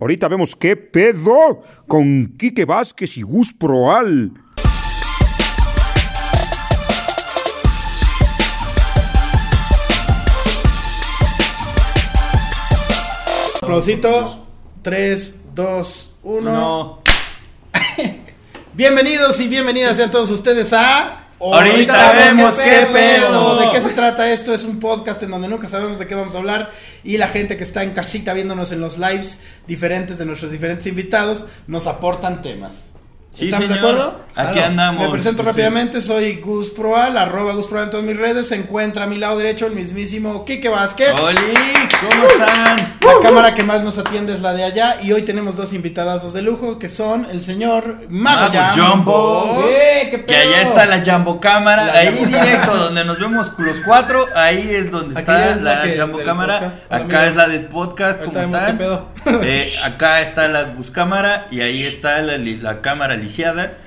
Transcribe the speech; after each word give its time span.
Ahorita 0.00 0.28
vemos 0.28 0.56
qué 0.56 0.76
pedo 0.76 1.60
con 1.86 2.34
Quique 2.38 2.64
Vázquez 2.64 3.18
y 3.18 3.22
Gus 3.22 3.52
Proal. 3.52 4.32
Aplausito. 13.60 14.46
3, 14.80 15.42
2, 15.54 16.18
1. 16.22 16.50
No. 16.50 17.02
Bienvenidos 18.72 19.38
y 19.40 19.48
bienvenidas 19.48 19.98
sean 19.98 20.10
todos 20.10 20.30
ustedes 20.30 20.72
a. 20.72 21.19
Ahorita 21.40 22.12
vemos 22.12 22.60
qué 22.60 22.86
pedo. 22.92 23.58
¿De 23.58 23.70
qué 23.70 23.80
se 23.80 23.90
trata 23.90 24.30
esto? 24.30 24.52
Es 24.52 24.64
un 24.64 24.78
podcast 24.78 25.22
en 25.22 25.30
donde 25.30 25.48
nunca 25.48 25.68
sabemos 25.68 25.98
de 25.98 26.06
qué 26.06 26.14
vamos 26.14 26.34
a 26.34 26.38
hablar 26.38 26.70
y 27.02 27.16
la 27.16 27.28
gente 27.28 27.56
que 27.56 27.64
está 27.64 27.82
en 27.82 27.92
casita 27.92 28.34
viéndonos 28.34 28.72
en 28.72 28.80
los 28.80 28.98
lives 28.98 29.40
diferentes 29.66 30.18
de 30.18 30.26
nuestros 30.26 30.52
diferentes 30.52 30.86
invitados 30.86 31.46
nos 31.66 31.86
aportan 31.86 32.42
temas. 32.42 32.90
Sí, 33.34 33.44
¿Estamos 33.46 33.68
de 33.68 33.74
acuerdo? 33.78 34.20
Aquí 34.36 34.52
Claro. 34.52 34.66
andamos. 34.68 35.04
Me 35.04 35.10
presento 35.10 35.42
Sí. 35.42 35.48
rápidamente, 35.48 36.00
soy 36.00 36.36
Gus 36.40 36.70
Proal, 36.70 37.16
arroba 37.16 37.52
Gus 37.54 37.66
Proal 37.66 37.84
en 37.84 37.90
todas 37.90 38.06
mis 38.06 38.16
redes. 38.16 38.48
Se 38.48 38.54
encuentra 38.56 39.04
a 39.04 39.06
mi 39.06 39.18
lado 39.18 39.36
derecho 39.38 39.66
el 39.66 39.72
mismísimo 39.74 40.44
Quique 40.44 40.68
Vázquez. 40.68 41.12
¡Oli! 41.18 41.38
¿Cómo 42.08 42.24
están? 42.26 42.76
La 43.00 43.20
cámara 43.28 43.54
que 43.54 43.62
más 43.62 43.82
nos 43.82 43.98
atiende 43.98 44.34
es 44.34 44.40
la 44.40 44.52
de 44.52 44.64
allá 44.64 44.96
y 45.02 45.12
hoy 45.12 45.22
tenemos 45.22 45.56
dos 45.56 45.72
invitadazos 45.72 46.32
de 46.32 46.42
lujo 46.42 46.78
que 46.78 46.88
son 46.88 47.26
el 47.30 47.40
señor 47.40 48.06
Mago, 48.08 48.52
Mago 48.52 48.72
Jumbo. 48.74 49.40
Jumbo. 49.40 49.64
¡Eh, 49.68 50.08
qué 50.10 50.10
Que 50.10 50.18
pedo! 50.18 50.38
allá 50.38 50.62
está 50.62 50.86
la 50.86 51.02
Jumbo 51.04 51.40
Cámara, 51.40 51.86
La 51.86 51.92
ahí 51.94 52.08
Jumbo 52.08 52.26
directo 52.26 52.60
Cámara. 52.66 52.82
donde 52.84 53.04
nos 53.04 53.18
vemos 53.18 53.52
los 53.58 53.80
cuatro, 53.80 54.26
ahí 54.36 54.70
es 54.74 54.90
donde 54.90 55.18
Aquí 55.18 55.30
está 55.30 55.50
es 55.54 55.60
la 55.60 55.74
la, 55.76 55.82
que- 55.82 55.98
Jumbo 56.00 56.18
Cámara, 56.24 56.60
podcast. 56.60 56.92
Acá 56.92 57.26
es 57.26 57.36
la 57.36 57.48
del 57.48 57.64
podcast, 57.66 58.20
Ahorita 58.20 58.42
¿cómo 58.42 58.56
están? 58.56 58.78
qué 58.78 58.84
pedo. 58.84 59.08
Eh, 59.42 59.72
acá 59.84 60.20
está 60.22 60.46
la 60.48 60.64
buscámara 60.64 61.46
y 61.50 61.60
ahí 61.60 61.82
está 61.84 62.20
la, 62.22 62.38
la 62.38 62.80
cámara 62.80 63.16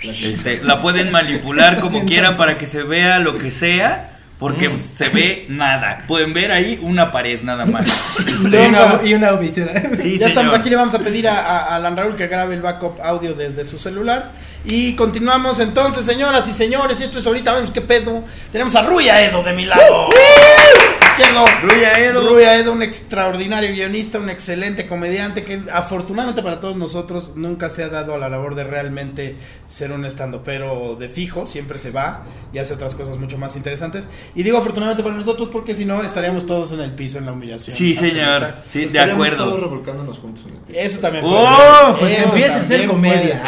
Este, 0.02 0.63
la 0.63 0.81
pueden 0.81 1.11
manipular 1.11 1.80
como 1.81 2.05
quieran 2.05 2.38
para 2.38 2.58
que 2.58 2.67
se 2.67 2.83
vea 2.83 3.19
lo 3.19 3.38
que 3.38 3.52
sea. 3.52 4.09
Porque 4.39 4.67
Mm. 4.67 4.80
se 4.80 5.08
ve 5.09 5.45
nada. 5.49 6.03
Pueden 6.08 6.33
ver 6.33 6.52
ahí 6.52 6.77
una 6.81 7.11
pared 7.11 7.41
nada 7.44 7.66
más. 7.66 7.86
Y 7.88 8.30
Este, 8.45 8.67
una, 8.67 8.99
y 9.05 9.14
una 9.14 9.31
visera. 9.33 9.81
sí, 9.95 10.17
ya 10.17 10.27
estamos 10.27 10.53
aquí, 10.53 10.69
le 10.69 10.75
vamos 10.75 10.94
a 10.95 10.99
pedir 10.99 11.27
a, 11.30 11.38
a- 11.39 11.59
a 11.67 11.75
Alan 11.75 11.95
Raúl 11.95 12.16
que 12.17 12.27
grabe 12.27 12.53
el 12.55 12.61
backup 12.61 12.99
audio 13.02 13.36
desde 13.36 13.64
su 13.64 13.80
celular. 13.80 14.31
Y 14.66 14.94
continuamos 14.95 15.59
entonces, 15.59 16.06
señoras 16.06 16.47
y 16.47 16.53
señores, 16.53 17.02
esto 17.02 17.19
es 17.19 17.28
ahorita, 17.28 17.53
vemos 17.53 17.72
qué 17.72 17.81
pedo. 17.81 18.23
Tenemos 18.52 18.75
a 18.75 18.83
Ruya 18.83 19.22
Edo 19.22 19.44
de 19.44 19.52
mi 19.53 19.66
lado. 19.66 20.08
Izquierdo. 21.17 21.45
Ruya 21.61 22.00
Edo. 22.00 22.30
Ruya 22.30 22.58
Edo, 22.58 22.72
un 22.72 22.81
extraordinario 22.81 23.72
guionista, 23.72 24.17
un 24.20 24.30
excelente 24.30 24.88
comediante 24.88 25.44
que 25.44 25.61
afortunadamente 25.72 26.42
para 26.42 26.59
todos 26.59 26.75
nosotros 26.75 27.33
nunca 27.36 27.70
se 27.70 27.83
ha 27.83 27.89
dado 27.89 28.16
a 28.16 28.17
la 28.17 28.30
labor 28.30 28.55
de 28.55 28.64
realmente 28.64 29.36
ser 29.67 29.92
un 29.92 30.05
estando, 30.05 30.44
pero 30.44 30.95
de 31.00 31.09
fijo 31.09 31.45
siempre 31.45 31.77
se 31.77 31.92
va 31.92 32.23
y 32.52 32.58
hace 32.58 32.73
otras 32.73 32.95
cosas 32.95 33.17
mucho 33.17 33.38
más 33.38 33.55
interesantes. 33.55 34.08
Y 34.33 34.44
digo 34.44 34.58
afortunadamente 34.58 35.03
para 35.03 35.16
nosotros 35.16 35.50
porque 35.52 35.73
si 35.73 35.86
no 35.86 36.02
estaríamos 36.02 36.45
todos 36.45 36.72
en 36.72 36.80
el 36.80 36.92
piso 36.92 37.17
en 37.20 37.25
la 37.25 37.33
humillación. 37.33 37.75
Sí, 37.75 37.94
señor. 37.94 38.44
absoluta. 38.44 38.64
Sí, 38.72 38.86
de 38.86 39.00
acuerdo. 39.00 39.44
todos 39.45 39.59
revolcándonos 39.59 40.17
juntos 40.20 40.45
en 40.48 40.53
el 40.55 40.59
piso. 40.61 40.80
Eso 40.80 41.00
también 41.00 41.25
¡Oh! 41.27 41.30
puede 41.30 41.45
ser. 41.45 42.00
Pues 42.00 42.14
Eso 42.14 42.30
empiecen 42.30 42.59
a 42.59 42.64
hacer 42.64 42.88
comedias. 42.88 43.44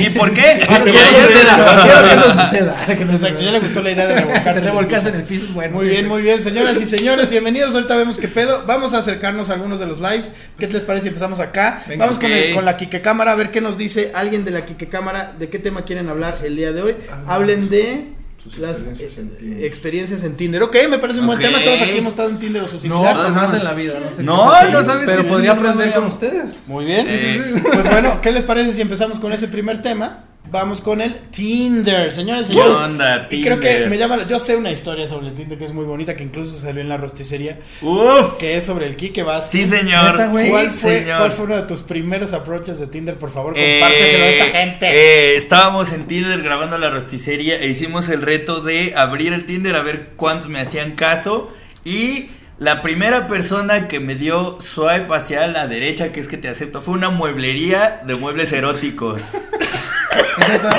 ¿Y 0.00 0.10
por 0.10 0.32
qué? 0.32 0.49
Quiero 0.58 0.84
que 0.84 0.90
eso 0.90 1.32
suceda. 1.32 1.82
Quiero 1.82 2.08
que 2.08 2.14
eso 2.14 2.32
suceda. 2.32 2.86
Que 2.86 3.04
no 3.04 3.12
Exacto, 3.12 3.42
ya 3.42 3.50
le 3.52 3.60
gustó 3.60 3.82
la 3.82 3.90
idea 3.90 4.06
de 4.06 4.14
revolcarse. 4.16 4.60
Te 4.60 4.66
revolcas 4.66 5.06
en 5.06 5.14
el 5.16 5.22
piso 5.24 5.44
es 5.46 5.54
bueno. 5.54 5.76
Muy 5.76 5.88
bien, 5.88 6.08
muy 6.08 6.22
bien, 6.22 6.40
señoras 6.40 6.80
y 6.80 6.86
señores, 6.86 7.30
bienvenidos. 7.30 7.74
Ahorita 7.74 7.96
vemos 7.96 8.18
qué 8.18 8.28
pedo. 8.28 8.64
Vamos 8.66 8.94
a 8.94 8.98
acercarnos 8.98 9.50
a 9.50 9.54
algunos 9.54 9.78
de 9.80 9.86
los 9.86 10.00
lives. 10.00 10.32
¿Qué 10.58 10.66
les 10.66 10.84
parece 10.84 11.02
si 11.04 11.08
empezamos 11.08 11.40
acá? 11.40 11.82
Venga. 11.86 12.04
Vamos 12.06 12.18
con, 12.18 12.30
con 12.54 12.64
la 12.64 12.76
Kike 12.76 13.00
Cámara 13.00 13.32
a 13.32 13.34
ver 13.34 13.50
qué 13.50 13.60
nos 13.60 13.78
dice 13.78 14.10
alguien 14.14 14.44
de 14.44 14.50
la 14.50 14.64
Kike 14.64 14.88
Cámara, 14.88 15.34
de 15.38 15.48
qué 15.48 15.58
tema 15.58 15.82
quieren 15.84 16.08
hablar 16.08 16.34
el 16.44 16.56
día 16.56 16.72
de 16.72 16.82
hoy. 16.82 16.96
Hablen 17.26 17.68
de 17.70 18.08
Sus 18.42 18.58
las 18.58 18.78
experiencias 18.84 19.18
en 19.18 19.26
eh, 19.28 19.36
Tinder. 19.38 19.64
experiencias 19.64 20.24
en 20.24 20.36
Tinder. 20.36 20.62
Ok, 20.62 20.76
me 20.88 20.98
parece 20.98 21.20
un 21.20 21.26
buen 21.26 21.38
Ok. 21.38 21.44
tema. 21.44 21.58
Todos 21.62 21.82
aquí 21.82 21.98
hemos 21.98 22.12
estado 22.14 22.30
en 22.30 22.38
Tinder 22.38 22.62
o 22.62 22.66
su 22.68 22.74
No, 22.76 22.80
similar. 22.80 23.16
jamás 23.16 23.54
en 23.54 23.64
la 23.64 23.72
vida. 23.74 23.94
No, 24.04 24.16
sé 24.16 24.22
No, 24.22 24.50
qué 24.66 24.72
no 24.72 24.84
sabes 24.84 25.06
Pero 25.06 25.22
que 25.22 25.28
podría 25.28 25.54
no 25.54 25.60
aprender 25.60 25.92
con 25.92 26.04
ustedes. 26.06 26.66
Muy 26.68 26.84
bien. 26.86 27.06
Sí, 27.06 27.18
sí, 27.18 27.40
sí. 27.54 27.62
Pues 27.72 27.90
bueno, 27.90 28.20
¿qué 28.22 28.32
les 28.32 28.44
parece 28.44 28.72
si 28.72 28.80
empezamos 28.80 29.18
con 29.18 29.32
ese 29.32 29.46
primer 29.48 29.82
tema? 29.82 30.24
Vamos 30.48 30.80
con 30.80 31.00
el 31.00 31.14
Tinder, 31.30 32.12
señores 32.12 32.50
y 32.50 32.54
¿Qué 32.54 32.60
señores. 32.60 32.80
onda, 32.80 33.28
Y 33.30 33.40
creo 33.42 33.60
que 33.60 33.68
Tinder? 33.68 33.88
me 33.90 33.98
llama, 33.98 34.26
yo 34.26 34.40
sé 34.40 34.56
una 34.56 34.72
historia 34.72 35.06
sobre 35.06 35.28
el 35.28 35.34
Tinder 35.34 35.56
que 35.56 35.64
es 35.64 35.72
muy 35.72 35.84
bonita, 35.84 36.16
que 36.16 36.24
incluso 36.24 36.58
salió 36.58 36.80
en 36.80 36.88
la 36.88 36.96
rosticería, 36.96 37.60
Uf. 37.82 38.36
que 38.38 38.56
es 38.56 38.64
sobre 38.64 38.86
el 38.86 38.96
Kike 38.96 39.22
Vázquez. 39.22 39.50
Sí, 39.50 39.68
señor. 39.68 40.16
¿Cuál 40.16 40.70
Sí, 40.72 40.78
fue, 40.80 40.98
señor. 41.00 41.18
¿Cuál 41.18 41.30
fue 41.30 41.44
uno 41.44 41.56
de 41.56 41.62
tus 41.62 41.82
primeros 41.82 42.32
approaches 42.32 42.80
de 42.80 42.88
Tinder? 42.88 43.14
Por 43.16 43.30
favor, 43.30 43.52
Eh, 43.56 43.78
compárteselo 43.78 44.24
a 44.24 44.28
esta 44.28 44.58
gente. 44.58 44.86
eh, 44.90 45.36
estábamos 45.36 45.92
en 45.92 46.06
Tinder 46.08 46.42
grabando 46.42 46.78
la 46.78 46.90
rosticería 46.90 47.56
e 47.60 47.68
hicimos 47.68 48.08
el 48.08 48.20
reto 48.22 48.60
de 48.60 48.94
abrir 48.96 49.32
el 49.32 49.44
Tinder 49.46 49.76
a 49.76 49.82
ver 49.82 50.10
cuántos 50.16 50.48
me 50.48 50.58
hacían 50.58 50.96
caso. 50.96 51.52
Y 51.84 52.30
la 52.58 52.82
primera 52.82 53.28
persona 53.28 53.86
que 53.86 54.00
me 54.00 54.16
dio 54.16 54.58
swipe 54.60 55.14
hacia 55.14 55.46
la 55.46 55.68
derecha, 55.68 56.10
que 56.10 56.18
es 56.18 56.26
que 56.26 56.38
te 56.38 56.48
acepto, 56.48 56.82
fue 56.82 56.94
una 56.94 57.10
mueblería 57.10 58.00
de 58.04 58.16
muebles 58.16 58.52
eróticos. 58.52 59.20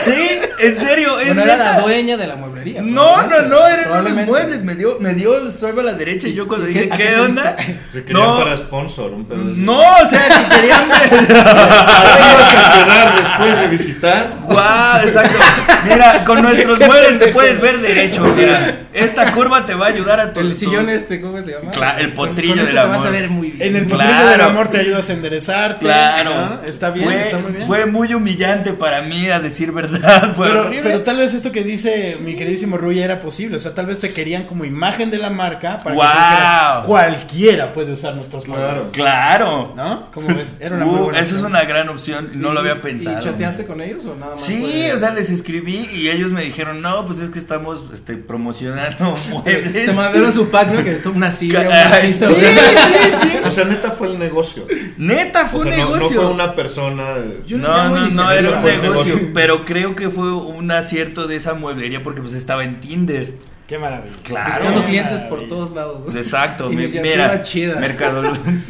sí, 0.03 0.39
en 0.59 0.77
serio, 0.77 1.19
es 1.19 1.27
Bueno, 1.27 1.43
era 1.43 1.57
la 1.57 1.79
dueña 1.79 2.17
de 2.17 2.27
la 2.27 2.35
mueblería. 2.35 2.81
No, 2.81 3.21
no, 3.27 3.41
no, 3.43 3.57
eran 3.67 3.79
unos 3.79 3.85
Probablemente. 3.87 4.31
muebles. 4.31 4.63
Me 4.63 4.75
dio, 4.75 4.97
me 4.99 5.13
dio 5.13 5.37
el 5.37 5.51
swipe 5.51 5.79
a 5.79 5.83
la 5.83 5.93
derecha 5.93 6.27
y 6.27 6.33
yo 6.33 6.47
cuando 6.47 6.67
¿Qué- 6.67 6.73
dije, 6.73 6.89
¿qué, 6.89 6.97
qué 6.97 7.03
te 7.09 7.19
onda? 7.19 7.55
Te 7.55 8.03
querían 8.03 8.13
No, 8.27 8.37
para 8.39 8.57
sponsor, 8.57 9.11
un 9.13 9.25
pedo 9.25 9.39
no, 9.41 9.79
o 9.79 10.05
sea, 10.09 10.23
que 10.49 10.55
querían 10.55 10.91
Así 10.91 12.23
vas 12.23 12.55
a 12.55 12.73
quedar 12.73 13.15
después 13.21 13.59
de 13.59 13.67
visitar. 13.67 14.27
Guau, 14.43 15.01
exacto. 15.03 15.37
Mira, 15.89 16.23
con 16.25 16.41
nuestros 16.41 16.79
muebles 16.79 17.19
te 17.19 17.27
puedes 17.27 17.59
ver 17.61 17.79
derecho. 17.79 18.23
O 18.23 18.33
sea, 18.35 18.79
esta 18.93 19.33
curva 19.33 19.65
te 19.65 19.73
va 19.73 19.87
a 19.87 19.89
ayudar 19.89 20.19
a 20.19 20.33
tu. 20.33 20.39
El 20.39 20.49
tu- 20.49 20.55
sillón 20.55 20.89
este, 20.89 21.21
¿cómo 21.21 21.41
se 21.41 21.51
llama? 21.51 21.71
Cla- 21.71 21.99
el 21.99 22.13
potrillo 22.13 22.53
con 22.53 22.59
este 22.59 22.73
del 22.73 22.81
te 22.81 22.87
vas 22.87 22.97
amor. 22.97 23.07
a 23.07 23.11
ver 23.11 23.29
muy 23.29 23.51
bien. 23.51 23.67
en 23.69 23.75
el 23.75 23.87
Claro. 23.87 24.03
potrillo 24.11 24.29
del 24.31 24.41
amor 24.41 24.67
te 24.69 24.77
ayudas 24.79 25.09
a 25.09 25.13
enderezarte. 25.13 25.79
Claro. 25.85 26.31
¿no? 26.31 26.63
Está 26.67 26.89
bien, 26.91 27.05
Fue- 27.05 27.21
está 27.21 27.37
muy 27.39 27.51
bien. 27.51 27.67
Fue 27.67 27.85
muy 27.85 28.13
humillante 28.13 28.73
para 28.73 29.01
mí, 29.01 29.29
a 29.29 29.39
decir 29.39 29.71
verdad. 29.71 30.33
Fue 30.35 30.47
pero, 30.47 30.69
pero 30.81 31.01
tal 31.01 31.17
vez 31.17 31.33
esto 31.33 31.51
que 31.51 31.63
dice 31.63 32.17
mi 32.23 32.35
queridísimo 32.35 32.77
Ruya 32.77 33.05
era 33.05 33.19
posible. 33.19 33.57
O 33.57 33.59
sea, 33.59 33.73
tal 33.73 33.85
vez 33.85 33.99
te 33.99 34.13
querían 34.13 34.43
como 34.45 34.65
imagen 34.65 35.11
de 35.11 35.17
la 35.17 35.29
marca 35.29 35.77
para 35.79 35.83
que 35.83 35.89
tú 35.91 35.95
Guau. 35.95 36.11
dijeras, 36.11 36.85
cualquiera 36.85 37.73
puede 37.73 37.93
usar 37.93 38.15
nuestros 38.15 38.43
Claro. 38.43 38.61
modelos. 38.61 38.87
Claro. 38.91 39.73
¿No? 39.75 40.11
¿Cómo 40.11 40.27
ves? 40.35 40.57
Era 40.59 40.75
una 40.75 40.85
muy 40.85 40.95
Uh, 40.99 41.03
buena 41.05 41.19
eso 41.19 41.35
es 41.37 41.43
una 41.43 41.63
gran 41.63 41.89
opción. 41.89 42.31
No 42.33 42.51
lo 42.53 42.59
había 42.59 42.73
¿Y- 42.73 42.79
pensado. 42.79 43.19
¿Y 43.19 43.23
chateaste 43.23 43.65
con 43.65 43.81
ellos 43.81 44.05
o 44.05 44.15
nada 44.15 44.35
más? 44.35 44.43
Sí, 44.43 44.89
o 44.93 44.99
sea, 44.99 45.11
les 45.11 45.29
escribí 45.29 45.87
y 45.93 46.09
ellos 46.09 46.31
me 46.31 46.41
dijeron, 46.41 46.81
no, 46.81 47.05
pues 47.05 47.19
es 47.19 47.29
que 47.29 47.39
estamos 47.39 47.83
este, 47.93 48.15
promocionando 48.15 48.80
muebles. 49.29 49.85
Te 49.85 49.93
mandaron 49.93 50.33
su 50.33 50.49
pack, 50.49 50.69
¿no? 50.71 50.83
Que 50.83 50.99
una 51.09 51.31
silla, 51.31 51.67
Ay, 51.93 52.11
sí, 52.11 52.23
o 52.23 52.35
sea, 52.35 52.37
sí, 52.37 53.11
sí. 53.21 53.31
O 53.45 53.51
sea, 53.51 53.65
neta 53.65 53.91
fue 53.91 54.07
el 54.07 54.19
negocio. 54.19 54.65
Neta, 54.97 55.47
fue 55.47 55.61
O 55.61 55.63
sea, 55.63 55.73
un 55.73 55.79
no, 55.79 55.85
no 55.89 55.95
negocio. 55.95 56.21
fue 56.21 56.31
una 56.31 56.55
persona. 56.55 57.03
Yo 57.45 57.57
No, 57.57 57.89
no, 57.89 58.09
no 58.09 58.31
era 58.31 58.49
un 58.59 58.63
negocio, 58.63 58.81
negocio. 59.15 59.29
pero 59.33 59.65
creo 59.65 59.95
que 59.95 60.09
fue 60.09 60.33
un 60.33 60.71
acierto 60.71 61.27
de 61.27 61.35
esa 61.35 61.53
mueblería 61.53 62.03
porque 62.03 62.21
pues 62.21 62.33
estaba 62.33 62.63
en 62.63 62.79
Tinder. 62.79 63.33
Qué 63.71 63.77
maravilla. 63.79 64.13
Claro. 64.23 64.49
Buscando 64.53 64.83
clientes 64.83 65.19
por 65.21 65.47
todos 65.47 65.71
lados. 65.73 66.13
Exacto, 66.13 66.67
mira, 66.69 67.41
chida. 67.41 67.75
mercado- 67.77 68.21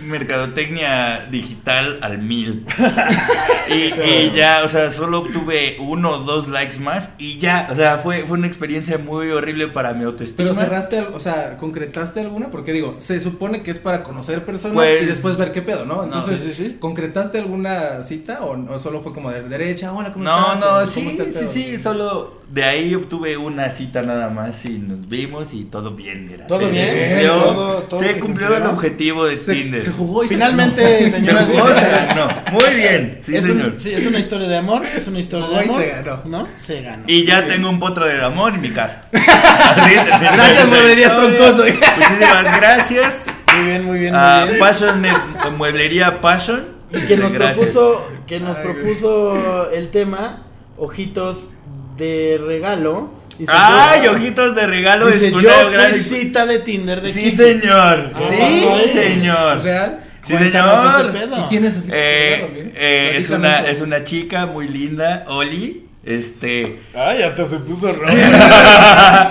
mercadotecnia 0.05 1.25
digital 1.31 1.97
al 2.03 2.19
mil. 2.19 2.63
y, 3.67 3.73
y 3.99 4.31
ya, 4.35 4.61
o 4.63 4.67
sea, 4.67 4.91
solo 4.91 5.21
obtuve 5.21 5.77
uno 5.79 6.11
o 6.11 6.17
dos 6.19 6.47
likes 6.47 6.77
más 6.79 7.09
y 7.17 7.39
ya, 7.39 7.67
o 7.71 7.75
sea, 7.75 7.97
fue, 7.97 8.27
fue 8.27 8.37
una 8.37 8.45
experiencia 8.45 8.99
muy 8.99 9.31
horrible 9.31 9.69
para 9.69 9.95
mi 9.95 10.03
autoestima. 10.03 10.51
Pero 10.51 10.53
cerraste, 10.53 10.99
o 11.01 11.19
sea, 11.19 11.57
concretaste 11.57 12.19
alguna, 12.19 12.51
porque 12.51 12.71
digo, 12.71 12.97
se 12.99 13.19
supone 13.21 13.63
que 13.63 13.71
es 13.71 13.79
para 13.79 14.03
conocer 14.03 14.45
personas 14.45 14.75
Pues- 14.75 15.01
y 15.01 15.05
después 15.07 15.35
ver 15.35 15.51
qué 15.51 15.63
pedo, 15.63 15.83
¿no? 15.83 15.95
No, 15.95 16.03
Entonces, 16.03 16.41
sí, 16.41 16.51
sí, 16.51 16.65
sí. 16.65 16.77
¿concretaste 16.79 17.39
alguna 17.39 18.03
cita 18.03 18.41
o, 18.43 18.51
o 18.71 18.77
solo 18.77 19.01
fue 19.01 19.15
como 19.15 19.31
de 19.31 19.41
derecha? 19.41 19.91
Hola, 19.93 20.13
¿cómo 20.13 20.25
No, 20.25 20.53
estás? 20.53 20.59
no, 20.59 20.65
¿Cómo 20.67 20.85
sí, 20.85 21.31
sí, 21.33 21.45
sí, 21.47 21.77
solo 21.79 22.39
de 22.51 22.63
ahí 22.65 22.93
obtuve 22.93 23.37
una 23.37 23.69
cita 23.69 24.01
nada 24.01 24.29
más 24.29 24.65
y 24.65 24.77
nos 24.97 25.09
vimos 25.09 25.53
y 25.53 25.63
todo 25.65 25.91
bien, 25.91 26.27
mira. 26.27 26.47
Todo 26.47 26.59
Se- 26.59 26.69
bien, 26.69 26.87
se 26.87 27.07
cumplió, 27.07 27.33
todo- 27.33 27.73
todo 27.83 27.99
se 27.99 28.07
se 28.13 28.19
cumplió 28.19 28.47
cumplió. 28.49 28.65
el 28.69 28.73
objetivo 28.75 29.25
de 29.25 29.37
Se, 29.37 29.53
Tinder. 29.53 29.81
se 29.81 29.89
jugó 29.91 30.23
y 30.23 30.27
se 30.27 30.33
Finalmente, 30.35 30.81
ganó. 30.81 31.09
Señoras 31.09 31.49
y 31.49 31.53
jugó, 31.57 31.73
señores. 31.73 32.07
ganó. 32.15 32.27
Muy 32.51 32.75
bien, 32.75 33.17
sí, 33.21 33.35
es, 33.35 33.45
señor. 33.45 33.67
un- 33.67 33.79
sí, 33.79 33.93
es 33.93 34.05
una 34.05 34.19
historia 34.19 34.47
de 34.47 34.57
amor, 34.57 34.85
es 34.85 35.07
una 35.07 35.19
historia 35.19 35.47
de 35.47 35.59
amor. 35.61 35.81
se 35.81 35.87
ganó. 35.89 36.21
¿No? 36.25 36.47
Se 36.55 36.81
ganó. 36.81 37.03
Y 37.07 37.25
ya 37.25 37.45
tengo 37.47 37.69
un 37.69 37.79
potro 37.79 38.05
del 38.05 38.23
amor 38.23 38.53
en 38.53 38.61
mi 38.61 38.71
casa. 38.71 39.05
Así, 39.13 39.93
Gracias, 39.95 40.67
mueblerías 40.69 41.15
troncoso. 41.15 41.63
Muchísimas 41.97 42.57
gracias. 42.57 43.25
Muy 43.55 43.65
bien, 43.65 43.83
muy 43.85 43.99
bien, 43.99 44.13
muy 44.15 44.47
bien. 44.47 44.59
Passion, 44.59 45.05
Mueblería 45.57 46.21
Passion. 46.21 46.65
Y 46.93 47.01
que 47.07 47.15
nos 47.17 47.31
Gracias. 47.31 47.57
propuso, 47.57 48.07
que 48.27 48.39
nos 48.41 48.57
Ay, 48.57 48.63
propuso 48.63 49.71
el 49.71 49.89
tema, 49.91 50.43
ojitos 50.77 51.51
de 51.97 52.39
regalo. 52.45 53.09
Dice, 53.41 53.53
Ay, 53.55 54.01
yo- 54.05 54.11
ojitos 54.13 54.55
de 54.55 54.67
regalo 54.67 55.07
Dice, 55.07 55.27
es 55.27 55.33
yo 55.33 55.49
fui 55.89 55.93
cita 55.95 56.45
de 56.45 56.59
Tinder 56.59 57.01
de 57.01 57.11
Sí, 57.11 57.23
Kike". 57.31 57.35
señor. 57.37 58.11
Ah, 58.15 58.19
Sí, 58.29 58.89
señor. 58.93 59.61
¿Real? 59.63 59.99
Sí, 60.23 60.33
Cuéntanos 60.33 60.93
señor. 60.95 61.15
ese 61.15 61.19
pedo. 61.27 61.37
¿Y 61.39 61.49
quién 61.49 61.65
es? 61.65 61.77
Eh, 61.91 62.71
eh, 62.75 63.13
es, 63.17 63.29
una, 63.31 63.59
eso. 63.61 63.67
es 63.67 63.81
una 63.81 64.03
chica 64.03 64.45
muy 64.45 64.67
linda, 64.67 65.23
Oli. 65.27 65.85
Este. 66.05 66.79
Ay, 66.95 67.21
hasta 67.23 67.45
se 67.45 67.57
puso 67.57 67.91
rojo. 67.93 68.11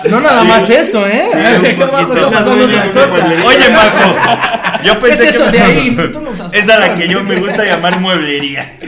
No 0.08 0.20
nada 0.20 0.44
más 0.44 0.68
eso, 0.70 1.04
¿eh? 1.06 1.24
Oye, 3.44 3.68
Majo. 3.70 4.16
Yo 4.84 5.00
¿Qué 5.00 5.12
es 5.12 5.20
pensé 5.20 5.28
eso 5.28 5.50
que 5.50 5.58
de 5.58 5.62
ahí? 5.62 5.96
Tú 6.12 6.20
no 6.20 6.36
seas 6.36 6.52
Es 6.52 6.68
a 6.68 6.78
la 6.78 6.94
que 6.94 7.08
yo 7.08 7.22
me 7.22 7.36
gusta 7.36 7.64
llamar 7.64 8.00
mueblería. 8.00 8.72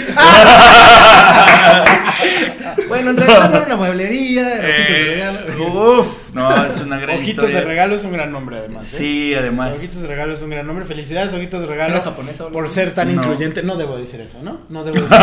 Bueno, 2.89 3.11
en 3.11 3.17
realidad 3.17 3.51
no 3.51 3.57
era 3.57 3.67
una 3.67 3.77
mueblería, 3.77 4.55
era 4.57 4.69
Eh, 4.69 5.57
uf, 5.59 6.07
no, 6.33 6.65
es 6.67 6.81
una 6.81 6.99
gran 6.99 7.17
Ojitos 7.19 7.45
historia. 7.45 7.61
de 7.61 7.65
regalo 7.67 7.95
es 7.95 8.05
un 8.05 8.13
gran 8.13 8.33
nombre, 8.33 8.57
además. 8.59 8.93
¿eh? 8.95 8.97
Sí, 8.99 9.35
además. 9.35 9.75
Ojitos 9.77 10.03
de 10.03 10.09
regalo 10.09 10.33
es 10.35 10.43
un 10.43 10.51
gran 10.51 10.67
nombre. 10.67 10.85
Felicidades, 10.85 11.33
Ojitos 11.33 11.61
de 11.63 11.67
regalo. 11.67 11.95
¿Era 11.95 12.05
japonesa 12.05 12.49
por 12.49 12.69
ser 12.69 12.93
tan 12.95 13.15
No. 13.15 13.23
incluyente. 13.23 13.63
No 13.63 13.77
debo 13.77 13.97
decir 13.99 14.21
eso, 14.21 14.39
¿no? 14.43 14.61
No 14.69 14.85
debo 14.85 15.01
decir 15.09 15.19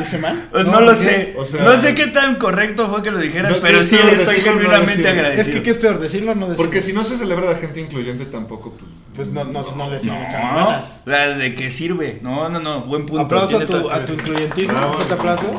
¿Hice 0.00 0.18
mal? 0.18 0.48
No, 0.52 0.62
No, 0.64 0.80
lo 0.80 0.94
sé. 0.94 1.34
o 1.36 1.44
sea- 1.44 1.62
no 1.64 1.80
sé 1.80 1.94
qué 1.94 2.06
tan 2.08 2.36
correcto 2.36 2.88
fue 2.88 3.02
que 3.02 3.10
lo 3.10 3.18
dijeras, 3.18 3.52
No, 3.52 3.60
pero 3.60 3.80
sí 3.82 3.96
estoy 3.96 4.16
decirlo, 4.16 4.32
no 4.32 4.58
genuinamente 4.58 4.90
decirlo. 5.02 5.10
Es 5.10 5.18
agradecido. 5.18 5.56
que, 5.56 5.62
¿qué 5.62 5.70
es 5.70 5.76
peor? 5.76 5.98
¿Decirlo 6.00 6.32
o 6.32 6.34
no 6.34 6.46
decirlo? 6.48 6.64
Porque 6.64 6.80
si 6.80 6.92
no 6.92 7.04
se 7.04 7.16
celebra 7.16 7.50
la 7.52 7.58
gente 7.58 7.80
incluyente 7.80 8.26
tampoco, 8.26 8.72
pues. 8.78 8.90
Pues 9.18 9.30
no, 9.32 9.42
no, 9.44 9.62
no 9.76 9.90
le 9.90 9.98
siguen 9.98 10.22
echando 10.22 10.52
No, 10.60 10.66
ganas. 10.68 11.02
la 11.04 11.30
de 11.30 11.52
qué 11.56 11.70
sirve. 11.70 12.20
No, 12.22 12.48
no, 12.48 12.60
no, 12.60 12.82
buen 12.82 13.04
punto. 13.04 13.24
Aplauso 13.24 13.58
a 13.58 13.66
tu, 13.66 13.90
a 13.90 13.98
tu 14.04 14.12
incluyentismo, 14.12 14.78
un 14.86 14.94
fuerte 14.94 15.14
aplauso 15.14 15.50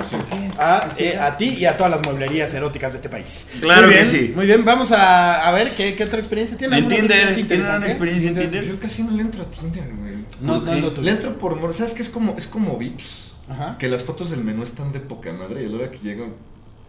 a, 0.58 0.88
eh, 0.98 1.18
a 1.20 1.36
ti 1.36 1.58
y 1.60 1.66
a 1.66 1.76
todas 1.76 1.92
las 1.92 2.02
mueblerías 2.06 2.54
eróticas 2.54 2.94
de 2.94 2.98
este 3.00 3.10
país. 3.10 3.28
Claro 3.62 3.88
muy 3.88 3.96
que 3.96 4.02
bien, 4.04 4.12
sí. 4.12 4.34
Muy 4.36 4.46
bien, 4.46 4.66
vamos 4.66 4.92
a, 4.92 5.48
a 5.48 5.52
ver 5.52 5.76
qué, 5.76 5.96
qué 5.96 6.04
otra 6.04 6.20
experiencia 6.20 6.58
tiene. 6.58 6.78
En 6.78 6.84
¿Alguna 6.86 6.96
otra 7.04 7.08
Tinder, 7.18 7.28
experiencia 7.28 7.48
¿tiene 7.66 7.78
una 7.78 7.88
experiencia 7.88 8.30
en 8.30 8.36
Pues 8.36 8.50
Tinder? 8.50 8.68
yo 8.68 8.80
casi 8.80 9.04
no 9.04 9.12
le 9.12 9.22
entro 9.22 9.44
a 9.44 9.46
Tinder, 9.52 9.84
güey. 9.96 10.14
No, 10.42 10.64
¿Por 10.66 10.78
no. 10.78 11.02
Le 11.04 11.12
entro 11.12 11.38
por 11.38 11.56
mor- 11.56 11.74
¿Sabes 11.74 11.94
qué? 11.94 12.02
Es 12.02 12.10
como, 12.10 12.36
es 12.38 12.48
como 12.48 12.78
Vips. 12.78 13.34
Ajá. 13.50 13.78
Que 13.80 13.88
las 13.90 14.04
fotos 14.04 14.30
del 14.32 14.44
menú 14.44 14.64
están 14.64 14.92
de 14.92 15.00
poca 15.00 15.34
madre 15.34 15.64
y 15.64 15.66
a 15.66 15.70
la 15.70 15.78
hora 15.78 15.92
que 15.92 15.98
llegan. 16.00 16.34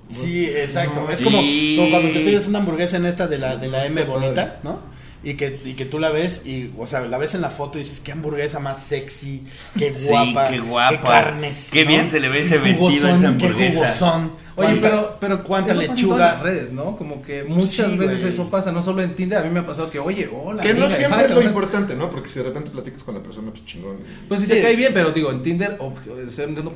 Sí, 0.09 0.47
exacto. 0.47 1.03
No, 1.07 1.11
es 1.11 1.19
sí. 1.19 1.25
como, 1.25 1.39
como 1.39 1.91
cuando 1.91 2.11
te 2.11 2.21
pides 2.21 2.49
una 2.49 2.59
hamburguesa 2.59 2.97
en 2.97 3.07
esta 3.07 3.27
de 3.29 3.39
la, 3.39 3.57
de 3.57 3.69
la 3.69 3.87
M 3.87 4.03
bonita, 4.05 4.35
padre. 4.35 4.59
¿no? 4.65 4.81
Y 5.23 5.35
que, 5.35 5.61
y 5.65 5.75
que 5.75 5.85
tú 5.85 5.99
la 5.99 6.09
ves 6.11 6.43
y, 6.47 6.71
o 6.79 6.87
sea, 6.87 7.01
la 7.03 7.19
ves 7.19 7.35
en 7.35 7.43
la 7.43 7.51
foto 7.51 7.79
y 7.79 7.83
dices, 7.83 8.01
qué 8.01 8.13
hamburguesa 8.13 8.59
más 8.59 8.83
sexy, 8.83 9.43
qué 9.79 9.93
Sí, 9.95 10.07
guapa, 10.07 10.49
qué 10.49 10.59
guapa. 10.59 10.91
qué 10.97 11.01
carnes. 11.07 11.69
Qué 11.71 11.85
¿no? 11.85 11.91
bien 11.91 12.09
se 12.11 12.21
le 12.21 12.29
ve 12.31 12.41
ese 12.41 12.57
Qué 12.57 12.61
vestido 12.73 12.87
a 12.89 12.91
esa 12.93 13.01
jugosón, 13.09 13.39
Qué 13.39 13.45
hamburguesa. 13.47 13.77
jugosón. 13.79 14.33
Oye, 14.57 14.79
pero, 14.81 15.17
pero 15.21 15.45
cuánta 15.45 15.73
eso 15.73 15.81
pasa 15.81 15.91
en 15.91 15.97
lechuga. 15.97 16.17
todas 16.17 16.33
las 16.35 16.43
redes, 16.43 16.73
¿no? 16.73 16.97
Como 16.97 17.23
que 17.23 17.45
muchas 17.45 17.91
Sí, 17.93 17.97
veces 17.97 18.21
güey. 18.21 18.33
eso 18.33 18.51
pasa, 18.51 18.73
no 18.73 18.83
solo 18.83 19.03
en 19.03 19.15
Tinder, 19.15 19.39
a 19.39 19.43
mí 19.43 19.51
me 19.51 19.61
ha 19.61 19.67
pasado 19.67 19.91
que, 19.91 19.99
oye, 19.99 20.29
hola. 20.33 20.63
Que 20.63 20.75
no 20.75 20.85
amiga, 20.85 20.97
siempre 20.97 21.25
es 21.25 21.31
lo 21.31 21.43
importante, 21.43 21.95
¿no? 21.95 22.11
Porque 22.11 22.29
si 22.29 22.41
de 22.41 22.47
repente 22.47 22.71
platicas 22.71 23.03
con 23.03 23.15
la 23.15 23.23
persona, 23.23 23.51
pues 23.51 23.65
chingón. 23.65 23.99
Pues 24.29 24.41
si 24.41 24.47
Sí. 24.47 24.53
te 24.55 24.63
cae 24.63 24.77
bien, 24.77 24.93
pero 24.93 25.13
digo, 25.13 25.31
en 25.31 25.43
Tinder, 25.43 25.79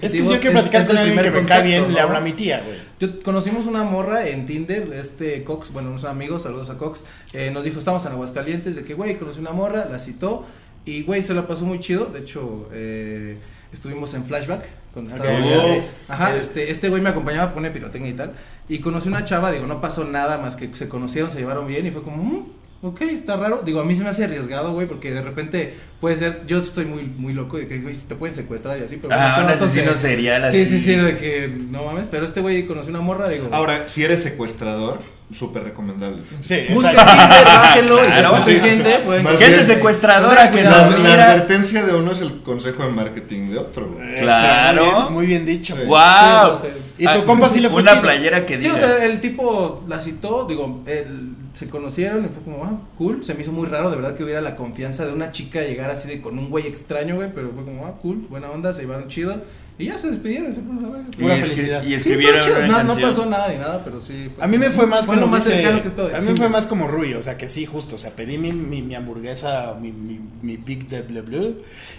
Es 0.00 0.12
que 0.12 0.22
si 0.22 0.28
yo 0.28 0.38
quiero 0.40 0.52
platicar 0.52 0.80
es 0.82 0.86
con 0.86 0.96
el 0.96 1.02
alguien 1.08 1.32
que 1.32 1.40
me 1.40 1.46
cae 1.46 1.62
bien, 1.64 1.82
le 1.88 1.94
¿no? 1.94 2.00
hablo 2.00 2.16
a 2.16 2.20
mi 2.20 2.32
tía, 2.32 2.62
güey. 2.64 2.78
Yo 3.00 3.22
conocimos 3.22 3.66
una 3.66 3.82
morra 3.84 4.26
en 4.28 4.46
Tinder, 4.46 4.92
este 4.94 5.42
Cox, 5.44 5.72
bueno, 5.72 5.90
unos 5.90 6.04
amigos, 6.04 6.42
saludos 6.42 6.70
a 6.70 6.76
Cox, 6.76 7.04
eh, 7.32 7.50
nos 7.50 7.64
dijo, 7.64 7.78
estamos 7.78 8.04
en 8.06 8.12
Aguascalientes, 8.12 8.76
de 8.76 8.84
que, 8.84 8.94
güey, 8.94 9.18
conocí 9.18 9.40
una 9.40 9.52
morra, 9.52 9.86
la 9.90 9.98
citó, 9.98 10.46
y, 10.86 11.02
güey, 11.02 11.22
se 11.22 11.34
la 11.34 11.46
pasó 11.46 11.64
muy 11.64 11.80
chido, 11.80 12.06
de 12.06 12.20
hecho, 12.20 12.68
eh, 12.72 13.36
estuvimos 13.74 14.14
en 14.14 14.24
Flashback, 14.24 14.64
cuando 14.92 15.14
Ok, 15.14 15.20
estaba... 15.24 15.38
ok, 15.38 15.64
ok. 15.78 15.84
Ajá, 16.08 16.36
este, 16.36 16.70
este 16.70 16.88
güey 16.88 17.02
me 17.02 17.10
acompañaba 17.10 17.50
a 17.50 17.54
poner 17.54 17.72
pirotecnia 17.72 18.10
y 18.10 18.14
tal, 18.14 18.32
y 18.68 18.78
conocí 18.78 19.08
una 19.08 19.24
chava, 19.24 19.52
digo, 19.52 19.66
no 19.66 19.80
pasó 19.80 20.04
nada 20.04 20.38
más 20.38 20.56
que 20.56 20.74
se 20.74 20.88
conocieron, 20.88 21.30
se 21.30 21.38
llevaron 21.38 21.66
bien, 21.66 21.86
y 21.86 21.90
fue 21.90 22.02
como, 22.02 22.22
"Mm, 22.22 22.44
ok, 22.82 23.00
está 23.02 23.36
raro, 23.36 23.62
digo, 23.64 23.80
a 23.80 23.84
mí 23.84 23.94
se 23.96 24.04
me 24.04 24.10
hace 24.10 24.24
arriesgado, 24.24 24.72
güey, 24.72 24.86
porque 24.86 25.12
de 25.12 25.22
repente 25.22 25.74
puede 26.00 26.16
ser, 26.16 26.42
yo 26.46 26.58
estoy 26.58 26.84
muy, 26.84 27.02
muy 27.04 27.32
loco, 27.32 27.56
de 27.58 27.66
que, 27.68 27.78
güey, 27.80 27.96
te 27.96 28.14
pueden 28.14 28.34
secuestrar 28.34 28.78
y 28.78 28.82
así, 28.82 28.98
pero... 29.00 29.14
Ah, 29.14 29.28
este 29.30 29.40
un 29.42 29.50
asesino 29.50 29.92
se- 29.94 29.98
serial 30.08 30.42
Sí, 30.52 30.62
así. 30.62 30.66
sí, 30.66 30.80
sí, 30.80 30.94
de 30.96 31.16
que, 31.18 31.48
no 31.48 31.84
mames, 31.84 32.06
pero 32.10 32.24
este 32.24 32.40
güey 32.40 32.66
conoció 32.66 32.90
una 32.90 33.00
morra, 33.00 33.28
digo... 33.28 33.48
Ahora, 33.52 33.88
si 33.88 34.04
eres 34.04 34.22
secuestrador, 34.22 35.00
súper 35.32 35.64
recomendable. 35.64 36.22
Sí. 36.42 36.56
Tinder, 36.68 36.94
bájenlo 36.94 38.02
y 38.02 38.06
Claro, 38.06 38.42
se 38.42 38.52
sí, 38.52 38.60
gente, 38.60 38.80
o 38.80 38.84
sea, 38.90 39.04
pueden 39.04 39.24
más 39.24 39.32
Gente 39.38 39.54
bien- 39.54 39.66
secuestradora 39.66 40.50
que 40.50 40.62
La, 40.62 40.70
nos 40.88 41.00
la 41.00 41.14
advertencia 41.14 41.84
de 41.84 41.94
uno 41.94 42.12
es 42.12 42.20
el 42.20 42.42
consejo 42.42 42.82
de 42.84 42.90
marketing 42.90 43.50
de 43.50 43.58
otro, 43.58 43.90
güey. 43.92 44.20
Claro. 44.20 44.84
Muy 44.84 44.92
bien, 44.94 45.12
muy 45.12 45.26
bien 45.26 45.46
dicho. 45.46 45.74
Sí. 45.74 45.80
güey. 45.84 45.88
¡Wow! 45.88 46.58
Sí, 46.60 46.68
¿Y 46.98 47.06
tu 47.08 47.24
compa 47.24 47.48
sí 47.48 47.60
le 47.60 47.68
fue 47.70 47.82
Una 47.82 47.92
chido? 47.92 48.02
playera 48.02 48.46
que 48.46 48.60
Sí, 48.60 48.68
diga. 48.68 48.74
o 48.74 48.78
sea, 48.78 49.04
el 49.04 49.20
tipo 49.20 49.82
la 49.88 50.00
citó, 50.00 50.46
digo, 50.48 50.82
él- 50.86 51.30
se 51.54 51.68
conocieron 51.70 52.24
y 52.24 52.28
fue 52.28 52.42
como, 52.42 52.64
ah, 52.64 52.72
cool. 52.98 53.24
Se 53.24 53.32
me 53.34 53.42
hizo 53.42 53.52
muy 53.52 53.68
raro, 53.68 53.88
de 53.88 53.94
verdad, 53.96 54.16
que 54.16 54.24
hubiera 54.24 54.40
la 54.40 54.56
confianza 54.56 55.06
de 55.06 55.12
una 55.12 55.30
chica 55.30 55.60
llegar 55.62 55.88
así 55.88 56.08
de 56.08 56.20
con 56.20 56.36
un 56.38 56.50
güey 56.50 56.66
extraño, 56.66 57.14
güey, 57.14 57.30
pero 57.32 57.50
fue 57.54 57.64
como, 57.64 57.86
ah, 57.86 57.94
cool, 58.02 58.26
buena 58.28 58.50
onda, 58.50 58.72
se 58.74 58.82
llevaron 58.82 59.06
chido. 59.08 59.36
Y 59.76 59.86
ya 59.86 59.98
se 59.98 60.08
despidieron, 60.08 60.52
se 60.54 60.60
fueron 60.62 60.84
a 60.84 60.88
verga. 60.88 61.08
y, 61.36 61.42
felicidad. 61.42 61.82
y 61.82 61.86
Sí, 61.88 61.94
escribieron 61.94 62.64
una 62.70 62.82
no, 62.84 62.94
no 62.94 63.00
pasó 63.08 63.26
nada 63.26 63.48
ni 63.48 63.56
nada, 63.56 63.82
pero 63.84 64.00
sí. 64.00 64.30
A 64.40 64.46
mí 64.46 64.56
me 64.56 64.70
fue 64.70 64.86
más 64.86 65.00
fue 65.04 65.16
como 65.16 65.26
lo 65.26 65.32
más 65.32 65.44
dice- 65.44 65.56
cercano 65.56 65.82
que 65.82 65.88
estoy. 65.88 66.14
A 66.14 66.20
mí 66.20 66.30
me 66.30 66.36
fue 66.36 66.48
más 66.48 66.66
como 66.68 66.86
Rui, 66.86 67.14
o 67.14 67.20
sea 67.22 67.36
que 67.36 67.48
sí, 67.48 67.66
justo, 67.66 67.96
o 67.96 67.98
sea, 67.98 68.12
pedí 68.12 68.38
mi, 68.38 68.52
mi, 68.52 68.82
mi 68.82 68.94
hamburguesa, 68.94 69.74
mi, 69.80 69.90
mi, 69.90 70.20
mi 70.42 70.56
Big 70.58 70.86
de 70.86 71.02
Bleu 71.02 71.24
Bleu, 71.24 71.56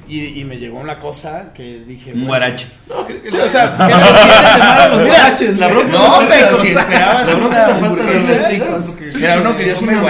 y, 0.08 0.40
y 0.40 0.46
me 0.46 0.58
llegó 0.58 0.80
una 0.80 1.00
cosa 1.00 1.52
que 1.54 1.80
dije... 1.86 2.14
Un 2.14 2.28
guarache. 2.28 2.68
No, 2.88 3.06
que- 3.08 3.20
que- 3.22 3.32
Sí, 3.32 3.38
o 3.38 3.50
sea, 3.50 3.76
que 3.76 3.88
¿Qué 3.88 3.94
no- 3.94 4.96
los 4.96 5.08
guaraches, 5.10 5.58
la 5.58 5.68
bronca 5.68 5.92
No, 5.92 6.22
no 6.22 6.28
pero 6.30 6.62
si 6.62 6.68
esperabas 6.70 7.34
una 7.34 7.66
hamburguesa 7.66 8.50
Será 9.12 9.42
uno 9.42 9.54
que 9.54 9.74
come 9.74 9.94
de 9.96 10.02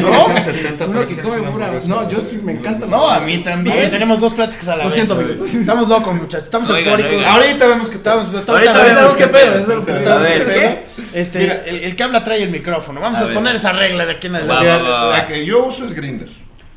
No. 0.00 0.28
1970, 0.28 0.84
Uno 0.86 0.92
pero 1.00 1.08
que 1.08 1.22
come 1.22 1.50
pura- 1.50 1.70
no, 1.86 2.08
yo 2.10 2.20
sí 2.20 2.38
me 2.42 2.52
encantan 2.52 2.90
No, 2.90 3.08
a 3.08 3.20
mí 3.20 3.36
ver, 3.36 3.44
también. 3.44 3.90
tenemos 3.90 4.20
dos 4.20 4.32
pláticas 4.34 4.68
a 4.68 4.76
la 4.76 4.84
Lo 4.84 4.88
vez. 4.90 4.94
siento, 4.94 5.14
amigos. 5.14 5.54
Estamos 5.54 5.88
locos, 5.88 6.14
muchachos. 6.14 6.44
Estamos 6.44 6.68
Oigan. 6.90 7.24
Ahorita 7.24 7.66
vemos 7.68 7.88
que 7.88 7.96
Estamos, 7.96 8.34
Ahorita 8.34 8.82
vemos 8.82 9.16
qué 9.16 9.24
qué 9.24 9.28
pedo. 9.28 10.22
Este, 11.14 11.38
Mira. 11.40 11.62
el, 11.66 11.76
el 11.84 11.96
que 11.96 12.02
habla 12.02 12.24
trae 12.24 12.42
el 12.42 12.50
micrófono. 12.50 13.00
Vamos 13.00 13.20
A 13.20 13.24
a, 13.24 13.34
poner 13.34 13.56
esa 13.56 13.72
regla 13.72 14.06
de 14.06 14.12
aquí 14.12 14.26
en 14.28 14.36
adelante. 14.36 14.66
La, 14.66 14.76
va. 14.78 15.18
la 15.18 15.26
que 15.28 15.44
yo 15.44 15.64
uso 15.66 15.84
es 15.86 15.94
Grinder. 15.94 16.28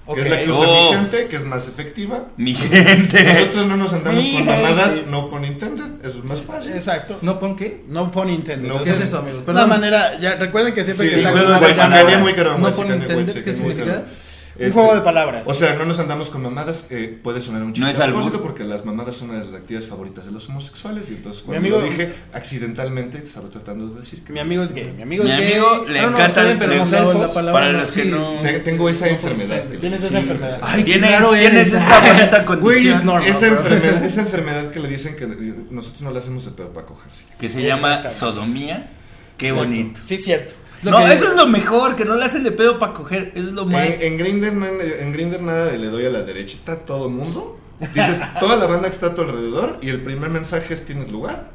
Ok. 0.08 0.18
Que 0.18 0.22
es 0.22 0.30
la 0.30 0.40
que 0.40 0.52
usa 0.52 0.68
Oh. 0.68 0.92
mi 0.92 0.98
gente, 0.98 1.28
que 1.28 1.36
es 1.36 1.44
más 1.46 1.68
efectiva. 1.68 2.26
Mi 2.38 2.54
gente. 2.54 3.24
Nosotros 3.24 3.66
no 3.66 3.78
nos 3.78 3.94
andamos 3.94 4.24
Mi 4.24 4.36
con 4.36 4.46
mamadas, 4.46 5.02
no 5.10 5.30
por 5.30 5.42
Nintendo. 5.42 5.84
Eso 6.04 6.20
es 6.20 6.24
más 6.26 6.42
fácil. 6.42 6.74
Exacto. 6.74 7.18
¿No 7.22 7.40
pon 7.40 7.56
qué? 7.56 7.82
No 7.88 8.12
pun 8.12 8.30
intended. 8.30 8.70
No, 8.70 8.84
¿Qué 8.84 8.92
es 8.92 9.00
eso, 9.04 9.20
amigos? 9.20 9.38
Una 9.40 9.46
Perdón. 9.46 9.70
manera, 9.70 10.20
ya 10.20 10.36
recuerden 10.36 10.74
que 10.76 10.84
siempre 10.84 11.08
Sí, 11.08 11.14
que 11.14 11.20
está 11.22 11.32
con 11.32 11.46
una 11.46 11.60
de 11.60 11.74
No 11.76 11.78
Nintendo, 11.80 12.20
muy 12.20 13.44
¿qué 13.44 13.56
significa? 13.56 14.04
Caro. 14.56 14.66
Un 14.66 14.70
Este, 14.70 14.80
juego 14.82 14.96
de 14.96 15.02
palabras. 15.02 15.44
O 15.46 15.54
sea, 15.54 15.76
no 15.76 15.86
nos 15.86 16.00
andamos 16.00 16.30
con 16.30 16.42
mamadas, 16.42 16.88
eh, 16.90 17.20
puede 17.22 17.42
sonar 17.42 17.62
un 17.62 17.70
No 17.70 17.74
chiste 17.74 17.92
es 17.92 18.00
a 18.00 18.06
propósito 18.06 18.42
porque 18.42 18.64
las 18.64 18.86
mamadas 18.86 19.16
son 19.16 19.30
una 19.30 19.40
de 19.40 19.46
las 19.46 19.54
actividades 19.56 19.90
favoritas 19.90 20.26
de 20.26 20.32
los 20.32 20.48
homosexuales 20.50 21.10
y 21.12 21.16
entonces 21.16 21.44
cuando 21.44 21.60
amigo- 21.60 21.80
lo 21.80 21.86
dije 21.86 22.14
accidentalmente 22.34 23.18
estaba 23.18 23.50
tratando 23.50 23.88
de 23.90 24.00
decir 24.02 24.24
que 24.24 24.32
Mi 24.32 24.40
amigo 24.40 24.64
es 24.64 24.74
gay. 24.74 24.94
Mi 24.96 25.04
amigo 25.04 25.24
Mi 25.24 25.32
es 25.32 25.38
gay. 25.38 25.52
amigo 25.54 25.86
le 25.88 26.02
No, 26.02 26.10
no, 26.12 26.18
encanta 26.18 26.56
pero 26.60 26.72
le- 26.72 26.78
los 26.80 26.92
la- 26.92 27.02
la 27.04 27.12
elfos, 27.12 27.32
palabra 27.32 27.54
para 27.62 27.72
no, 27.74 27.80
los 27.80 27.92
que 27.92 28.04
sí. 28.04 28.10
no- 28.10 28.42
Te- 28.42 28.60
tengo 28.60 28.90
esa 28.90 29.06
No 29.08 29.12
enfermedad. 29.12 29.64
Tienes 29.80 30.04
esa 30.04 30.20
enfermedad. 30.20 30.60
Ay, 30.62 30.84
Tienes- 30.84 31.12
raro 31.12 31.32
tienes 31.34 31.74
esta 31.74 32.00
bonita 32.14 32.46
condición. 32.46 32.98
es 32.98 33.04
normal, 33.04 33.30
Esa 33.30 33.48
enfermedad, 33.48 34.04
esa 34.06 34.22
enfermedad 34.22 34.72
que 34.72 34.80
le 34.80 34.88
dicen 34.88 35.16
que 35.16 35.28
nosotros 35.70 36.02
no 36.02 36.12
le 36.12 36.20
hacemos 36.20 36.46
de 36.46 36.52
pedo 36.52 36.70
para 36.72 36.88
cogerse. 36.88 37.24
que 37.40 37.50
se 37.50 37.62
llama 37.62 38.10
sodomía. 38.10 38.88
Qué 39.38 39.52
bonito. 39.52 40.00
Sí, 40.04 40.18
cierto. 40.18 40.54
Lo 40.84 40.92
no, 40.92 40.98
que- 41.06 41.14
eso 41.14 41.28
es 41.30 41.36
lo 41.36 41.48
mejor, 41.48 41.96
que 41.96 42.06
no 42.06 42.16
le 42.16 42.26
hacen 42.26 42.44
de 42.44 42.52
pedo 42.52 42.78
para 42.80 42.94
coger. 42.94 43.32
Eso 43.36 43.48
es 43.50 43.54
lo 43.54 43.66
más. 43.66 43.86
En, 43.86 44.02
en 44.14 44.18
Grindr 44.18 44.48
en 44.48 45.12
Grindr 45.14 45.42
nada 45.42 45.66
de 45.66 45.78
le 45.78 45.88
doy 45.88 46.06
a 46.06 46.10
la 46.10 46.22
derecha, 46.22 46.54
está 46.56 46.78
todo 46.78 47.10
mundo. 47.10 47.58
Dices 47.80 48.20
toda 48.40 48.56
la 48.56 48.66
banda 48.68 48.88
que 48.88 48.94
está 48.96 49.08
a 49.08 49.16
tu 49.16 49.22
alrededor 49.22 49.78
y 49.82 49.90
el 49.90 50.02
primer 50.02 50.30
mensaje 50.30 50.74
es 50.74 50.86
tienes 50.86 51.10
lugar. 51.12 51.50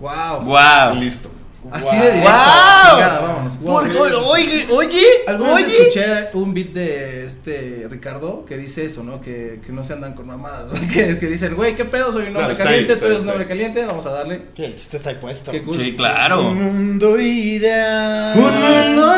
Wow. 0.00 0.42
Wow. 0.44 0.94
Listo. 1.00 1.30
Así 1.72 1.84
Wow. 1.86 1.94
de 2.00 2.12
directo. 2.12 2.30
Wow. 2.30 2.90
Chingada, 2.92 3.20
vámonos. 3.20 3.55
Oye, 3.66 3.98
oye, 3.98 4.66
oye, 4.70 5.02
Alguna 5.26 5.54
vez 5.54 5.64
oye. 5.66 5.78
escuché 5.88 6.04
un 6.34 6.54
beat 6.54 6.68
de 6.68 7.24
este 7.26 7.86
Ricardo 7.90 8.44
que 8.46 8.56
dice 8.56 8.84
eso, 8.84 9.02
¿no? 9.02 9.20
Que, 9.20 9.60
que 9.64 9.72
no 9.72 9.84
se 9.84 9.92
andan 9.94 10.14
con 10.14 10.26
mamadas. 10.26 10.66
Que, 10.92 11.18
que 11.18 11.26
dicen, 11.26 11.54
güey, 11.56 11.74
¿qué 11.74 11.84
pedo? 11.84 12.12
Soy 12.12 12.28
un 12.28 12.36
hombre 12.36 12.54
caliente, 12.56 12.92
ahí, 12.94 12.98
tú 12.98 13.06
eres 13.06 13.22
un 13.22 13.28
hombre 13.30 13.46
caliente, 13.46 13.84
vamos 13.84 14.06
a 14.06 14.10
darle. 14.10 14.42
Sí, 14.54 14.64
el 14.64 14.74
chiste 14.76 14.96
está 14.98 15.10
ahí 15.10 15.16
puesto. 15.20 15.50
Qué 15.50 15.62
cool. 15.62 15.76
Sí, 15.76 15.94
claro. 15.96 16.48
Un 16.48 16.62
mundo 16.62 17.18
ideal. 17.20 18.38
Un 18.38 18.44
mundo- 18.44 19.12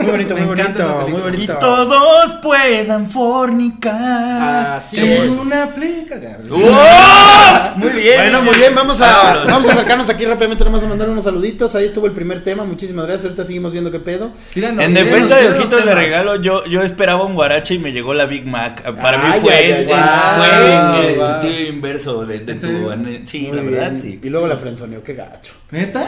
Muy 0.00 0.06
bonito, 0.10 0.36
muy 0.36 0.46
bonito, 0.46 1.06
muy 1.08 1.20
película. 1.22 1.28
Y 1.28 1.30
bonito. 1.30 1.56
todos 1.58 2.32
puedan 2.42 3.08
fornicar. 3.08 4.76
Así 4.78 4.98
En 4.98 5.06
es. 5.24 5.30
una 5.30 5.66
plica. 5.66 6.20
¡Oh! 6.50 7.76
Muy 7.76 7.90
bien. 7.90 8.16
Bueno, 8.20 8.42
muy 8.42 8.54
bien, 8.56 8.74
vamos 8.74 9.00
a, 9.00 9.06
Vámonos. 9.12 9.46
vamos 9.46 9.68
a 9.68 9.72
acercarnos 9.72 10.08
aquí 10.10 10.24
rápidamente, 10.24 10.64
nomás 10.64 10.82
a 10.84 10.86
mandar 10.86 11.08
unos 11.08 11.24
saluditos 11.24 11.40
saluditos. 11.40 11.74
Ahí 11.74 11.84
estuvo 11.86 12.06
el 12.06 12.12
primer 12.12 12.42
tema. 12.42 12.64
Muchísimas 12.64 13.06
gracias. 13.06 13.24
Ahorita 13.40 13.46
seguimos 13.46 13.72
viendo 13.72 13.90
qué 13.90 14.00
pedo. 14.00 14.32
Tíranos, 14.52 14.84
En 14.84 14.90
tíranos, 14.92 15.12
defensa 15.12 15.36
de 15.36 15.48
ojitos 15.58 15.84
de 15.86 15.94
regalo, 15.94 16.36
yo, 16.36 16.64
yo 16.66 16.82
esperaba 16.82 17.24
un 17.24 17.34
guarache 17.34 17.74
y 17.74 17.78
me 17.78 17.90
llegó 17.92 18.12
la 18.12 18.26
Big 18.26 18.44
Mac. 18.46 18.82
Para 19.00 19.16
mí 19.18 19.34
fue, 19.40 19.54
ay. 19.54 19.86
fue 19.86 19.94
Wow, 19.94 21.02
el 21.08 21.16
wow. 21.16 21.26
sentido 21.26 21.60
inverso 21.68 22.26
de, 22.26 22.38
de 22.40 22.52
¿En 22.52 22.60
tu. 22.60 22.90
ane- 22.90 23.22
Sí, 23.26 23.40
Muy 23.48 23.56
la 23.56 23.62
bien. 23.62 23.72
verdad, 23.74 23.92
sí. 24.00 24.20
Y 24.22 24.28
luego 24.28 24.46
la 24.46 24.56
frenzoneó, 24.56 25.02
qué 25.02 25.14
gacho. 25.14 25.54
¿Neta? 25.70 26.04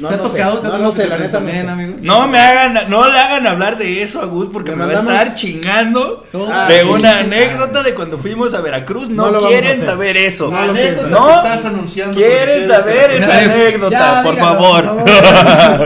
No, 0.00 0.08
¿Te 0.08 0.14
ha 0.14 0.16
no 0.16 0.22
tocado? 0.22 0.58
¿Te 0.60 0.66
ha 0.66 0.70
No, 0.70 0.78
no 0.78 0.92
sé, 0.92 1.06
la 1.08 1.18
neta 1.18 1.40
no 1.40 1.52
sé. 1.52 1.58
amigo? 1.60 1.96
No 2.00 2.26
me 2.28 2.38
hagan, 2.38 2.88
no 2.88 3.10
le 3.10 3.18
hagan 3.18 3.46
hablar 3.46 3.76
de 3.76 4.02
eso 4.02 4.22
a 4.22 4.26
Gus 4.26 4.48
porque 4.50 4.70
me 4.74 4.86
va 4.86 4.92
a 4.92 4.94
estar 5.22 5.34
chingando 5.36 6.24
Ah, 6.50 6.66
de 6.68 6.80
sí, 6.82 6.86
una 6.88 7.12
sí. 7.18 7.18
anécdota 7.24 7.82
de 7.82 7.94
cuando 7.94 8.16
fuimos 8.16 8.54
a 8.54 8.60
Veracruz. 8.62 9.10
No, 9.10 9.30
quieren 9.46 9.78
saber 9.78 10.16
eso. 10.16 10.50
No 10.50 11.08
No. 11.08 11.30
estás 11.30 11.64
anunciando. 11.66 12.16
Quieren 12.16 12.66
saber 12.66 13.10
esa 13.10 13.26
Ya, 13.44 13.52
anécdota, 13.52 13.98
ya, 13.98 14.22
por 14.22 14.36
favor. 14.38 15.04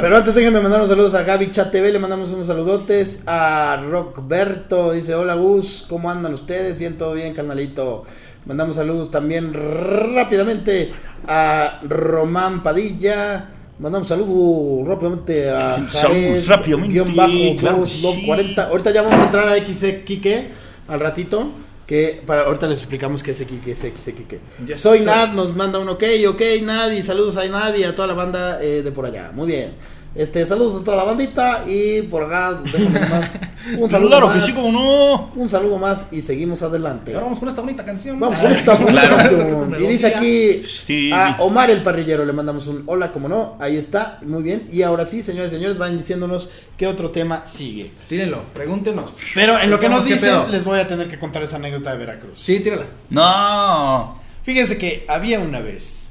Pero 0.01 0.17
antes 0.17 0.35
déjenme 0.35 0.61
mandar 0.61 0.74
unos 0.77 0.89
saludos 0.89 1.15
a 1.15 1.23
Gaby 1.23 1.53
Chat 1.53 1.71
TV, 1.71 1.93
le 1.93 1.99
mandamos 2.01 2.33
unos 2.33 2.49
saludotes 2.49 3.23
a 3.27 3.81
Rockberto, 3.89 4.93
dice 4.93 5.15
hola 5.15 5.35
Gus, 5.35 5.85
¿cómo 5.89 6.11
andan 6.11 6.35
ustedes? 6.35 6.79
Bien, 6.79 6.99
todo 6.99 7.15
bien, 7.15 7.33
carnalito. 7.33 8.05
Mandamos 8.45 8.77
saludos 8.77 9.11
también 9.11 9.53
rápidamente 9.55 10.93
a 11.29 11.81
Román 11.83 12.63
Padilla. 12.63 13.51
Mandamos 13.79 14.09
saludos 14.09 14.87
rápidamente 14.89 15.51
a 15.51 15.79
Jared, 15.89 16.45
rápidamente, 16.49 16.93
guion 16.93 17.15
bajo, 17.15 17.57
claro 17.57 17.79
dos, 17.79 18.03
dos, 18.03 18.15
sí. 18.15 18.27
40. 18.27 18.63
Ahorita 18.65 18.91
ya 18.91 19.03
vamos 19.03 19.21
a 19.21 19.25
entrar 19.25 19.49
a 19.49 19.57
XE 19.57 20.03
Kike 20.03 20.49
al 20.89 21.01
ratito. 21.01 21.53
Que 21.87 22.23
para, 22.27 22.47
ahorita 22.47 22.67
les 22.67 22.79
explicamos 22.79 23.23
qué 23.23 23.33
es 23.33 23.43
Kike, 23.43 23.71
es 23.73 23.81
XE 23.81 24.15
Kike. 24.15 24.41
Yes, 24.67 24.81
Soy 24.81 24.99
sir. 24.99 25.07
Nad, 25.07 25.35
nos 25.35 25.55
manda 25.55 25.79
un 25.79 25.89
ok, 25.89 26.03
ok, 26.29 26.43
Nad, 26.63 26.91
y 26.93 27.03
saludos 27.03 27.37
a 27.37 27.45
Nad 27.47 27.75
y 27.75 27.85
a 27.85 27.95
toda 27.95 28.09
la 28.09 28.15
banda 28.15 28.63
eh, 28.63 28.83
de 28.83 28.91
por 28.91 29.05
allá. 29.07 29.31
Muy 29.35 29.47
bien. 29.47 29.75
Este, 30.15 30.47
saludos 30.47 30.81
a 30.81 30.85
toda 30.85 30.97
la 30.99 31.05
bandita 31.05 31.65
y 31.67 32.03
por 32.03 32.23
acá 32.23 32.57
más 33.11 33.41
un 33.81 33.91
saludo 33.91 34.11
Claro 34.11 34.27
más. 34.29 34.37
que 34.37 34.43
sí, 34.43 34.53
como 34.53 34.71
no. 34.71 35.31
Un 35.35 35.51
saludo 35.51 35.77
más 35.79 36.07
y 36.13 36.21
seguimos 36.21 36.63
adelante. 36.63 37.13
Ahora 37.15 37.25
vamos 37.25 37.41
con 37.41 37.49
esta 37.49 37.63
bonita 37.63 37.85
canción. 37.85 38.21
Vamos 38.21 38.39
con 38.39 38.53
esta 38.53 38.75
bonita 38.77 38.93
Claro. 39.01 39.17
canción. 39.17 39.77
Y 39.83 39.87
dice 39.89 40.07
aquí 40.07 40.63
Sí. 40.67 41.11
a 41.13 41.37
Omar 41.41 41.71
el 41.71 41.83
parrillero 41.83 42.25
le 42.25 42.33
mandamos 42.33 42.69
un 42.69 42.85
hola, 42.87 43.11
como 43.11 43.29
no, 43.29 43.57
ahí 43.59 43.77
está, 43.77 44.19
muy 44.23 44.43
bien. 44.45 44.69
Y 44.71 44.83
ahora 44.83 45.05
sí, 45.05 45.23
señores 45.23 45.53
y 45.53 45.57
señores, 45.57 45.79
van 45.79 45.97
diciéndonos 45.97 46.51
qué 46.77 46.87
otro 46.87 47.11
tema 47.11 47.45
sigue. 47.47 47.91
Tírenlo, 48.09 48.45
pregúntenos. 48.55 49.13
Pero 49.35 49.59
en 49.59 49.69
lo 49.71 49.81
que 49.81 49.89
nos 49.89 50.05
¿Qué 50.05 50.13
dicen, 50.13 50.31
pedo? 50.31 50.47
les 50.49 50.63
voy 50.63 50.79
a 50.79 50.87
tener 50.87 51.09
que 51.09 51.19
contar 51.19 51.43
esa 51.43 51.57
anécdota 51.57 51.91
de 51.91 51.99
Veracruz. 51.99 52.39
Sí, 52.41 52.61
tírala. 52.61 52.85
No. 53.11 54.21
Fíjense 54.45 54.77
que 54.79 55.05
había 55.09 55.41
una 55.41 55.61
vez 55.61 56.11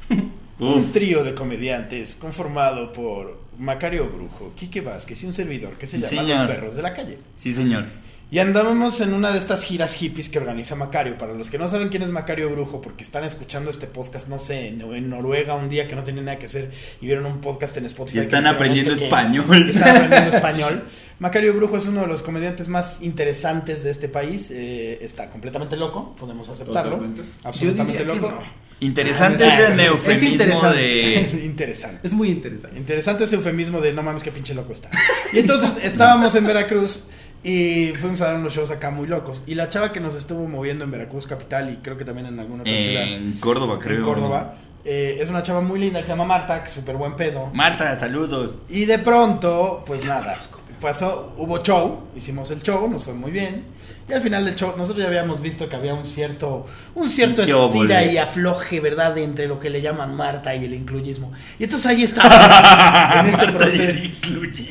un 0.59 0.79
Uf. 0.79 0.91
trío 0.91 1.23
de 1.23 1.33
comediantes 1.33 2.15
conformado 2.15 2.93
por 2.93 3.39
Macario 3.57 4.07
Brujo, 4.07 4.53
Quique 4.55 4.81
Vázquez 4.81 5.23
y 5.23 5.25
un 5.25 5.33
servidor 5.33 5.73
que 5.73 5.87
se 5.87 5.97
llama 5.97 6.09
señor. 6.09 6.37
Los 6.37 6.47
Perros 6.47 6.75
de 6.75 6.81
la 6.81 6.93
Calle. 6.93 7.17
Sí, 7.37 7.53
señor. 7.53 7.85
Y 8.33 8.39
andábamos 8.39 8.99
en 9.01 9.13
una 9.13 9.31
de 9.31 9.37
estas 9.37 9.63
giras 9.63 9.93
hippies 9.93 10.27
que 10.27 10.39
organiza 10.39 10.75
Macario. 10.75 11.19
Para 11.19 11.35
los 11.35 11.51
que 11.51 11.59
no 11.59 11.67
saben 11.67 11.89
quién 11.89 12.01
es 12.01 12.09
Macario 12.09 12.49
Brujo, 12.49 12.81
porque 12.81 13.03
están 13.03 13.23
escuchando 13.23 13.69
este 13.69 13.85
podcast, 13.85 14.27
no 14.27 14.39
sé, 14.39 14.69
en, 14.69 15.09
Noruega 15.09 15.53
un 15.53 15.69
día 15.69 15.87
que 15.87 15.95
no 15.95 16.03
tenían 16.03 16.25
nada 16.25 16.39
que 16.39 16.47
hacer 16.47 16.71
y 16.99 17.05
vieron 17.05 17.27
un 17.27 17.41
podcast 17.41 17.77
en 17.77 17.85
Spotify. 17.85 18.17
Y 18.17 18.21
están 18.21 18.47
aprendiendo 18.47 18.93
español. 18.93 19.69
Están 19.69 19.97
aprendiendo 19.97 20.35
español. 20.35 20.83
Macario 21.19 21.53
Brujo 21.53 21.77
es 21.77 21.85
uno 21.85 22.01
de 22.01 22.07
los 22.07 22.23
comediantes 22.23 22.67
más 22.67 23.03
interesantes 23.03 23.83
de 23.83 23.91
este 23.91 24.09
país. 24.09 24.49
eh, 24.49 24.97
está 25.03 25.29
completamente 25.29 25.77
loco, 25.77 26.15
podemos 26.15 26.49
aceptarlo. 26.49 26.95
Totalmente. 26.95 27.21
Absolutamente 27.43 28.03
Yo 28.03 28.13
diría 28.13 28.19
que 28.19 28.27
loco. 28.35 28.41
no. 28.41 28.62
Interesante 28.83 29.47
ese 29.47 29.67
es 29.67 29.75
neufemismo 29.75 30.29
interesante. 30.29 31.19
Es 31.21 31.33
interesante. 31.33 31.99
Es 32.07 32.13
muy 32.13 32.29
interesante. 32.29 32.77
Interesante 32.77 33.23
ese 33.23 33.35
eufemismo 33.35 33.81
de 33.81 33.93
no 33.93 34.03
mames 34.03 34.23
qué 34.23 34.31
pinche 34.31 34.53
loco 34.53 34.73
está. 34.73 34.89
Y 35.31 35.39
entonces 35.39 35.77
estábamos 35.83 36.35
en 36.35 36.45
Veracruz 36.45 37.07
y 37.43 37.93
fuimos 37.99 38.21
a 38.21 38.27
dar 38.27 38.35
unos 38.37 38.53
shows 38.53 38.71
acá 38.71 38.91
muy 38.91 39.07
locos. 39.07 39.43
Y 39.47 39.55
la 39.55 39.69
chava 39.69 39.91
que 39.91 39.99
nos 39.99 40.15
estuvo 40.15 40.47
moviendo 40.47 40.83
en 40.83 40.91
Veracruz 40.91 41.27
capital 41.27 41.71
y 41.71 41.77
creo 41.77 41.97
que 41.97 42.05
también 42.05 42.27
en 42.27 42.39
alguna 42.39 42.61
otra 42.61 42.73
ciudad 42.73 43.03
En 43.03 43.33
Córdoba, 43.39 43.79
creo. 43.79 43.97
en 43.97 44.03
Córdoba 44.03 44.55
eh, 44.85 45.17
es 45.19 45.29
una 45.29 45.41
chava 45.43 45.61
muy 45.61 45.79
linda 45.79 45.99
que 46.01 46.05
se 46.05 46.11
llama 46.11 46.25
Marta, 46.25 46.59
que 46.59 46.65
es 46.65 46.71
súper 46.71 46.97
buen 46.97 47.15
pedo. 47.15 47.51
Marta, 47.53 47.97
saludos. 47.97 48.59
Y 48.69 48.85
de 48.85 48.99
pronto, 48.99 49.83
pues 49.85 50.03
nada, 50.03 50.39
pasó, 50.81 51.33
hubo 51.37 51.63
show, 51.63 52.07
hicimos 52.15 52.51
el 52.51 52.61
show, 52.61 52.89
nos 52.89 53.05
fue 53.05 53.13
muy 53.13 53.31
bien. 53.31 53.63
Y 54.07 54.13
al 54.13 54.21
final 54.21 54.43
del 54.43 54.55
show, 54.55 54.73
nosotros 54.77 54.99
ya 54.99 55.07
habíamos 55.07 55.41
visto 55.41 55.69
que 55.69 55.75
había 55.75 55.93
un 55.93 56.05
cierto, 56.05 56.65
un 56.93 57.09
cierto 57.09 57.41
estira 57.41 58.03
y 58.03 58.17
afloje, 58.17 58.79
¿verdad? 58.81 59.17
Entre 59.17 59.47
lo 59.47 59.59
que 59.59 59.69
le 59.69 59.81
llaman 59.81 60.15
Marta 60.15 60.53
y 60.55 60.65
el 60.65 60.73
incluyismo. 60.73 61.31
Y 61.57 61.63
entonces 61.63 61.87
ahí 61.87 62.03
estaban, 62.03 63.25
en 63.25 63.33
este 63.33 63.51
proceso. 63.51 63.99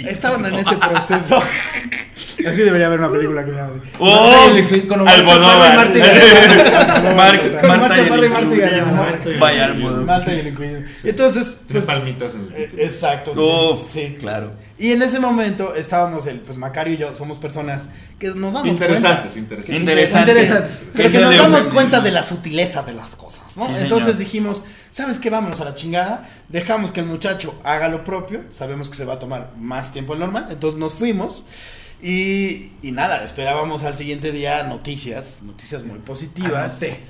Estaban 0.06 0.46
en 0.46 0.54
ese 0.56 0.76
proceso. 0.76 1.42
Así 2.46 2.62
debería 2.62 2.86
haber 2.86 2.98
una 2.98 3.10
película 3.10 3.44
que 3.44 3.50
se 3.50 3.56
llama 3.56 3.70
así. 3.70 3.80
¡Oh! 3.98 4.50
El 4.56 4.86
con 4.88 5.00
Omar 5.00 5.14
Almodóvar. 5.14 5.76
Marta 5.76 5.98
y 5.98 6.00
el. 9.30 9.38
Vaya 9.38 9.64
Almodóvar. 9.66 10.04
Marta 10.04 10.34
y 10.34 10.38
el 10.40 10.86
entonces, 11.04 11.60
Tres 11.68 11.84
pues, 11.84 11.84
palmitas 11.84 12.34
en 12.34 12.40
el 12.42 12.52
eh, 12.54 12.66
título. 12.66 12.82
exacto. 12.82 13.86
Sí. 13.88 14.16
claro. 14.18 14.52
Y 14.78 14.92
en 14.92 15.02
ese 15.02 15.20
momento 15.20 15.74
estábamos, 15.74 16.26
el, 16.26 16.40
pues 16.40 16.58
Macario 16.58 16.94
y 16.94 16.96
yo 16.96 17.14
somos 17.14 17.38
personas 17.38 17.88
que 18.18 18.28
nos 18.28 18.52
damos 18.52 18.68
Interesantes, 18.68 19.32
cuenta. 19.32 19.38
interesantes. 19.38 19.80
Interesante. 19.80 20.30
Interesantes. 20.32 20.82
Pero 20.94 21.10
que 21.10 21.18
nos 21.18 21.30
de 21.30 21.36
damos 21.36 21.66
cuenta 21.68 22.00
de 22.00 22.10
la 22.10 22.22
sutileza 22.22 22.82
de 22.82 22.92
las 22.92 23.10
cosas, 23.10 23.56
¿no? 23.56 23.66
Sí, 23.66 23.72
Entonces 23.78 24.16
señor. 24.16 24.18
dijimos, 24.18 24.64
¿sabes 24.90 25.18
qué? 25.18 25.30
Vámonos 25.30 25.60
a 25.60 25.64
la 25.64 25.74
chingada. 25.74 26.28
Dejamos 26.48 26.90
que 26.92 27.00
el 27.00 27.06
muchacho 27.06 27.54
haga 27.64 27.88
lo 27.88 28.04
propio. 28.04 28.40
Sabemos 28.52 28.88
que 28.90 28.96
se 28.96 29.04
va 29.04 29.14
a 29.14 29.18
tomar 29.18 29.50
más 29.58 29.92
tiempo 29.92 30.12
del 30.14 30.20
normal. 30.20 30.46
Entonces 30.50 30.78
nos 30.78 30.94
fuimos. 30.94 31.44
Y, 32.02 32.72
y 32.82 32.90
nada, 32.92 33.22
esperábamos 33.24 33.84
al 33.84 33.94
siguiente 33.94 34.32
día 34.32 34.64
noticias, 34.64 35.42
noticias 35.44 35.84
muy 35.84 35.98
positivas. 36.00 36.70
Anoté. 36.82 37.00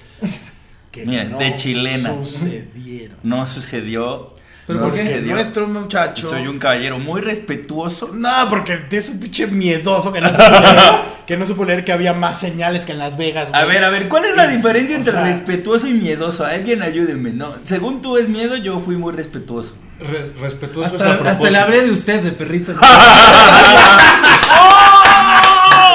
Que 0.91 1.07
Mira, 1.07 1.25
no 1.25 1.39
de 1.39 1.55
chilena. 1.55 2.11
sucedieron. 2.11 3.17
No 3.23 3.47
sucedió. 3.47 4.35
¿Pero 4.67 4.79
no 4.81 4.85
por 4.87 4.95
qué? 4.95 5.03
sucedió. 5.03 5.35
Nuestro 5.35 5.67
muchacho. 5.67 6.29
Soy 6.29 6.47
un 6.47 6.59
caballero 6.59 6.99
muy 6.99 7.23
respetuoso. 7.23 8.11
No, 8.13 8.31
porque 8.51 8.79
es 8.91 9.09
un 9.09 9.19
pinche 9.19 9.47
miedoso 9.47 10.13
que 10.13 10.21
no 10.21 10.29
supo 10.29 10.43
leer, 10.51 10.77
que 11.27 11.37
no 11.39 11.47
supo 11.47 11.65
leer 11.65 11.85
que 11.87 11.93
había 11.93 12.13
más 12.13 12.39
señales 12.39 12.85
que 12.85 12.93
en 12.93 12.99
Las 12.99 13.17
Vegas. 13.17 13.49
A 13.55 13.65
ver, 13.65 13.83
a 13.85 13.89
ver, 13.91 14.09
¿cuál 14.11 14.27
es 14.27 14.37
la 14.37 14.47
diferencia 14.47 14.95
o 14.97 14.99
entre 14.99 15.13
sea, 15.15 15.25
respetuoso 15.25 15.89
y 15.89 15.95
miedoso? 15.95 16.45
Alguien 16.45 16.83
ayúdeme, 16.83 17.31
¿no? 17.31 17.55
Según 17.65 18.03
tú 18.03 18.19
es 18.19 18.29
miedo, 18.29 18.57
yo 18.57 18.79
fui 18.79 18.97
muy 18.97 19.15
respetuoso. 19.15 19.75
Re- 19.99 20.33
respetuoso 20.41 20.97
es 20.97 21.03
a 21.03 21.13
Hasta, 21.15 21.31
hasta 21.31 21.51
le 21.51 21.57
hablé 21.59 21.81
de 21.83 21.91
usted, 21.91 22.21
de 22.23 22.33
perrito. 22.33 22.75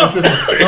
No, 0.01 0.06
Ese 0.08 0.20
es- 0.20 0.25
¿por 0.30 0.58
qué? 0.58 0.66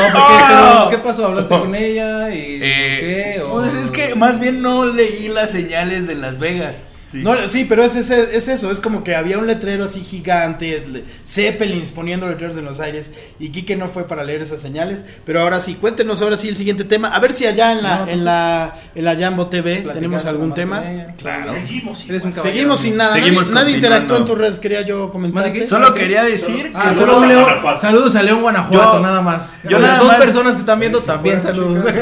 Pero, 0.48 0.88
¿Qué 0.90 0.98
pasó? 0.98 1.26
¿Hablaste 1.26 1.58
con 1.58 1.74
ella? 1.74 2.30
¿Y 2.30 2.58
Eh, 2.62 3.34
qué? 3.36 3.42
¿O- 3.42 3.50
Pues 3.52 3.74
es 3.74 3.90
que 3.90 4.14
más 4.14 4.38
bien 4.40 4.62
no 4.62 4.86
leí 4.86 5.28
las 5.28 5.50
señales 5.50 6.06
de 6.06 6.14
Las 6.14 6.38
Vegas. 6.38 6.82
Sí. 7.10 7.18
No, 7.24 7.34
sí, 7.48 7.64
pero 7.68 7.82
es, 7.82 7.96
ese- 7.96 8.36
es 8.36 8.46
eso, 8.46 8.70
es 8.70 8.78
como 8.78 9.02
que 9.02 9.16
había 9.16 9.36
un 9.38 9.48
letrero 9.48 9.84
así 9.84 10.00
gigante, 10.02 11.04
Zeppelins 11.26 11.90
poniendo 11.90 12.28
letreros 12.28 12.56
en 12.56 12.64
los 12.64 12.78
aires, 12.78 13.10
y 13.40 13.48
Kike 13.48 13.74
no 13.76 13.88
fue 13.88 14.06
para 14.06 14.22
leer 14.22 14.42
esas 14.42 14.60
señales, 14.60 15.04
pero 15.24 15.40
ahora 15.40 15.58
sí, 15.58 15.74
cuéntenos 15.74 16.22
ahora 16.22 16.36
sí 16.36 16.48
el 16.48 16.56
siguiente 16.56 16.84
tema, 16.84 17.08
a 17.08 17.18
ver 17.18 17.32
si 17.32 17.46
allá 17.46 17.72
en 17.72 17.82
la, 17.82 17.98
No, 17.98 18.04
pues 18.04 18.16
en 18.16 18.24
la, 18.24 18.76
en 18.94 19.04
la 19.04 19.16
Jambo 19.16 19.48
TV 19.48 19.78
tenemos 19.92 20.24
algún 20.26 20.54
tema. 20.54 20.88
ella? 20.88 21.14
Claro. 21.18 21.50
Un 21.52 21.56
caballero. 21.98 22.42
Seguimos 22.42 22.78
sin 22.80 22.96
nada, 22.96 23.12
Seguimos 23.12 23.48
nadie, 23.48 23.54
nadie 23.64 23.74
interactuó 23.76 24.16
en 24.16 24.24
tus 24.24 24.38
redes, 24.38 24.60
quería 24.60 24.82
yo 24.82 25.10
comentarte. 25.10 25.52
¿Qué? 25.52 25.66
Solo 25.66 25.92
quería 25.94 26.22
decir 26.22 26.70
Ah, 26.74 26.92
saludos, 26.94 27.14
solo- 27.14 27.26
León, 27.26 27.78
saludos 27.80 28.14
a 28.14 28.22
León 28.22 28.40
Guanajuato, 28.42 28.98
Yo- 28.98 29.00
nada 29.00 29.20
más. 29.20 29.58
yo 29.68 29.78
A 29.78 29.80
las 29.80 29.90
nada 29.90 29.98
dos 29.98 30.08
más- 30.08 30.16
personas 30.18 30.54
que 30.54 30.60
están 30.60 30.78
viendo 30.78 31.00
también 31.00 31.42
saludos. 31.42 31.84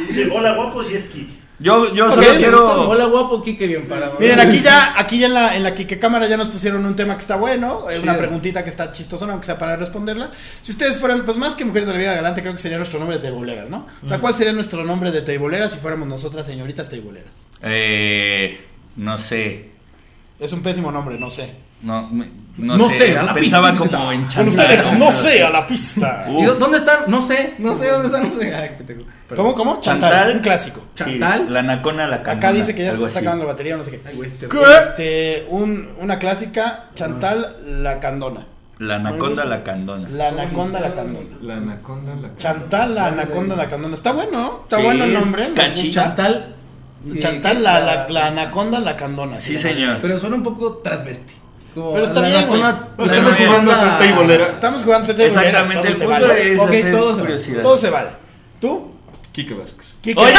Y 0.00 0.06
dice, 0.06 0.28
hola 0.32 0.52
guapos 0.54 0.90
y 0.90 0.94
es 0.94 1.04
Kik. 1.06 1.28
Yo, 1.64 1.94
yo 1.94 2.10
solo 2.10 2.26
quiero. 2.36 2.90
Hola 2.90 3.06
guapo, 3.06 3.42
Kike, 3.42 3.66
bien 3.66 3.88
parado. 3.88 4.18
Miren, 4.20 4.38
aquí 4.38 4.60
ya, 4.60 5.00
aquí 5.00 5.18
ya 5.18 5.28
en 5.28 5.32
la, 5.32 5.56
en 5.56 5.62
la 5.62 5.74
Kike 5.74 5.98
Cámara 5.98 6.28
ya 6.28 6.36
nos 6.36 6.48
pusieron 6.50 6.84
un 6.84 6.94
tema 6.94 7.14
que 7.14 7.20
está 7.20 7.36
bueno, 7.36 7.90
eh, 7.90 7.98
una 8.00 8.18
preguntita 8.18 8.62
que 8.62 8.68
está 8.68 8.92
chistosa, 8.92 9.24
aunque 9.24 9.46
sea 9.46 9.58
para 9.58 9.74
responderla. 9.74 10.30
Si 10.60 10.72
ustedes 10.72 10.98
fueran, 10.98 11.24
pues 11.24 11.38
más 11.38 11.54
que 11.54 11.64
mujeres 11.64 11.86
de 11.86 11.94
la 11.94 11.98
vida 12.00 12.14
galante, 12.14 12.42
creo 12.42 12.52
que 12.52 12.58
sería 12.58 12.76
nuestro 12.76 12.98
nombre 12.98 13.16
de 13.16 13.22
teiboleras, 13.22 13.70
¿no? 13.70 13.86
O 14.04 14.06
sea, 14.06 14.18
¿cuál 14.18 14.34
sería 14.34 14.52
nuestro 14.52 14.84
nombre 14.84 15.10
de 15.10 15.22
teiboleras 15.22 15.72
si 15.72 15.78
fuéramos 15.78 16.06
nosotras 16.06 16.44
señoritas 16.44 16.90
teiboleras? 16.90 17.46
Eh, 17.62 18.60
no 18.96 19.16
sé. 19.16 19.70
Es 20.38 20.52
un 20.52 20.62
pésimo 20.62 20.92
nombre, 20.92 21.18
no 21.18 21.30
sé. 21.30 21.50
No, 21.84 22.08
me- 22.10 22.28
no, 22.56 22.76
No 22.78 22.88
sé. 22.88 22.96
sé, 22.98 23.18
a 23.18 23.22
la 23.24 23.34
Pensaba 23.34 23.72
pista. 23.72 23.86
como 23.98 24.12
en 24.12 24.20
Con 24.20 24.28
Chantal. 24.30 24.48
ustedes, 24.48 24.92
no 24.98 25.10
sé, 25.12 25.42
a 25.42 25.50
la 25.50 25.66
pista. 25.66 26.24
Uh. 26.28 26.40
¿Y 26.40 26.44
dó- 26.46 26.54
dónde 26.54 26.78
están? 26.78 26.98
No 27.08 27.20
sé, 27.20 27.54
no 27.58 27.76
sé 27.76 27.88
dónde 27.90 28.06
están, 28.06 28.30
no 28.30 28.40
sé. 28.40 28.54
Ay. 28.54 28.70
¿Cómo, 29.34 29.54
cómo? 29.54 29.80
Chantal, 29.80 30.10
Chantal. 30.10 30.36
un 30.36 30.42
clásico. 30.42 30.80
Sí, 30.94 31.04
Chantal. 31.04 31.52
la 31.52 31.62
nacona, 31.62 32.06
la 32.06 32.16
Acá 32.16 32.38
canona, 32.38 32.52
dice 32.58 32.74
que 32.74 32.84
ya 32.84 32.94
se 32.94 32.98
está 33.04 33.06
así. 33.08 33.18
acabando 33.18 33.44
la 33.44 33.52
batería, 33.52 33.76
no 33.76 33.82
sé 33.82 33.90
qué. 33.90 34.00
Ay, 34.06 34.14
güey, 34.16 34.30
se- 34.36 34.46
Este, 34.80 35.46
un, 35.48 35.88
una 36.00 36.18
clásica, 36.20 36.84
Chantal 36.94 37.56
la 37.82 37.98
candona. 37.98 38.46
La 38.78 38.96
anaconda, 38.96 39.44
la 39.44 39.62
candona. 39.64 40.08
La 40.10 40.28
anaconda 40.28 40.80
la 40.80 40.94
candona. 40.94 41.26
La 41.42 41.56
anaconda, 41.56 42.14
la 42.16 42.36
Chantal 42.36 42.94
la 42.94 43.06
anaconda 43.06 43.56
la 43.56 43.68
candona. 43.68 43.94
Está 43.94 44.12
bueno, 44.12 44.60
está 44.64 44.76
Sí, 44.78 44.82
bueno 44.82 45.04
el 45.04 45.12
nombre. 45.14 45.48
Chantal 45.90 46.54
Chantal, 47.18 47.62
la, 47.62 47.80
la, 47.80 48.08
la 48.08 48.26
anaconda, 48.28 48.80
la 48.80 48.96
candona. 48.96 49.38
Sí, 49.40 49.58
señor. 49.58 49.98
Pero 50.00 50.18
suena 50.18 50.36
un 50.36 50.42
poco 50.42 50.78
transvesti. 50.78 51.34
Como 51.74 51.92
Pero 51.92 52.04
está 52.04 52.20
la 52.20 52.28
bien, 52.28 52.46
güey. 52.46 52.60
estamos 52.62 53.36
bien. 53.36 53.48
jugando 53.48 53.72
a 53.72 53.74
anaconda- 53.74 53.98
teibolera. 53.98 54.44
Estamos 54.46 54.84
jugando 54.84 55.08
CT 55.12 55.20
Exactamente, 55.26 55.74
todo 55.74 55.88
el 55.88 55.94
punto 55.96 56.08
vale. 56.28 56.52
es 56.52 56.58
todo 56.92 57.38
se. 57.38 57.52
Todo 57.54 57.78
se 57.78 57.90
vale. 57.90 58.08
¿Tú? 58.60 58.92
Quique 59.32 59.54
Vázquez. 59.54 59.94
Oye, 60.16 60.32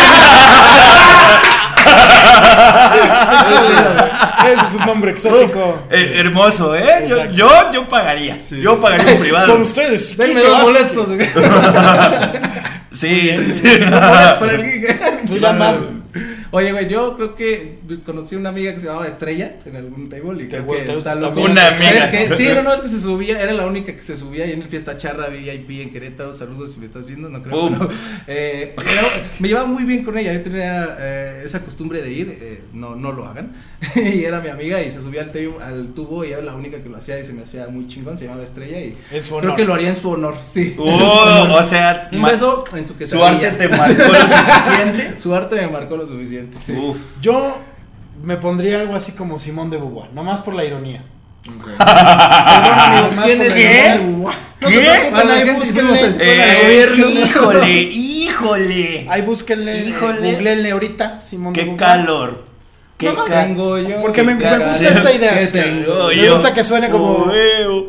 Ese 4.46 4.68
es 4.68 4.74
un 4.80 4.86
nombre 4.86 5.12
exótico. 5.12 5.80
eh, 5.90 6.14
hermoso, 6.18 6.76
¿eh? 6.76 7.06
Yo, 7.08 7.26
yo, 7.32 7.50
yo 7.74 7.90
pagaría. 7.90 8.38
Sí, 8.42 8.62
yo 8.62 8.80
pagaría 8.80 9.14
un 9.14 9.20
privado. 9.20 9.52
Con 9.54 9.62
ustedes. 9.64 10.16
Denme 10.18 10.42
dos 10.42 10.62
boletos. 10.62 11.08
Sí, 12.96 13.30
sí. 13.54 13.78
Boletos 13.80 14.38
para 14.40 14.52
el 14.54 14.64
Kike. 14.64 15.00
Tú 15.28 15.38
llama. 15.38 15.74
Oye, 16.56 16.72
güey, 16.72 16.88
yo 16.88 17.16
creo 17.18 17.36
que 17.36 17.76
conocí 18.06 18.36
una 18.36 18.50
amiga 18.50 18.74
que 18.74 18.80
se 18.80 18.88
llamaba 18.88 19.08
Estrella 19.08 19.58
en 19.66 19.76
algún 19.76 20.08
table 20.10 20.44
y 20.46 20.48
creo 20.48 20.66
que 20.68 20.78
está 20.92 21.16
loco. 21.16 21.42
Una 21.42 21.68
amiga. 21.68 22.10
Que, 22.10 22.30
sí, 22.38 22.48
no, 22.48 22.64
no, 22.64 22.74
es 22.74 22.82
que 22.82 22.88
se 22.88 23.00
subía, 23.02 23.42
era 23.42 23.52
la 23.52 23.66
única 23.66 23.94
que 23.94 24.02
se 24.02 24.18
subía 24.18 24.46
ahí 24.46 24.54
en 24.54 24.62
el 24.62 24.68
Fiesta 24.70 24.96
Charra 24.96 25.28
VIP 25.28 25.82
en 25.82 25.92
Querétaro. 25.92 26.32
Saludos 26.32 26.74
si 26.74 26.80
me 26.80 26.86
estás 26.86 27.06
viendo, 27.06 27.28
no 27.28 27.42
creo. 27.44 27.70
Pero, 27.70 27.90
eh, 28.28 28.74
era- 28.78 29.04
me 29.40 29.48
llevaba 29.50 29.68
muy 29.68 29.84
bien 29.84 30.04
con 30.06 30.18
ella, 30.18 30.32
yo 30.34 30.42
tenía 30.44 30.96
eh, 31.00 31.42
esa 31.46 31.60
costumbre 31.62 32.02
de 32.02 32.12
ir, 32.12 32.38
eh, 32.42 32.62
no, 32.74 32.96
no 32.96 33.12
lo 33.12 33.26
hagan. 33.26 33.54
y 33.96 34.24
era 34.24 34.40
mi 34.40 34.48
amiga 34.50 34.82
y 34.82 34.90
se 34.90 35.02
subía 35.02 35.22
al, 35.24 35.32
teo- 35.34 35.60
al 35.62 35.90
tubo 35.94 36.24
y 36.24 36.32
era 36.32 36.42
la 36.42 36.56
única 36.56 36.82
que 36.82 36.88
lo 36.90 36.98
hacía 36.98 37.20
y 37.20 37.26
se 37.26 37.34
me 37.34 37.44
hacía 37.44 37.68
muy 37.68 37.88
chingón, 37.88 38.18
se 38.18 38.26
llamaba 38.26 38.44
Estrella 38.44 38.80
y 38.80 38.96
su 39.22 39.38
creo 39.38 39.56
que 39.56 39.66
lo 39.66 39.74
haría 39.74 39.90
en 39.90 39.96
su 39.96 40.10
honor, 40.10 40.36
sí. 40.46 40.74
Su 40.76 40.84
honor. 40.84 41.62
o 41.62 41.64
sea, 41.68 42.10
Un 42.12 42.22
beso 42.24 42.64
en 42.74 42.86
su 42.86 42.94
su 42.94 42.98
quesadilla. 43.00 43.50
arte 43.50 43.52
te 43.52 43.68
marcó 43.70 44.04
lo 44.04 44.20
suficiente. 44.22 45.20
Su 45.26 45.36
arte 45.36 45.56
me 45.58 45.68
marcó 45.68 45.98
lo 45.98 46.06
suficiente. 46.08 46.45
Sí. 46.66 46.74
Uf. 46.74 46.98
Yo 47.22 47.58
me 48.24 48.38
pondría 48.38 48.80
algo 48.82 48.96
así 48.96 49.12
como 49.14 49.40
Simón 49.40 49.70
de 49.70 49.78
Beauvoir, 49.78 50.12
nomás 50.14 50.42
por 50.42 50.54
la 50.56 50.64
ironía. 50.66 51.04
Perdón, 51.46 51.60
amigo, 51.78 53.08
Nomás 53.12 53.26
¿quién 53.26 53.38
por 53.38 53.46
es 53.46 53.50
la 53.50 53.56
¿Qué? 53.56 54.00
de 54.00 54.00
No 54.62 54.70
se 54.70 54.70
¿Qué? 54.70 54.90
ahí 54.90 55.54
búsquenle. 55.54 56.12
de 56.14 56.26
Eh, 56.26 56.84
híjole, 57.24 57.82
híjole. 57.82 59.06
Ahí 59.10 59.22
búsquenle, 59.22 59.78
Híjole. 59.86 60.32
googleenle 60.32 60.72
ahorita, 60.72 61.22
Simón 61.22 61.54
de 61.54 61.60
Qué 61.60 61.66
Beauvoir. 61.66 61.78
calor. 61.80 62.46
Qué 62.98 63.12
Tengo 63.30 63.78
yo. 63.78 64.02
Porque 64.02 64.24
me, 64.24 64.36
me 64.36 64.58
gusta 64.58 64.90
esta 64.90 65.12
idea. 65.14 65.38
¿Qué 65.38 65.46
sí. 65.46 65.52
tengo 65.60 66.08
Me 66.08 66.30
gusta 66.30 66.54
que 66.54 66.64
suene 66.64 66.90
como 66.90 67.12
Oh. 67.12 67.86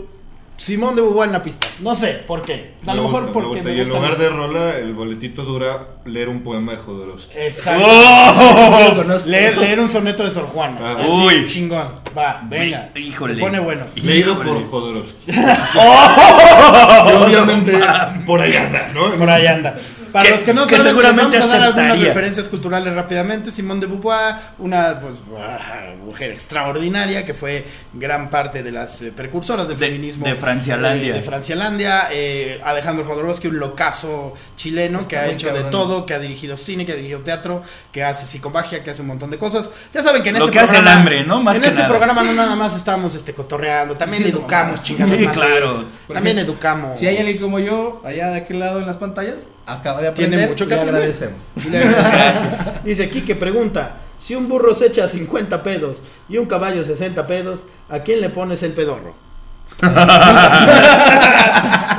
Simón 0.58 0.94
de 0.96 1.02
Beauvoir 1.02 1.28
en 1.28 1.32
la 1.34 1.42
pista. 1.42 1.66
No 1.80 1.94
sé 1.94 2.24
por 2.26 2.42
qué. 2.42 2.72
A 2.86 2.90
Me 2.90 2.96
lo 2.96 3.02
mejor 3.04 3.24
gusta, 3.24 3.26
me 3.26 3.32
porque 3.32 3.48
gusta. 3.48 3.64
me 3.68 3.74
Y 3.76 3.80
en 3.80 3.88
lugar 3.88 4.10
mucho. 4.10 4.16
de 4.22 4.28
rola, 4.30 4.78
el 4.78 4.94
boletito 4.94 5.42
dura 5.42 5.86
leer 6.06 6.28
un 6.30 6.40
poema 6.42 6.72
de 6.72 6.78
Jodorowsky. 6.78 7.38
Exacto. 7.38 7.84
Oh. 7.86 9.18
Sí. 9.18 9.28
Leer, 9.30 9.58
leer 9.58 9.80
un 9.80 9.88
soneto 9.88 10.24
de 10.24 10.30
Sor 10.30 10.46
Juana. 10.46 10.78
Ah, 10.82 10.96
Así, 10.98 11.08
uy. 11.10 11.46
chingón. 11.46 11.88
Va, 12.16 12.40
venga. 12.48 12.90
Híjole. 12.94 13.34
Se 13.34 13.40
pone 13.40 13.58
bueno. 13.60 13.84
Leído 13.96 14.32
Híjole. 14.32 14.50
por 14.50 14.70
Jodorowsky. 14.70 15.16
y 15.32 17.12
obviamente 17.22 17.78
por 18.26 18.40
ahí 18.40 18.56
anda, 18.56 18.88
¿no? 18.94 19.10
Por 19.16 19.28
ahí 19.30 19.46
anda. 19.46 19.76
Para 20.12 20.24
Que- 20.26 20.30
los 20.30 20.42
que 20.42 20.54
no 20.54 20.64
que 20.66 20.76
saben, 20.76 20.86
seguramente 20.92 21.38
vamos 21.38 21.54
a 21.54 21.58
dar 21.58 21.68
algunas 21.68 22.00
referencias 22.00 22.48
culturales 22.48 22.94
rápidamente. 22.94 23.50
Simón 23.50 23.80
de 23.80 23.86
Beauvoir, 23.86 24.34
una 24.58 24.98
pues, 25.00 25.14
mujer 26.04 26.30
extraordinaria 26.30 27.24
que 27.24 27.34
fue 27.34 27.64
gran 27.92 28.30
parte 28.30 28.62
de 28.62 28.72
las 28.72 29.02
eh, 29.02 29.12
precursoras 29.14 29.68
del 29.68 29.78
De- 29.78 29.86
feminismo 29.86 30.26
de 30.26 30.34
Francialandia. 30.34 31.08
eh, 31.08 31.12
de 31.18 31.22
Francialandia. 31.22 32.08
Eh, 32.12 32.60
Alejandro 32.64 33.04
Jodorowsky, 33.04 33.48
un 33.48 33.58
locazo 33.58 34.34
chileno 34.56 35.00
Está 35.00 35.08
que 35.10 35.16
ha 35.18 35.26
hecho 35.28 35.52
de 35.52 35.64
todo, 35.64 36.06
que 36.06 36.14
ha 36.14 36.18
dirigido 36.18 36.56
cine, 36.56 36.86
que 36.86 36.92
ha 36.92 36.96
dirigido 36.96 37.20
teatro, 37.20 37.62
que 37.92 38.02
hace 38.04 38.26
psicomagia, 38.26 38.82
que 38.82 38.90
hace 38.90 39.02
un 39.02 39.08
montón 39.08 39.30
de 39.30 39.38
cosas. 39.38 39.70
Ya 39.92 40.02
saben 40.02 40.22
que 40.22 40.30
en 40.30 40.38
Lo 40.38 40.44
este 40.46 40.52
que 40.52 40.58
hace 40.60 40.74
programa, 40.74 40.92
el 40.92 40.98
hambre, 40.98 41.24
¿no? 41.24 41.42
Más 41.42 41.56
en 41.56 41.62
que 41.62 41.68
este 41.68 41.80
nada. 41.80 41.88
programa 41.88 42.22
no 42.22 42.32
nada 42.32 42.56
más 42.56 42.74
estamos 42.76 43.14
este 43.14 43.32
cotorreando, 43.34 43.96
también 43.96 44.22
Sí, 44.22 44.30
educamos, 44.30 44.78
no, 44.78 44.82
chingados. 44.84 45.16
sí, 45.18 45.26
claro. 45.28 45.84
También 46.12 46.38
educamos. 46.38 46.98
Si 46.98 47.06
hay 47.06 47.18
alguien 47.18 47.38
como 47.38 47.58
yo, 47.58 48.00
allá 48.04 48.28
de 48.30 48.36
aquel 48.38 48.60
lado 48.60 48.80
en 48.80 48.86
las 48.86 48.96
pantallas, 48.96 49.46
acaba 49.66 50.00
de 50.00 50.08
aprender. 50.08 50.38
Tiene 50.38 50.48
mucho 50.50 50.64
que 50.66 50.74
le 50.74 50.80
aprender. 50.80 51.02
agradecemos. 51.02 51.50
Le 51.70 51.78
agradecemos. 51.78 52.84
Dice 52.84 53.10
Kike 53.10 53.34
pregunta, 53.36 53.96
si 54.18 54.34
un 54.34 54.48
burro 54.48 54.72
se 54.74 54.86
echa 54.86 55.08
50 55.08 55.62
pedos 55.62 56.02
y 56.28 56.38
un 56.38 56.46
caballo 56.46 56.82
60 56.84 57.26
pedos, 57.26 57.64
¿a 57.90 57.98
quién 58.00 58.20
le 58.20 58.28
pones 58.30 58.62
el 58.62 58.72
pedorro? 58.72 59.14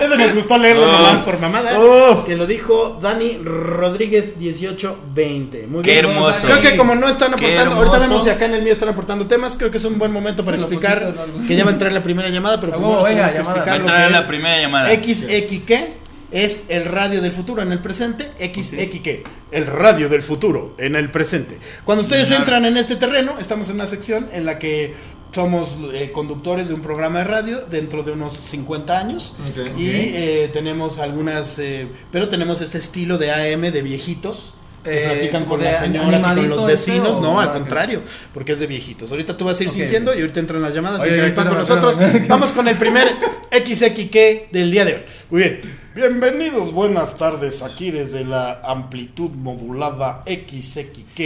Eso 0.01 0.15
nos 0.15 0.33
gustó 0.35 0.57
leerlo 0.57 0.85
Uf. 0.85 0.91
nomás 0.91 1.19
por 1.21 1.39
mamada. 1.39 1.79
Uf. 1.79 2.25
Que 2.25 2.35
lo 2.35 2.45
dijo 2.47 2.97
Dani 3.01 3.39
Rodríguez 3.43 4.37
1820. 4.37 5.67
Muy 5.67 5.83
Qué 5.83 5.91
bien. 5.93 6.05
hermoso. 6.05 6.39
Creo 6.45 6.61
que 6.61 6.77
como 6.77 6.95
no 6.95 7.07
están 7.07 7.33
Qué 7.35 7.45
aportando, 7.53 7.75
ahorita 7.75 7.97
vemos 7.99 8.23
si 8.23 8.29
acá 8.29 8.45
en 8.45 8.55
el 8.55 8.61
mío 8.63 8.73
están 8.73 8.89
aportando 8.89 9.25
temas, 9.27 9.55
creo 9.57 9.69
que 9.71 9.77
es 9.77 9.85
un 9.85 9.97
buen 9.99 10.11
momento 10.11 10.43
para 10.43 10.57
explicar 10.57 11.13
que 11.47 11.55
ya 11.55 11.63
va 11.63 11.69
a 11.71 11.73
entrar 11.73 11.91
la 11.91 12.03
primera 12.03 12.29
llamada, 12.29 12.59
pero 12.59 12.73
A 12.73 12.75
primero 12.77 12.93
huevo, 13.01 13.03
venga, 13.07 13.27
tenemos 13.27 13.47
que 13.47 13.59
llamada. 13.59 13.59
explicar 13.59 13.69
Va 13.69 13.75
a 13.75 13.77
lo 13.77 13.83
entrar 13.85 14.07
que 14.07 14.13
la 14.13 14.19
es 14.19 14.25
primera 14.25 14.59
llamada. 14.61 14.89
XXK 14.89 15.71
es 16.43 16.65
el 16.69 16.85
radio 16.85 17.19
del 17.19 17.31
futuro 17.31 17.63
en 17.63 17.71
el 17.71 17.79
presente, 17.79 18.29
XXK, 18.37 19.27
el 19.51 19.65
radio 19.65 20.07
del 20.07 20.21
futuro 20.21 20.75
en 20.77 20.95
el 20.95 21.09
presente. 21.09 21.57
Cuando 21.83 22.03
ustedes 22.03 22.29
entran 22.29 22.63
en 22.65 22.77
este 22.77 22.95
terreno, 22.95 23.35
estamos 23.39 23.69
en 23.69 23.75
una 23.75 23.87
sección 23.87 24.29
en 24.31 24.45
la 24.45 24.59
que 24.59 24.93
somos 25.31 25.79
eh, 25.93 26.11
conductores 26.13 26.67
de 26.67 26.75
un 26.75 26.81
programa 26.81 27.19
de 27.19 27.25
radio 27.25 27.65
dentro 27.65 28.03
de 28.03 28.11
unos 28.11 28.37
50 28.37 28.97
años 28.97 29.33
y 29.77 29.89
eh, 29.89 30.49
tenemos 30.53 30.99
algunas, 30.99 31.57
eh, 31.57 31.87
pero 32.11 32.29
tenemos 32.29 32.61
este 32.61 32.77
estilo 32.77 33.17
de 33.17 33.31
AM 33.31 33.61
de 33.71 33.81
viejitos. 33.81 34.53
que 34.83 35.01
platican 35.05 35.45
con 35.45 35.63
las 35.63 35.79
señoras 35.79 36.21
y 36.21 36.35
con 36.35 36.49
los 36.49 36.67
vecinos. 36.67 37.19
No, 37.19 37.41
al 37.41 37.51
contrario, 37.51 38.01
porque 38.31 38.51
es 38.51 38.59
de 38.59 38.67
viejitos. 38.67 39.09
Ahorita 39.09 39.35
tú 39.35 39.45
vas 39.45 39.59
a 39.59 39.63
ir 39.63 39.71
sintiendo 39.71 40.13
y 40.15 40.21
ahorita 40.21 40.39
entran 40.39 40.61
las 40.61 40.75
llamadas 40.75 41.03
y 41.03 41.31
con 41.33 41.45
nosotros. 41.45 41.99
Vamos 42.27 42.53
con 42.53 42.67
el 42.67 42.77
primer 42.77 43.07
XXK 43.51 44.51
del 44.51 44.69
día 44.69 44.85
de 44.85 44.93
hoy. 44.93 45.01
Muy 45.31 45.41
bien. 45.41 45.86
Bienvenidos, 45.97 46.73
buenas 46.73 47.17
tardes 47.17 47.63
aquí 47.63 47.89
desde 47.89 48.23
la 48.23 48.61
amplitud 48.63 49.31
modulada 49.31 50.23
XXK. 50.27 51.19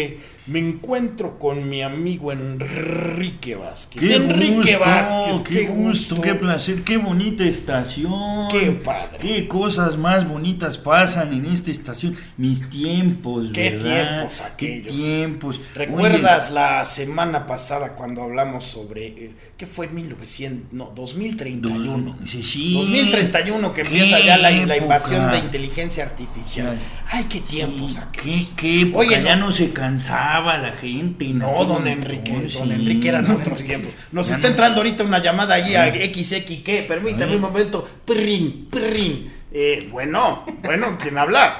Me 0.47 0.60
encuentro 0.60 1.38
con 1.38 1.69
mi 1.69 1.84
amigo 1.84 2.31
Enrique 2.31 3.55
Vázquez. 3.55 4.01
Qué 4.01 4.15
Enrique 4.15 4.55
gusto, 4.55 4.79
Vázquez, 4.79 5.43
qué 5.43 5.67
gusto, 5.67 6.21
qué 6.21 6.34
placer, 6.36 6.84
qué 6.84 6.97
bonita 6.97 7.43
estación. 7.43 8.47
Qué 8.49 8.71
padre. 8.71 9.19
Qué 9.19 9.47
cosas 9.47 9.97
más 9.97 10.27
bonitas 10.27 10.77
pasan 10.77 11.31
en 11.34 11.45
esta 11.45 11.69
estación. 11.69 12.15
Mis 12.38 12.67
tiempos, 12.69 13.49
Qué 13.53 13.71
¿verdad? 13.71 14.17
tiempos 14.17 14.41
aquellos. 14.41 14.88
Qué 14.88 14.91
tiempos. 14.91 15.62
¿Recuerdas 15.75 16.51
la 16.51 16.86
semana 16.86 17.45
pasada 17.45 17.93
cuando 17.93 18.23
hablamos 18.23 18.63
sobre 18.63 19.07
eh, 19.07 19.34
qué 19.57 19.67
fue 19.67 19.86
en 19.88 19.95
1900, 19.95 20.73
no, 20.73 20.91
2031? 20.95 22.17
Oye, 22.19 22.27
sí, 22.27 22.41
sí. 22.41 22.73
2031 22.73 23.73
que 23.73 23.84
Qué 23.84 23.88
empieza 23.88 24.19
ya 24.25 24.38
la, 24.38 24.51
la 24.65 24.78
invasión 24.78 25.30
de 25.32 25.38
inteligencia 25.39 26.04
artificial. 26.04 26.78
Ay, 27.08 27.26
qué 27.26 27.41
tiempos 27.41 27.93
Sí, 27.93 28.00
aquellos. 28.00 28.50
¿Qué, 28.50 28.56
qué 28.56 28.82
época? 28.82 29.00
Oye, 29.00 29.24
ya 29.24 29.36
no 29.36 29.52
se 29.52 29.71
cansaba 29.74 30.58
la 30.58 30.71
gente. 30.74 31.26
en 31.26 31.39
No, 31.39 31.65
don 31.65 31.88
Enrique, 31.88 32.50
don 32.54 32.71
Enrique 32.71 33.10
eran 33.10 33.30
otros 33.32 33.63
tiempos. 33.63 33.95
Nos 34.12 34.28
Ya 34.30 34.36
está 34.36 34.47
no. 34.47 34.52
entrando 34.52 34.78
ahorita 34.78 35.04
una 35.04 35.19
llamada 35.19 35.56
allí 35.56 35.76
a 35.76 35.86
XXK, 35.93 36.88
permítame 36.88 37.36
un 37.36 37.41
momento. 37.41 37.88
Prin, 38.06 38.67
prin. 38.69 39.32
Eh, 39.54 39.88
bueno, 39.91 40.45
bueno, 40.63 40.97
¿quién 41.02 41.17
habla? 41.17 41.60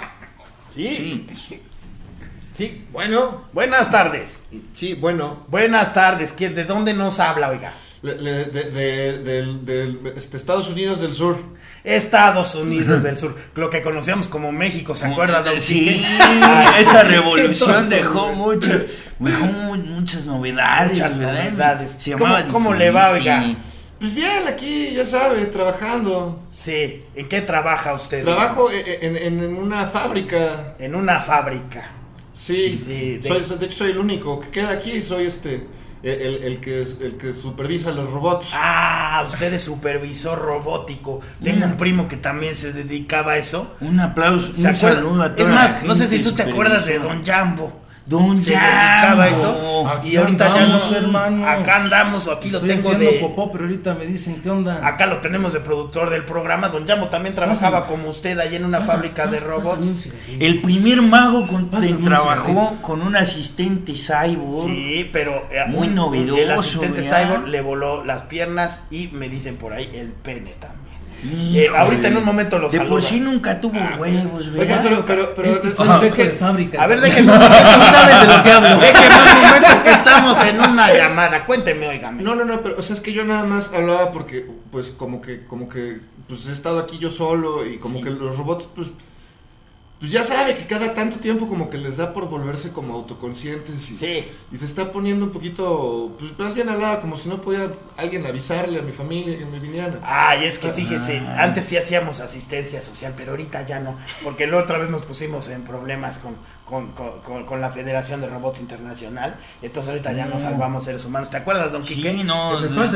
Sí, 0.74 1.26
Sí. 1.50 1.60
sí, 2.54 2.86
bueno, 2.92 3.46
buenas 3.54 3.92
tardes. 3.92 4.40
Sí, 4.74 4.94
bueno. 4.94 5.46
Buenas 5.50 5.94
tardes, 5.94 6.34
¿quién, 6.34 6.56
¿de 6.56 6.64
dónde 6.66 6.94
nos 6.94 7.20
habla, 7.20 7.50
oiga? 7.50 7.74
de, 8.02 8.16
de- 8.16 9.20
del- 9.20 9.64
del- 9.66 10.14
este, 10.16 10.36
Estados 10.38 10.70
Unidos 10.70 11.02
del 11.02 11.14
Sur. 11.14 11.38
Estados 11.84 12.56
Unidos 12.56 13.04
del 13.04 13.18
Sur, 13.18 13.36
lo 13.56 13.70
que 13.70 13.82
conocíamos 13.82 14.28
como 14.28 14.52
México, 14.52 14.96
¿se 14.96 15.08
acuerda, 15.08 15.42
don 15.42 15.60
Sí, 15.60 16.06
esa 16.80 17.04
revolución 17.04 17.90
dejó 17.90 18.34
muchas, 18.34 18.84
muchas 19.20 20.26
novedades, 20.26 20.94
Muchas 20.94 21.18
¿verdad? 21.18 21.44
novedades. 21.52 21.96
Se 21.98 22.12
¿Cómo- 22.14 22.36
cómo 22.52 22.74
le 22.74 22.92
va, 22.92 23.12
oiga? 23.12 23.54
Pues 24.00 24.16
bien, 24.16 24.48
aquí, 24.48 24.94
ya 24.96 25.06
sabe, 25.06 25.46
trabajando. 25.46 26.40
Sí, 26.50 27.04
¿en 27.16 27.30
qué 27.30 27.42
trabaja 27.42 27.94
usted? 27.94 28.24
Trabajo 28.24 28.72
e- 28.72 28.80
e- 28.80 29.06
en, 29.06 29.16
en- 29.16 29.44
en 29.44 29.56
una 29.58 29.86
fábrica. 29.86 30.74
En 30.80 30.96
una 30.96 31.20
fábrica. 31.20 31.92
Sí, 32.34 32.80
Sí, 32.84 33.18
de- 33.18 33.28
soy, 33.28 33.44
soy- 33.46 33.60
de 33.60 33.66
hecho 33.68 33.78
soy 33.80 33.92
el 33.92 34.00
único 34.00 34.40
que 34.42 34.50
queda 34.50 34.70
aquí, 34.72 35.04
soy 35.04 35.26
este, 35.28 35.64
el, 36.04 36.44
el- 36.44 36.60
que, 36.60 36.82
el 36.82 37.18
que 37.18 37.34
supervisa 37.34 37.92
los 37.92 38.10
robots. 38.10 38.52
Ah, 38.54 39.24
usted 39.28 39.54
es 39.54 39.62
supervisor 39.64 40.40
robótico. 40.40 41.22
Tengo 41.44 41.66
un 41.66 41.78
primo 41.78 42.08
que 42.08 42.18
también 42.18 42.56
se 42.56 42.74
dedicaba 42.74 43.34
a 43.34 43.38
eso. 43.38 43.76
Un 43.82 44.00
aplauso, 44.00 44.52
Es 45.44 45.50
más, 45.50 45.84
no 45.84 45.96
sé 45.96 46.08
si 46.08 46.20
tú 46.20 46.32
te 46.34 46.44
acuerdas 46.44 46.86
de. 46.86 47.00
Don 47.00 47.26
Jambo. 47.26 47.81
Don 48.12 48.40
se 48.42 48.52
dedicaba 48.52 49.24
a 49.24 49.30
eso. 49.30 49.88
Aquí 49.88 50.10
y 50.10 50.18
ahorita 50.18 50.54
ya 50.54 50.68
no, 50.68 50.96
hermano. 50.96 51.48
acá 51.48 51.78
andamos, 51.78 52.28
o 52.28 52.34
aquí 52.34 52.50
Estoy 52.50 52.68
lo 52.70 52.76
tengo 52.76 52.90
haciendo 52.92 53.12
de. 53.12 53.20
popó, 53.20 53.52
pero 53.52 53.64
ahorita 53.64 53.96
me 53.96 54.06
dicen, 54.06 54.42
¿qué 54.44 54.50
onda? 54.50 54.86
Acá 54.86 55.06
lo 55.08 55.18
tenemos 55.18 55.54
de 55.54 55.62
productor 55.62 56.10
del 56.10 56.26
programa. 56.26 56.68
Don 56.70 56.86
Yamo 56.86 57.08
también 57.08 57.34
trabajaba 57.34 57.82
Pásame. 57.82 57.98
como 57.98 58.10
usted 58.10 58.38
allí 58.38 58.58
en 58.58 58.66
una 58.66 58.82
fábrica 58.82 59.26
de 59.28 59.40
robots. 59.40 60.10
El 60.40 60.62
primer 60.62 61.02
mago 61.02 61.48
con, 61.48 61.70
trabajó 62.04 62.78
con 62.82 63.02
un 63.02 63.16
asistente 63.16 63.94
cyborg. 63.94 64.66
Sí, 64.66 65.10
pero 65.14 65.48
eh, 65.50 65.64
Muy 65.68 65.88
novedoso, 65.88 66.42
El 66.42 66.52
asistente 66.52 67.02
¿verdad? 67.02 67.24
cyborg 67.26 67.48
le 67.48 67.62
voló 67.62 68.04
las 68.04 68.24
piernas 68.24 68.82
y 68.92 69.08
me 69.08 69.30
dicen 69.30 69.56
por 69.58 69.74
ahí 69.74 69.90
el 69.94 70.10
pene 70.10 70.54
también. 70.60 70.91
Eh, 71.24 71.70
ahorita 71.76 72.08
en 72.08 72.18
un 72.18 72.26
momento 72.26 72.58
lo 72.58 72.68
De 72.70 72.80
por 72.82 73.02
sí 73.02 73.20
nunca 73.20 73.60
tuvo 73.60 73.78
huevos, 74.00 74.48
Oiga, 74.48 74.52
¿verdad? 74.58 74.82
solo- 74.82 75.06
pero, 75.06 75.34
pero, 75.36 75.50
Es 75.50 75.60
que 75.60 75.70
fue 75.70 75.88
un 75.88 76.02
de 76.02 76.30
fábrica. 76.32 76.82
A 76.82 76.88
ver, 76.88 77.00
déjenme 77.02 77.32
un 77.34 77.40
Tú 77.40 77.46
sabes 77.46 78.22
de 78.22 78.38
lo 78.38 78.44
que 78.44 78.52
hablo. 78.52 78.78
Déjenme 78.80 79.16
un 79.16 79.42
momento 79.42 79.84
que 79.84 79.92
estamos 79.92 80.44
en 80.44 80.60
una 80.60 80.94
llamada. 80.94 81.46
Cuénteme, 81.46 81.88
oígame. 81.90 82.24
No, 82.24 82.34
no, 82.36 82.44
no, 82.46 82.62
pero 82.62 82.76
o 82.78 82.82
sea, 82.82 82.96
es 82.96 83.02
que 83.02 83.14
yo 83.14 83.24
nada 83.24 83.44
más 83.44 83.72
hablaba 83.74 84.12
porque, 84.12 84.48
pues, 84.72 84.90
como 84.90 85.22
que, 85.22 85.46
como 85.46 85.70
que, 85.70 86.00
pues 86.28 86.48
he 86.48 86.54
estado 86.54 86.80
aquí 86.80 86.98
yo 86.98 87.10
solo 87.10 87.66
y 87.68 87.78
como 87.78 88.00
Sí. 88.00 88.04
que 88.06 88.10
los 88.12 88.38
robots, 88.38 88.68
pues, 88.76 88.88
pues 90.02 90.12
ya 90.12 90.24
sabe 90.24 90.56
que 90.56 90.66
cada 90.66 90.94
tanto 90.94 91.20
tiempo 91.20 91.48
como 91.48 91.70
que 91.70 91.78
les 91.78 91.96
da 91.98 92.12
por 92.12 92.28
volverse 92.28 92.72
como 92.74 92.96
autoconscientes 92.96 93.92
y, 93.92 93.98
Sí. 93.98 94.26
y 94.52 94.58
se 94.58 94.66
está 94.66 94.92
poniendo 94.92 95.26
un 95.26 95.32
poquito, 95.32 96.14
pues 96.20 96.38
más 96.38 96.54
bien 96.56 96.68
alada, 96.70 97.00
como 97.02 97.18
si 97.18 97.30
no 97.30 97.40
podía 97.40 97.70
alguien 97.98 98.26
avisarle 98.26 98.80
a 98.80 98.82
mi 98.82 98.92
familia 98.92 99.38
que 99.38 99.46
me 99.46 99.60
vinieran. 99.60 100.00
Ay, 100.04 100.46
es 100.46 100.58
que 100.58 100.72
fíjese, 100.72 101.20
antes 101.20 101.66
sí 101.66 101.78
hacíamos 101.78 102.20
asistencia 102.20 102.82
social, 102.82 103.14
pero 103.16 103.32
ahorita 103.32 103.66
ya 103.68 103.80
no, 103.80 103.96
porque 104.24 104.48
la 104.48 104.58
otra 104.58 104.80
vez 104.80 104.90
nos 104.90 105.04
pusimos 105.04 105.48
en 105.50 105.62
problemas 105.62 106.18
con, 106.18 106.36
con, 106.72 107.44
con- 107.46 107.62
la 107.62 107.70
Federación 107.70 108.22
de 108.22 108.28
Robots 108.30 108.60
Internacional, 108.62 109.36
entonces 109.62 109.90
ahorita 109.92 110.14
ya 110.14 110.26
nos 110.26 110.42
salvamos 110.42 110.86
seres 110.86 111.06
humanos. 111.06 111.30
¿Te 111.30 111.38
acuerdas, 111.38 111.72
Don 111.74 111.84
Quique? 111.84 112.12
Sí, 112.14 112.24
no, 112.24 112.60
después, 112.62 112.92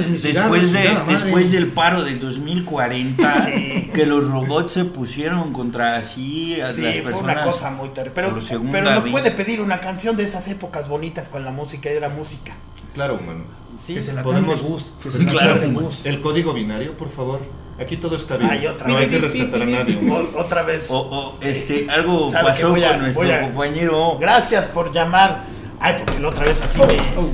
de, 0.71 0.97
después 1.07 1.51
del 1.51 1.67
paro 1.67 2.03
de 2.03 2.15
2040, 2.17 3.45
Sí. 3.45 3.91
que 3.93 4.05
los 4.05 4.27
robots 4.27 4.73
se 4.73 4.85
pusieron 4.85 5.53
contra 5.53 5.97
así 5.97 6.59
a 6.61 6.71
Sí, 6.71 6.81
las 6.81 6.93
fue 6.95 7.03
personas. 7.11 7.35
una 7.35 7.45
cosa 7.45 7.69
muy 7.71 7.89
terrible. 7.89 8.13
Pero, 8.15 8.39
pero 8.71 8.91
nos 8.91 9.05
puede 9.05 9.31
pedir 9.31 9.61
una 9.61 9.79
canción 9.81 10.15
de 10.15 10.23
esas 10.23 10.47
épocas 10.47 10.87
bonitas 10.89 11.29
con 11.29 11.45
la 11.45 11.51
música, 11.51 11.89
era 11.89 12.09
música. 12.09 12.53
Claro, 12.93 13.19
mano. 13.25 13.43
Sí, 13.77 13.93
Que 13.95 14.01
se 14.03 14.13
la 14.13 14.23
Podemos-. 14.23 14.91
Que 15.03 15.11
se 15.11 15.23
la 15.25 15.57
Gus. 15.67 16.05
El 16.05 16.21
código 16.21 16.53
binario, 16.53 16.93
por 16.93 17.11
favor. 17.11 17.41
Aquí 17.79 17.97
todo 17.97 18.15
está 18.15 18.37
bien. 18.37 18.49
Ay, 18.51 18.67
otra 18.67 18.87
no 18.87 18.95
hay 18.97 19.05
vez. 19.05 19.13
que 19.15 19.19
rescatar 19.19 19.61
a 19.61 19.65
nadie. 19.65 19.99
O- 20.09 20.39
otra 20.39 20.63
vez. 20.63 20.89
O, 20.91 20.97
o, 20.97 21.37
este, 21.41 21.87
algo 21.89 22.31
pasó 22.31 22.67
a- 22.67 22.69
con 22.69 22.99
nuestro 23.01 23.33
a- 23.33 23.39
compañero. 23.41 24.17
Gracias 24.17 24.65
por 24.65 24.93
llamar. 24.93 25.43
Ay, 25.77 25.95
porque 26.03 26.19
la 26.21 26.29
otra 26.29 26.45
vez 26.45 26.61
así 26.61 26.79
me, 26.79 26.85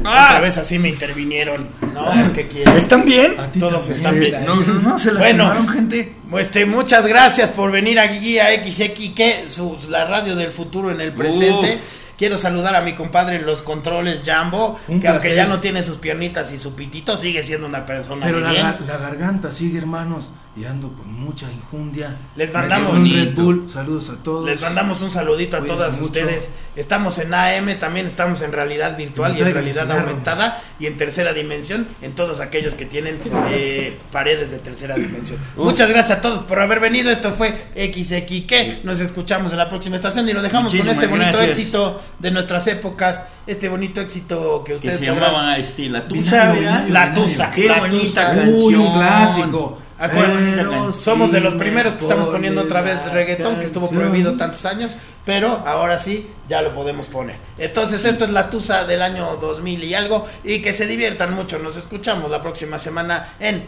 Ah. 0.03 0.25
otra 0.29 0.39
vez 0.41 0.57
así 0.57 0.79
me 0.79 0.89
intervinieron. 0.89 1.69
No, 1.93 2.33
¿qué 2.33 2.47
quieren? 2.47 2.75
¿Están 2.75 3.05
bien? 3.05 3.35
Todos 3.59 3.87
también. 3.87 3.95
están 3.97 4.19
bien. 4.19 4.45
No, 4.45 4.55
no, 4.55 4.73
no, 4.81 4.97
se 4.99 5.11
Bueno. 5.11 5.43
lastimaron, 5.43 5.67
gente. 5.69 6.15
Este, 6.39 6.65
muchas 6.65 7.05
gracias 7.05 7.51
por 7.51 7.71
venir 7.71 7.99
aquí 7.99 8.39
a 8.39 8.47
XX, 8.49 9.13
que 9.13 9.43
su, 9.47 9.77
la 9.89 10.05
radio 10.05 10.35
del 10.35 10.49
futuro 10.51 10.89
en 10.89 11.01
el 11.01 11.11
presente. 11.11 11.75
Uf. 11.75 12.00
Quiero 12.21 12.37
saludar 12.37 12.75
a 12.75 12.81
mi 12.81 12.93
compadre 12.93 13.37
en 13.37 13.47
los 13.47 13.63
controles, 13.63 14.21
Jambo, 14.23 14.79
Un 14.87 15.01
que 15.01 15.07
aunque 15.07 15.35
ya 15.35 15.47
no 15.47 15.59
tiene 15.59 15.81
sus 15.81 15.97
piernitas 15.97 16.51
y 16.51 16.59
su 16.59 16.75
pitito, 16.75 17.17
sigue 17.17 17.41
siendo 17.41 17.65
una 17.65 17.87
persona 17.87 18.27
Pero 18.27 18.39
la, 18.41 18.51
bien. 18.51 18.63
gar- 18.63 18.79
la 18.81 18.97
garganta 18.97 19.51
sigue, 19.51 19.79
hermanos. 19.79 20.29
Y 20.53 20.65
ando 20.65 20.89
con 20.89 21.07
mucha 21.13 21.49
injundia. 21.49 22.13
Les 22.35 22.51
mandamos- 22.53 22.97
un 22.97 23.09
Red 23.09 23.33
Bull. 23.35 23.69
Saludos 23.71 24.09
a 24.09 24.15
todos. 24.21 24.45
Les 24.45 24.59
mandamos 24.61 25.01
un 25.01 25.09
saludito 25.09 25.55
a 25.55 25.61
todas 25.65 25.93
mucho. 25.93 26.07
ustedes. 26.07 26.51
Estamos 26.75 27.19
en 27.19 27.33
AM, 27.33 27.75
también 27.79 28.05
estamos 28.05 28.41
en 28.41 28.51
realidad 28.51 28.97
virtual 28.97 29.37
y 29.37 29.41
en 29.41 29.53
realidad 29.53 29.89
aumentada 29.89 30.61
y 30.77 30.87
en 30.87 30.97
tercera 30.97 31.31
dimensión, 31.31 31.87
en 32.01 32.15
todos 32.15 32.41
aquellos 32.41 32.73
que 32.73 32.85
tienen 32.85 33.17
eh, 33.49 33.97
paredes 34.11 34.51
de 34.51 34.57
tercera 34.59 34.95
dimensión. 34.95 35.39
Uf. 35.55 35.63
Muchas 35.67 35.89
gracias 35.89 36.17
a 36.17 36.21
todos 36.21 36.41
por 36.41 36.59
haber 36.59 36.81
venido. 36.81 37.09
Esto 37.11 37.31
fue 37.31 37.67
XX 37.73 38.45
que 38.45 38.81
nos 38.83 38.99
escuchamos 38.99 39.53
en 39.53 39.57
la 39.57 39.69
próxima 39.69 39.95
estación 39.95 40.27
y 40.27 40.33
lo 40.33 40.41
dejamos 40.41 40.73
Muchísimas 40.73 40.95
con 40.97 41.03
este 41.05 41.15
bonito 41.17 41.37
gracias. 41.37 41.59
éxito 41.59 42.01
de 42.19 42.31
nuestras 42.31 42.67
épocas, 42.67 43.23
este 43.47 43.69
bonito 43.69 44.01
éxito 44.01 44.63
que 44.65 44.71
Que 44.73 44.75
ustedes 44.75 44.99
se 44.99 45.05
podrán- 45.05 45.31
llamaba 45.31 45.57
este, 45.57 45.87
La 45.87 46.05
Tusa, 46.05 46.21
Binario, 46.51 46.61
¿verdad? 46.61 46.85
binario, 46.85 46.93
La 46.93 47.13
Tusa, 47.13 47.51
Qué 47.51 47.67
La 47.69 47.79
bonita 47.79 48.03
Tusa. 48.05 48.25
canción. 48.25 48.53
Uy, 48.53 48.75
un 48.75 48.93
clásico. 48.93 49.77
Acuérdense, 50.01 50.97
Somos 50.97 51.31
de 51.31 51.39
los 51.41 51.53
primeros 51.53 51.93
me 51.93 51.99
que 51.99 52.05
estamos 52.05 52.29
poniendo 52.29 52.61
otra 52.61 52.81
vez 52.81 53.11
reggaetón, 53.11 53.57
que 53.57 53.65
estuvo 53.65 53.87
prohibido 53.89 54.35
tantos 54.35 54.65
años, 54.65 54.97
pero 55.25 55.63
ahora 55.65 55.99
sí 55.99 56.27
ya 56.49 56.63
lo 56.63 56.73
podemos 56.73 57.05
poner. 57.05 57.35
Entonces, 57.59 58.03
esto 58.05 58.25
es 58.25 58.31
la 58.31 58.49
Tusa 58.49 58.83
del 58.85 59.03
año 59.03 59.37
2000 59.39 59.83
y 59.83 59.93
algo, 59.93 60.27
y 60.43 60.61
que 60.61 60.73
se 60.73 60.87
diviertan 60.87 61.35
mucho. 61.35 61.59
Nos 61.59 61.77
escuchamos 61.77 62.31
la 62.31 62.41
próxima 62.41 62.79
semana 62.79 63.35
en. 63.39 63.67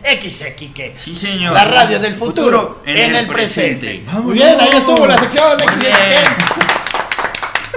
Sí, 0.97 1.15
señor. 1.15 1.53
La 1.53 1.65
radio 1.65 1.99
del 1.99 2.15
futuro, 2.15 2.81
en, 2.83 3.15
el 3.15 3.27
presente. 3.27 4.01
presente. 4.01 4.21
Muy 4.21 4.33
bien, 4.33 4.59
ahí 4.59 4.69
estuvo 4.75 5.05
la 5.05 5.19
sección 5.19 5.57
de 5.57 5.65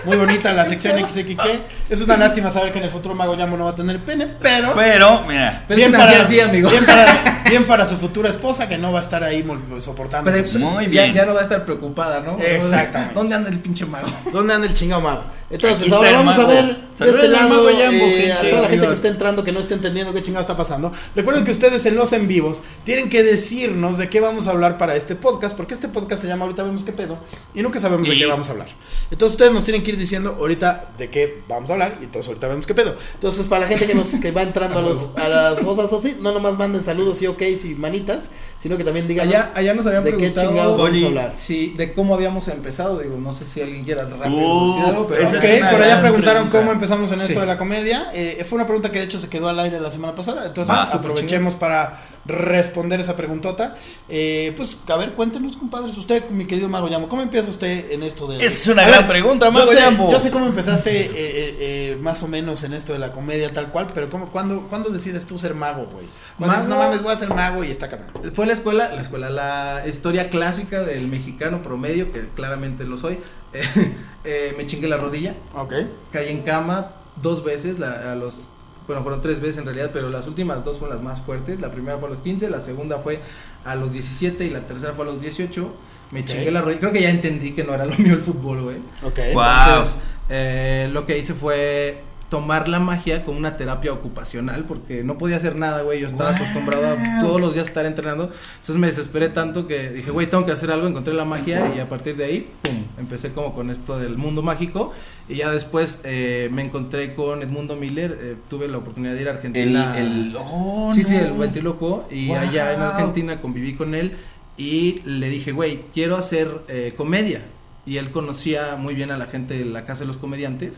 Muy 0.05 0.16
bonita 0.16 0.53
la 0.55 0.64
sección 0.64 0.99
XXK. 1.09 1.86
Es 1.88 2.01
una 2.01 2.16
lástima 2.16 2.51
saber 2.51 2.72
que 2.72 2.79
en 2.79 2.85
el 2.85 2.90
futuro 2.90 3.14
Mago 3.14 3.37
Yamo 3.37 3.57
no 3.57 3.64
va 3.64 3.70
a 3.70 3.75
tener 3.75 4.01
pene, 4.01 4.27
pero... 4.40 4.72
Pero, 4.75 5.22
mira, 5.22 5.64
Pero 5.68 5.79
bien 5.79 5.92
para 5.92 6.22
así, 6.22 6.40
amigo. 6.40 6.68
Bien 6.68 6.85
para, 6.85 7.44
bien 7.49 7.64
para 7.64 7.87
su 7.87 7.96
futura 7.96 8.29
esposa 8.29 8.68
que 8.68 8.77
no 8.77 8.92
va 8.92 8.99
a 8.99 9.03
estar 9.03 9.22
ahí 9.22 9.46
soportando. 9.79 10.31
Pero 10.31 10.46
sus- 10.46 10.61
Muy 10.61 10.88
bien. 10.88 11.14
Ya, 11.14 11.25
no 11.25 11.35
va 11.35 11.40
a 11.40 11.42
estar 11.44 11.64
preocupada, 11.64 12.20
¿no? 12.20 12.38
Exactamente. 12.40 13.14
¿Dónde 13.14 13.35
anda 13.37 13.51
el 13.51 13.61
pinche 13.61 13.87
mago? 13.87 14.09
¿Dónde 14.33 14.55
anda 14.55 14.66
el 14.66 14.75
chingado 14.75 15.01
mago? 15.01 15.25
Entonces, 15.49 15.92
ahora 15.92 16.11
vamos 16.11 16.37
mago. 16.37 16.51
a 16.51 16.55
ver 16.55 16.64
de 16.66 16.99
Saludos 16.99 17.25
este 17.25 17.29
lado 17.29 17.49
mago 17.51 17.68
Jambo, 17.79 18.05
eh, 18.05 18.33
a 18.33 18.51
toda 18.51 18.62
la 18.62 18.68
gente 18.68 18.87
que 18.87 18.92
está 18.92 19.09
entrando, 19.09 19.44
que 19.44 19.53
no 19.53 19.61
está 19.61 19.75
entendiendo 19.75 20.12
qué 20.12 20.22
chingado 20.22 20.40
está 20.40 20.57
pasando. 20.57 20.92
Recuerden 21.14 21.44
que 21.44 21.53
ustedes 21.53 21.87
en 21.87 21.94
los 21.94 22.12
en 22.12 22.27
vivos 22.27 22.62
tienen 22.85 23.09
que 23.11 23.22
decirnos 23.22 23.99
de 23.99 24.09
qué 24.09 24.20
vamos 24.20 24.49
a 24.49 24.51
hablar 24.51 24.77
para 24.77 24.96
este 24.96 25.14
podcast, 25.14 25.57
porque 25.57 25.75
este 25.75 25.88
podcast 25.88 26.22
se 26.22 26.29
llama 26.29 26.46
Ahorita 26.46 26.62
vemos 26.64 26.83
qué 26.83 26.92
pedo 26.92 27.18
y 27.55 27.62
nunca 27.62 27.79
sabemos 27.79 28.09
de 28.09 28.16
qué 28.16 28.27
vamos 28.27 28.49
a 28.49 28.53
hablar. 28.53 28.68
Entonces 29.11 29.35
ustedes 29.35 29.53
nos 29.53 29.62
tienen 29.62 29.85
que 29.85 29.90
ir 29.92 29.99
diciendo 29.99 30.37
ahorita 30.40 30.87
de 30.99 31.11
qué 31.11 31.42
vamos 31.49 31.70
a 31.70 31.75
hablar 31.75 31.76
y 32.01 32.05
entonces 32.05 32.29
ahorita 32.29 32.49
vemos 32.49 32.67
qué 32.67 32.75
pedo. 32.75 32.95
Entonces 33.15 33.47
para 33.47 33.62
la 33.62 33.69
gente 33.69 33.87
que 33.87 33.95
nos 33.95 34.15
que 34.15 34.31
va 34.33 34.43
entrando 34.43 34.79
a, 34.79 34.83
los, 34.83 35.11
a 35.17 35.29
las 35.29 35.61
cosas 35.61 35.93
así, 35.93 36.17
no 36.21 36.33
nomás 36.33 36.57
manden 36.59 36.83
saludos 36.83 37.21
y 37.23 37.27
ok 37.27 37.43
y 37.65 37.75
manitas, 37.75 38.31
sino 38.59 38.77
que 38.77 38.85
también 38.85 39.07
digan 39.09 39.29
Allá, 39.29 39.51
allá 39.55 39.75
nos 39.75 39.87
habían 39.87 40.05
de 40.05 40.11
qué 40.12 40.17
preguntado 40.17 40.49
chingados 40.49 40.79
vamos 40.79 41.03
a 41.03 41.07
hablar. 41.07 41.35
sí, 41.37 41.75
de 41.77 41.93
cómo 41.93 42.15
habíamos 42.15 42.49
empezado. 42.49 42.99
Digo, 42.99 43.17
no 43.19 43.33
sé 43.33 43.45
si 43.45 43.61
alguien 43.61 43.85
quiera 43.85 44.05
rápido 44.05 44.85
algo, 44.87 45.07
pero 45.07 45.23
esa 45.23 45.39
Ok, 45.39 45.45
es 45.45 45.61
una 45.61 45.71
por 45.71 45.83
allá 45.83 46.01
preguntaron 46.01 46.43
pregunta. 46.45 46.59
cómo 46.59 46.73
empezamos 46.73 47.12
en 47.12 47.21
esto 47.21 47.35
Sí. 47.35 47.41
de 47.41 47.47
la 47.47 47.59
comedia. 47.59 48.07
Eh, 48.15 48.45
fue 48.49 48.57
una 48.57 48.67
pregunta 48.67 48.91
que 48.91 48.99
de 48.99 49.05
hecho 49.05 49.21
se 49.21 49.29
quedó 49.29 49.49
al 49.49 49.59
aire 49.59 49.81
la 49.81 49.91
semana 49.91 50.15
pasada. 50.15 50.47
Entonces 50.47 50.75
aprovechemos 50.77 51.55
para 51.55 52.01
responder 52.27 53.01
esa 53.01 53.17
preguntota. 53.17 53.77
Eh, 54.09 54.53
pues, 54.57 54.77
a 54.87 54.97
ver, 54.97 55.12
cuéntenos, 55.12 55.57
compadres. 55.57 55.97
Usted, 55.97 56.29
mi 56.31 56.45
querido 56.45 56.69
Mago 56.69 56.89
Yamo, 56.89 57.09
¿cómo 57.09 57.23
empieza 57.23 57.51
usted 57.51 57.91
en 57.93 58.03
esto 58.03 58.27
de.? 58.27 58.45
Es 58.45 58.67
una 58.67 58.83
A 58.85 58.89
gran 58.89 59.09
pregunta, 59.09 59.51
Mago 59.51 59.67
yo 59.67 59.73
sé, 59.73 59.79
Yamo. 59.79 60.11
Yo 60.11 60.21
sé 60.21 60.31
cómo 60.31 60.47
empezaste 60.47 60.91
eh, 61.07 61.11
eh, 61.15 61.57
eh, 61.93 61.99
más 62.01 62.23
o 62.23 62.29
menos 62.29 62.62
en 62.65 62.73
esto 62.73 62.93
de 62.93 62.99
la 62.99 63.12
comedia, 63.12 63.53
tal 63.53 63.69
cual, 63.69 63.87
pero 63.95 64.09
¿cómo, 64.11 64.27
cuándo, 64.29 64.67
¿cuándo 64.69 64.91
decides 64.91 65.27
tú 65.27 65.39
ser 65.39 65.55
mago, 65.55 65.87
güey? 65.87 66.07
Cuando 66.39 66.57
dices, 66.57 66.69
no 66.69 66.77
mames, 66.79 67.03
voy 67.03 67.12
a 67.12 67.17
ser 67.17 67.29
mago 67.33 67.65
y 67.65 67.71
está 67.71 67.89
cabrón. 67.89 68.11
Fue 68.35 68.47
la 68.47 68.53
escuela, 68.53 68.93
la 68.95 69.01
escuela, 69.03 69.31
la 69.31 69.85
historia 69.89 70.29
clásica 70.29 70.83
del 70.83 71.07
mexicano 71.09 71.62
promedio, 71.62 72.12
que 72.12 72.25
claramente 72.35 72.85
lo 72.85 72.99
soy. 72.99 73.19
Eh, 74.29 74.55
me 74.57 74.67
chingué 74.67 74.89
la 74.89 74.97
rodilla, 74.97 75.35
Ok. 75.55 75.73
caí 76.11 76.31
en 76.33 76.43
cama 76.43 76.89
dos 77.23 77.45
veces, 77.45 77.79
la- 77.79 78.11
a 78.11 78.17
los, 78.17 78.49
bueno, 78.87 79.03
fueron 79.03 79.20
tres 79.20 79.40
veces 79.40 79.59
en 79.59 79.64
realidad, 79.64 79.90
pero 79.92 80.09
las 80.09 80.27
últimas 80.27 80.64
dos 80.64 80.79
fueron 80.79 80.96
las 80.96 81.05
más 81.05 81.20
fuertes. 81.20 81.61
La 81.61 81.70
primera 81.70 81.99
fue 81.99 82.09
a 82.09 82.12
los 82.12 82.20
15, 82.20 82.49
la 82.51 82.61
segunda 82.61 82.99
fue 82.99 83.20
a 83.64 83.75
los 83.75 83.92
17 83.92 84.44
y 84.44 84.51
la 84.51 84.61
tercera 84.61 84.92
fue 84.92 85.05
a 85.05 85.09
los 85.09 85.20
18. 85.20 85.72
Me 86.12 86.25
chingué 86.25 86.51
la 86.51 86.62
rodilla, 86.62 86.81
creo 86.81 86.92
que 86.92 87.03
ya 87.03 87.11
entendí 87.11 87.53
que 87.53 87.64
no 87.64 87.75
era 87.75 87.85
lo 87.85 87.96
mío 87.99 88.14
el 88.14 88.20
fútbol, 88.20 88.62
güey. 88.62 88.77
Ok. 89.03 89.33
Guau. 89.33 89.68
Entonces, 89.68 89.96
eh, 90.29 90.88
lo 90.92 91.05
que 91.05 91.18
hice 91.18 91.35
fue 91.35 92.01
tomar 92.29 92.67
la 92.69 92.81
magia 92.81 93.25
como 93.25 93.39
una 93.39 93.57
terapia 93.57 93.93
ocupacional 93.93 94.65
porque 94.65 95.05
no 95.05 95.17
podía 95.17 95.37
hacer 95.37 95.55
nada, 95.55 95.83
güey. 95.83 96.01
Yo 96.01 96.09
estaba 96.09 96.31
Wow. 96.31 96.39
acostumbrado 96.41 96.87
a 96.89 97.21
todos 97.21 97.41
los 97.41 97.55
días 97.55 97.69
estar 97.69 97.87
entrenando. 97.87 98.25
Entonces 98.25 98.77
me 98.77 98.89
desesperé 98.89 99.29
tanto 99.29 99.67
que 99.69 99.91
dije, 99.91 100.11
güey, 100.11 100.27
tengo 100.27 100.45
que 100.45 100.51
hacer 100.53 100.71
algo. 100.73 100.89
Encontré 100.89 101.15
la 101.15 101.25
magia 101.25 101.73
y 101.77 101.79
a 101.79 101.89
partir 101.89 102.17
de 102.17 102.25
ahí, 102.25 102.49
pum, 102.62 102.75
empecé 102.99 103.31
como 103.33 103.55
con 103.55 103.71
esto 103.71 103.99
del 103.99 104.17
mundo 104.17 104.43
mágico. 104.43 104.93
Y 105.29 105.37
ya 105.37 105.51
después 105.51 106.01
eh, 106.05 106.49
me 106.53 106.62
encontré 106.62 107.15
con 107.15 107.43
Edmundo 107.43 107.77
Miller. 107.77 108.19
eh, 108.21 108.37
tuve 108.51 108.67
la 108.69 108.79
oportunidad 108.79 109.15
de 109.15 109.23
ir 109.23 109.29
a 109.29 109.31
El, 109.31 109.37
Argentina. 109.37 109.99
el, 109.99 110.37
oh, 110.39 110.91
sí, 110.95 111.05
sí, 111.05 111.15
no. 111.15 111.21
el 111.21 111.33
ventrílocuo. 111.35 112.09
Y 112.11 112.29
Wow. 112.29 112.37
allá 112.39 112.73
en 112.75 112.81
Argentina 112.83 113.41
conviví 113.41 113.75
con 113.75 113.95
él 113.95 114.17
y 114.59 115.01
le 115.05 115.29
dije, 115.29 115.53
güey, 115.53 115.81
quiero 115.95 116.17
hacer 116.17 116.51
eh, 116.69 116.93
comedia. 116.97 117.41
Y 117.87 117.99
él 117.99 118.11
conocía 118.11 118.75
muy 118.77 118.95
bien 118.95 119.12
a 119.12 119.17
la 119.17 119.27
gente 119.27 119.57
de 119.57 119.65
la 119.65 119.85
Casa 119.87 120.01
de 120.01 120.07
los 120.09 120.17
Comediantes. 120.17 120.73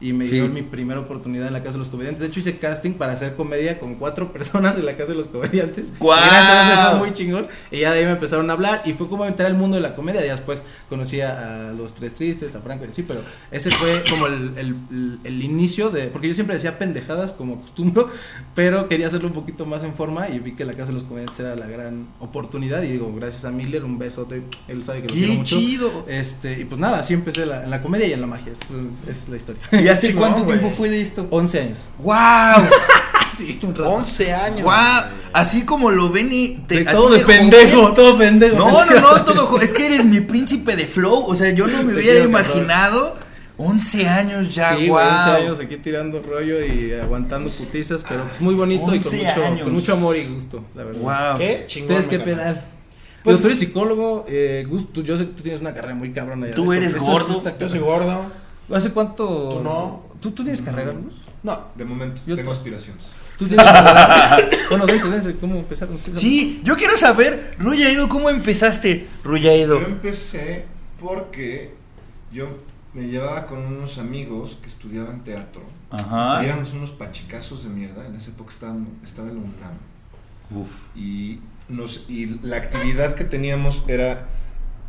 Y 0.00 0.12
me 0.14 0.26
Sí. 0.26 0.32
dio 0.36 0.48
mi 0.48 0.62
primera 0.62 1.00
oportunidad 1.00 1.46
en 1.46 1.52
la 1.52 1.60
Casa 1.60 1.72
de 1.72 1.78
los 1.80 1.88
Comediantes. 1.88 2.20
De 2.22 2.28
hecho, 2.28 2.40
hice 2.40 2.56
casting 2.58 2.92
para 2.92 3.12
hacer 3.12 3.34
comedia 3.36 3.78
con 3.78 3.96
cuatro 3.96 4.32
personas 4.32 4.76
en 4.78 4.86
la 4.86 4.96
Casa 4.96 5.12
de 5.12 5.18
los 5.18 5.26
Comediantes. 5.26 5.92
Fue 5.98 6.98
muy 6.98 7.12
chingón. 7.12 7.46
Y 7.70 7.80
ya 7.80 7.92
de 7.92 7.98
ahí 8.00 8.04
me 8.04 8.12
empezaron 8.12 8.48
a 8.50 8.54
hablar 8.54 8.82
y 8.84 8.92
fue 8.94 9.08
como 9.08 9.24
entrar 9.26 9.48
al 9.50 9.56
mundo 9.56 9.76
de 9.76 9.82
la 9.82 9.94
comedia. 9.94 10.24
Ya 10.24 10.32
después 10.36 10.62
conocí 10.88 11.20
a, 11.20 11.72
los 11.76 11.94
Tres 11.94 12.14
Tristes, 12.14 12.54
a 12.54 12.60
Franco 12.60 12.84
y 12.84 12.92
sí, 12.92 13.04
pero 13.06 13.20
ese 13.50 13.70
fue 13.70 14.02
como 14.10 14.26
el, 14.26 14.52
el- 14.56 14.74
el- 14.90 15.18
el 15.24 15.42
inicio 15.42 15.90
de... 15.90 16.06
Porque 16.08 16.28
yo 16.28 16.34
siempre 16.34 16.56
decía 16.56 16.78
pendejadas 16.78 17.32
como 17.32 17.54
acostumbro, 17.56 18.10
pero 18.54 18.88
quería 18.88 19.06
hacerlo 19.06 19.28
un 19.28 19.34
poquito 19.34 19.66
más 19.66 19.84
en 19.84 19.94
forma 19.94 20.28
y 20.28 20.38
vi 20.38 20.52
que 20.52 20.64
la 20.64 20.72
Casa 20.74 20.88
de 20.88 20.94
los 20.94 21.04
Comediantes 21.04 21.38
era 21.40 21.54
la 21.56 21.66
gran 21.66 22.06
oportunidad. 22.20 22.82
Y 22.82 22.88
digo, 22.92 23.12
gracias 23.14 23.44
a 23.44 23.50
Miller, 23.50 23.84
un 23.84 23.98
besote. 23.98 24.42
Él 24.68 24.82
sabe 24.82 25.02
que 25.02 25.08
lo 25.08 25.14
quiero 25.14 25.32
¡Qué 25.32 25.38
mucho. 25.38 25.58
chido! 25.58 26.04
Este, 26.08 26.60
y 26.60 26.64
pues 26.64 26.80
nada, 26.80 27.00
así 27.00 27.14
empecé 27.14 27.44
la- 27.46 27.64
en 27.64 27.70
la 27.70 27.82
comedia 27.82 28.06
y 28.06 28.12
en 28.12 28.20
la 28.20 28.26
magia. 28.26 28.52
Es, 28.52 28.60
es 29.22 29.28
la 29.28 29.36
historia. 29.36 29.60
¿Y 29.90 29.92
hace 29.92 30.06
chingón, 30.08 30.20
cuánto 30.32 30.44
güey. 30.44 30.58
tiempo 30.58 30.76
fue 30.76 30.88
de 30.90 31.00
esto? 31.00 31.26
11 31.30 31.60
años. 31.60 31.78
¡Wow! 31.98 32.14
Sí, 33.36 33.58
un 33.62 33.74
rato. 33.74 33.88
11 33.90 34.32
años. 34.34 34.62
¡Wow! 34.62 34.74
Así 35.32 35.64
como 35.64 35.90
lo 35.90 36.10
ven 36.10 36.30
y 36.32 36.62
De- 36.68 36.80
así 36.80 36.84
todo 36.96 37.10
de 37.10 37.22
joven. 37.22 37.38
pendejo, 37.50 37.92
todo 37.94 38.18
pendejo. 38.18 38.56
No, 38.56 38.70
no, 38.84 39.00
no, 39.00 39.24
todo 39.24 39.60
Es 39.62 39.72
que 39.72 39.86
eres 39.86 40.04
mi 40.04 40.20
príncipe 40.20 40.74
de 40.76 40.86
flow. 40.86 41.24
O 41.26 41.34
sea, 41.34 41.48
yo 41.50 41.66
no 41.66 41.78
me 41.84 41.92
Te 41.94 42.00
hubiera 42.00 42.20
imaginado. 42.20 43.16
11 43.56 44.08
años 44.08 44.54
ya, 44.54 44.74
sí, 44.76 44.88
wow. 44.88 44.96
güey, 44.96 45.06
11 45.06 45.30
años 45.30 45.60
aquí 45.60 45.76
tirando 45.76 46.20
rollo 46.22 46.64
y 46.64 46.92
aguantando 46.94 47.50
putizas, 47.50 48.04
pero 48.08 48.24
pues 48.24 48.40
muy 48.40 48.54
bonito 48.54 48.94
y 48.94 49.00
con 49.00 49.12
11 49.14 49.16
mucho, 49.26 49.44
años. 49.46 49.62
con 49.64 49.72
mucho 49.74 49.92
amor 49.92 50.16
y 50.16 50.24
gusto, 50.24 50.64
la 50.74 50.84
verdad. 50.84 51.00
Wow. 51.30 51.38
¿Qué? 51.38 51.64
Chingón. 51.66 51.96
¿Ustedes 51.96 52.08
qué 52.08 52.18
pedal? 52.24 52.64
Pues- 53.22 53.40
tú 53.40 53.46
eres 53.48 53.58
psicólogo, 53.58 54.24
eh, 54.28 54.66
Gus, 54.68 54.92
tú- 54.92 55.02
yo 55.02 55.16
sé 55.18 55.26
que 55.26 55.32
tú 55.34 55.42
tienes 55.42 55.60
una 55.60 55.74
carrera 55.74 55.94
muy 55.94 56.10
cabrona. 56.10 56.48
ya 56.48 56.54
Tú 56.54 56.70
de 56.70 56.78
eres 56.78 56.94
Eso 56.94 57.04
gordo. 57.04 57.42
Yo 57.60 57.68
soy 57.68 57.78
gordo. 57.80 58.24
¿Hace 58.72 58.90
cuánto? 58.92 59.26
Tú 59.56 59.60
no. 59.62 60.02
¿Tú, 60.20 60.30
tú 60.32 60.42
tienes 60.42 60.62
carrera, 60.62 60.92
Gus? 60.92 61.22
No. 61.42 61.58
De 61.74 61.84
momento, 61.84 62.20
Yo 62.26 62.36
tengo 62.36 62.50
to- 62.50 62.56
aspiraciones. 62.56 63.06
¿Tú 63.38 63.46
tienes 63.46 63.64
bueno, 64.68 64.84
dense, 64.86 65.08
dense, 65.08 65.34
¿cómo 65.36 65.56
empezaron 65.56 65.94
ustedes? 65.96 66.20
Sí, 66.20 66.60
yo 66.62 66.76
quiero 66.76 66.94
saber, 66.98 67.52
Ruyaido, 67.58 68.06
¿cómo 68.06 68.28
empezaste, 68.28 69.06
Ruyaido? 69.24 69.80
Yo 69.80 69.86
empecé 69.86 70.66
porque 71.00 71.72
yo 72.30 72.46
me 72.92 73.08
llevaba 73.08 73.46
con 73.46 73.60
unos 73.64 73.96
amigos 73.96 74.58
que 74.62 74.68
estudiaban 74.68 75.24
teatro. 75.24 75.62
Ajá. 75.90 76.44
Éramos 76.44 76.74
unos 76.74 76.90
pachicazos 76.90 77.64
de 77.64 77.70
mierda. 77.70 78.06
En 78.06 78.14
esa 78.16 78.30
época 78.30 78.50
estaba, 78.52 78.76
estaba 79.04 79.28
en 79.28 79.34
la 79.36 79.40
UNAM. 79.40 80.60
Uf. 80.62 80.68
Y, 80.94 81.38
nos, 81.70 82.04
y 82.10 82.38
la 82.42 82.56
actividad 82.58 83.14
que 83.14 83.24
teníamos 83.24 83.84
era 83.88 84.26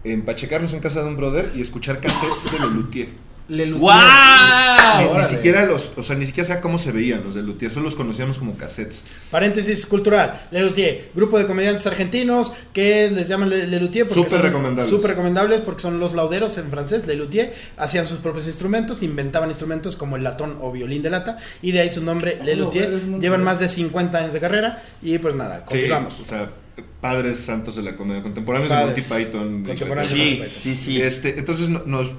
empachecarnos 0.04 0.74
en 0.74 0.80
casa 0.82 1.02
de 1.04 1.08
un 1.08 1.16
brother 1.16 1.52
y 1.56 1.62
escuchar 1.62 2.02
cassettes 2.02 2.52
de 2.52 2.60
Lelutier. 2.60 3.10
Le 3.52 3.66
Ni, 3.68 3.72
¡Wow! 3.78 5.18
ni 5.18 5.26
siquiera 5.26 5.66
los, 5.66 5.92
o 5.98 6.04
sea, 6.04 6.16
ni 6.16 6.26
siquiera 6.26 6.48
sabía 6.48 6.62
cómo 6.62 6.78
se 6.78 6.92
veían 6.92 7.22
los 7.24 7.36
de 7.36 7.42
Lelutier, 7.42 7.70
solo 7.72 7.86
los 7.86 7.96
conocíamos 7.96 8.38
como 8.38 8.56
cassettes. 8.56 9.04
Paréntesis 9.30 9.86
cultural. 9.86 10.48
Lelutier, 10.52 11.10
grupo 11.14 11.38
de 11.38 11.46
comediantes 11.46 11.86
argentinos 11.88 12.54
que 12.74 13.12
les 13.12 13.28
llaman 13.28 13.50
Le- 13.50 13.68
Lelutier 13.68 14.06
porque 14.08 14.24
Súper 14.24 14.32
son 14.32 14.42
recomendables. 14.44 14.90
súper 14.90 15.10
recomendables 15.12 15.62
porque 15.62 15.82
son 15.82 16.00
los 16.00 16.14
lauderos 16.14 16.58
en 16.58 16.70
francés, 16.70 17.06
Lelutier, 17.08 17.54
hacían 17.78 18.06
sus 18.06 18.20
propios 18.20 18.48
instrumentos, 18.48 19.04
inventaban 19.04 19.50
instrumentos 19.50 19.98
como 19.98 20.16
el 20.16 20.24
latón 20.24 20.58
o 20.62 20.72
violín 20.72 21.02
de 21.02 21.10
lata 21.10 21.38
y 21.62 21.72
de 21.74 21.82
ahí 21.82 21.90
su 21.90 22.04
nombre 22.04 22.40
Lelutier. 22.44 22.90
no, 22.90 22.98
es 22.98 23.04
muy 23.04 23.20
Llevan 23.20 23.40
bien. 23.42 23.46
más 23.46 23.60
de 23.60 23.68
50 23.68 24.18
años 24.18 24.34
de 24.34 24.40
carrera 24.40 24.82
y 25.02 25.18
pues 25.18 25.36
nada, 25.36 25.66
continuamos. 25.66 26.14
Sí, 26.14 26.22
o 26.22 26.26
sea, 26.26 26.52
padres 27.02 27.38
santos 27.40 27.76
de 27.76 27.82
la 27.84 27.96
comedia, 27.98 28.22
contemporáneos 28.24 28.70
Padres. 28.70 28.96
de 28.96 29.02
Monty 29.02 29.26
Python. 29.26 29.64
Contemporáneos. 29.66 30.14
Sí, 30.14 30.42
sí, 30.62 30.76
sí. 30.76 31.02
Este, 31.02 31.38
entonces 31.38 31.68
no- 31.68 31.84
nos 31.86 32.12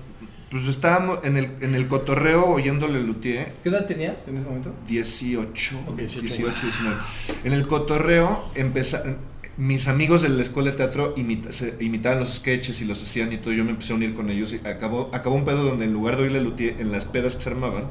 pues 0.53 0.69
estábamos 0.69 1.19
en 1.25 1.37
el, 1.37 1.49
en 1.63 1.75
el 1.75 1.89
cotorreo 1.89 2.47
oyendo 2.47 2.87
Lelutier 2.87 3.55
¿Qué 3.65 3.71
edad 3.71 3.87
tenías 3.87 4.29
en 4.29 4.37
ese 4.37 4.47
momento? 4.47 4.73
18, 4.87 5.81
Ok, 5.89 5.97
18, 5.99 6.23
18, 6.29 6.61
19. 6.63 6.97
En 7.45 7.53
el 7.53 7.67
cotorreo 7.67 8.45
empezaron 8.55 9.17
mis 9.59 9.87
amigos 9.87 10.23
de 10.23 10.31
la 10.31 10.43
escuela 10.43 10.71
de 10.71 10.77
teatro 10.79 11.15
imita- 11.17 11.53
se- 11.53 11.75
imitaban 11.81 12.19
los 12.21 12.33
sketches 12.37 12.81
y 12.81 12.87
los 12.87 13.03
hacían 13.03 13.31
y 13.35 13.37
todo. 13.37 13.53
Yo 13.53 13.65
me 13.65 13.71
empecé 13.73 13.93
a 13.93 13.97
unir 13.97 14.15
con 14.15 14.31
ellos 14.31 14.53
y 14.55 14.67
acabó, 14.67 15.11
acabó 15.13 15.35
un 15.37 15.45
pedo 15.45 15.63
donde 15.65 15.85
en 15.85 15.93
lugar 15.93 16.17
de 16.17 16.23
oír 16.23 16.33
Lelutier, 16.33 16.81
en 16.81 16.91
las 16.91 17.05
pedas 17.05 17.37
que 17.37 17.43
se 17.43 17.51
armaban, 17.51 17.85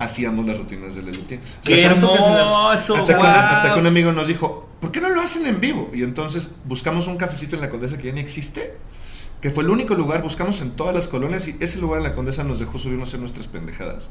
hacíamos 0.00 0.44
las 0.44 0.58
rutinas 0.58 0.96
de 0.96 1.02
Lelutier. 1.02 1.38
¡Qué 1.62 1.82
¿cuánto 1.84 2.12
que 2.12 2.18
hermoso! 2.18 2.96
Hasta 2.96 3.06
que, 3.06 3.14
wow. 3.14 3.20
una- 3.22 3.50
hasta 3.50 3.74
que 3.74 3.80
un 3.80 3.86
amigo 3.86 4.10
nos 4.12 4.26
dijo, 4.26 4.68
¿por 4.80 4.90
qué 4.90 5.00
no 5.00 5.08
lo 5.08 5.20
hacen 5.20 5.46
en 5.46 5.60
vivo? 5.60 5.88
Y 5.94 6.02
entonces 6.02 6.50
buscamos 6.64 7.06
un 7.06 7.16
cafecito 7.16 7.54
en 7.54 7.62
la 7.62 7.70
Condesa 7.70 7.96
que 7.96 8.08
ya 8.08 8.12
ni 8.12 8.20
existe, 8.20 8.74
que 9.44 9.50
fue 9.50 9.62
el 9.62 9.68
único 9.68 9.94
lugar, 9.94 10.22
buscamos 10.22 10.62
en 10.62 10.70
todas 10.70 10.94
las 10.94 11.06
colonias 11.06 11.46
y 11.48 11.56
ese 11.60 11.78
lugar 11.78 11.98
en 11.98 12.04
la 12.04 12.14
Condesa 12.14 12.44
nos 12.44 12.60
dejó 12.60 12.78
subirnos 12.78 13.08
a 13.08 13.10
hacer 13.10 13.20
nuestras 13.20 13.46
pendejadas. 13.46 14.08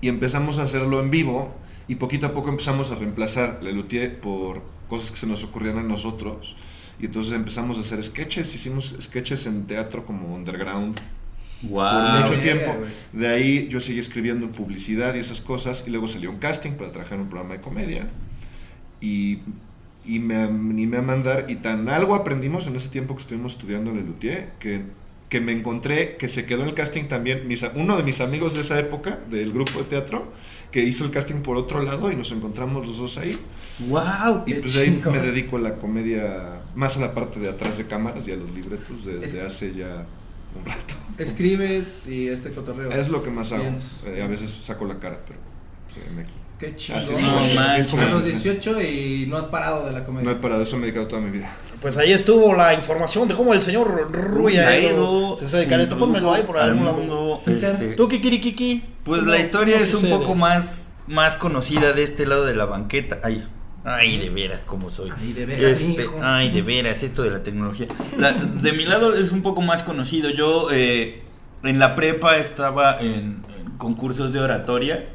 Y 0.00 0.08
empezamos 0.08 0.58
a 0.58 0.64
hacerlo 0.64 1.00
en 1.00 1.08
vivo 1.08 1.54
y 1.86 1.94
poquito 1.94 2.26
a 2.26 2.32
poco 2.32 2.48
empezamos 2.48 2.90
a 2.90 2.96
reemplazar 2.96 3.60
Lelutier 3.62 4.18
por 4.20 4.60
cosas 4.88 5.12
que 5.12 5.18
se 5.18 5.28
nos 5.28 5.44
ocurrían 5.44 5.78
a 5.78 5.84
nosotros. 5.84 6.56
Y 6.98 7.06
entonces 7.06 7.32
empezamos 7.32 7.78
a 7.78 7.82
hacer 7.82 8.02
sketches, 8.02 8.56
hicimos 8.56 8.96
sketches 9.00 9.46
en 9.46 9.68
teatro 9.68 10.04
como 10.04 10.34
underground 10.34 10.98
por 11.70 12.18
mucho 12.18 12.40
tiempo. 12.40 12.74
De 13.12 13.28
ahí 13.28 13.68
yo 13.68 13.78
seguí 13.78 14.00
escribiendo 14.00 14.46
en 14.46 14.50
publicidad 14.50 15.14
y 15.14 15.20
esas 15.20 15.40
cosas. 15.40 15.84
Y 15.86 15.90
luego 15.90 16.08
salió 16.08 16.28
un 16.28 16.38
casting 16.38 16.72
para 16.72 16.90
trabajar 16.90 17.18
en 17.18 17.20
un 17.20 17.28
programa 17.28 17.54
de 17.54 17.60
comedia. 17.60 18.08
Y, 19.00 19.38
y 20.04 20.18
me 20.18 20.36
animé 20.36 20.98
a 20.98 21.02
mandar. 21.02 21.46
Y 21.48 21.56
tan 21.56 21.88
algo 21.88 22.14
aprendimos 22.14 22.66
en 22.66 22.76
ese 22.76 22.88
tiempo 22.88 23.14
que 23.16 23.22
estuvimos 23.22 23.52
estudiando 23.54 23.92
Lelutier 23.92 24.50
que, 24.58 24.82
que 25.28 25.40
me 25.40 25.52
encontré 25.52 26.16
que 26.16 26.28
se 26.28 26.44
quedó 26.44 26.62
en 26.62 26.68
el 26.68 26.74
casting 26.74 27.04
también 27.04 27.46
mis 27.48 27.64
uno 27.74 27.96
de 27.96 28.02
mis 28.02 28.20
amigos 28.20 28.54
de 28.54 28.60
esa 28.62 28.78
época, 28.78 29.18
del 29.30 29.52
grupo 29.52 29.78
de 29.78 29.84
teatro, 29.84 30.32
que 30.70 30.82
hizo 30.82 31.04
el 31.04 31.10
casting 31.10 31.42
por 31.42 31.56
otro 31.56 31.82
lado 31.82 32.10
y 32.10 32.16
nos 32.16 32.32
encontramos 32.32 32.86
los 32.86 32.98
dos 32.98 33.18
ahí. 33.18 33.36
Wow. 33.88 34.42
Y 34.46 34.54
pues 34.54 34.74
de 34.74 34.82
ahí 34.82 35.02
me 35.10 35.18
dedico 35.18 35.56
a 35.56 35.60
la 35.60 35.74
comedia, 35.76 36.60
más 36.74 36.96
a 36.96 37.00
la 37.00 37.14
parte 37.14 37.40
de 37.40 37.48
atrás 37.48 37.78
de 37.78 37.86
cámaras 37.86 38.26
y 38.28 38.32
a 38.32 38.36
los 38.36 38.50
libretos 38.50 39.04
desde 39.04 39.24
Es- 39.24 39.46
hace 39.46 39.74
ya 39.74 40.04
un 40.58 40.64
rato. 40.66 40.94
Escribes 41.18 42.06
y 42.08 42.28
este 42.28 42.50
cotorreo. 42.50 42.90
Es 42.90 43.08
lo 43.08 43.22
que 43.22 43.30
más 43.30 43.52
hago. 43.52 43.62
Bien. 43.62 43.76
Eh, 44.06 44.22
a 44.22 44.26
veces 44.26 44.50
saco 44.62 44.84
la 44.84 44.98
cara, 44.98 45.20
pero 45.26 45.38
aquí. 46.20 46.32
Qué 46.58 46.66
Así 46.68 46.76
chingón. 47.14 47.42
es, 47.42 47.54
No 47.54 47.60
así 47.60 47.80
es 47.80 47.86
como 47.88 48.02
a 48.02 48.06
los 48.06 48.24
empecé. 48.26 48.50
18 48.54 48.80
y 48.82 49.26
no 49.28 49.36
has 49.36 49.46
parado 49.46 49.84
de 49.86 49.92
la 49.92 50.04
comedia. 50.04 50.30
No 50.30 50.36
he 50.36 50.40
parado, 50.40 50.62
eso 50.62 50.76
me 50.76 50.82
he 50.82 50.86
dedicado 50.86 51.08
toda 51.08 51.20
mi 51.22 51.30
vida. 51.30 51.50
Pues 51.80 51.96
ahí 51.96 52.12
estuvo 52.12 52.54
la 52.54 52.72
información 52.74 53.26
de 53.26 53.34
cómo 53.34 53.52
el 53.52 53.60
señor 53.62 54.12
Ruyaido 54.12 55.36
se 55.36 55.44
usa 55.46 55.58
a 55.58 55.60
dedicar 55.60 55.80
a 55.80 55.82
esto. 55.82 55.98
Pónmelo 55.98 56.32
ahí 56.32 56.42
por 56.44 56.58
algún 56.58 56.84
lado. 56.84 57.40
Twitter. 57.44 57.70
este, 57.72 57.88
Tú, 57.94 58.08
Kikirikiki. 58.08 58.82
Pues 59.04 59.20
¿cómo- 59.20 59.32
la 59.32 59.38
historia 59.40 59.76
es 59.78 59.92
un 59.94 60.08
poco 60.10 60.34
más, 60.34 60.88
más 61.08 61.36
conocida 61.36 61.92
de 61.92 62.02
este 62.04 62.26
lado 62.26 62.44
de 62.44 62.54
la 62.54 62.64
banqueta. 62.66 63.18
Ay, 63.24 63.44
ay, 63.84 64.18
de 64.18 64.30
veras, 64.30 64.64
como 64.64 64.90
soy. 64.90 65.10
Ay, 65.18 65.32
de 65.32 65.46
veras, 65.46 65.80
Este, 65.80 66.08
ay, 66.22 66.50
de 66.50 66.62
veras, 66.62 67.02
esto 67.02 67.22
de 67.24 67.30
la 67.30 67.42
tecnología. 67.42 67.88
La- 68.16 68.32
de 68.34 68.72
mi 68.72 68.84
lado 68.84 69.14
es 69.16 69.32
un 69.32 69.42
poco 69.42 69.62
más 69.62 69.82
conocido. 69.82 70.30
Yo 70.30 70.68
eh, 70.70 71.22
en 71.64 71.78
la 71.80 71.96
prepa 71.96 72.36
estaba 72.36 73.00
en, 73.00 73.42
en 73.58 73.78
concursos 73.78 74.32
de 74.32 74.38
oratoria. 74.38 75.08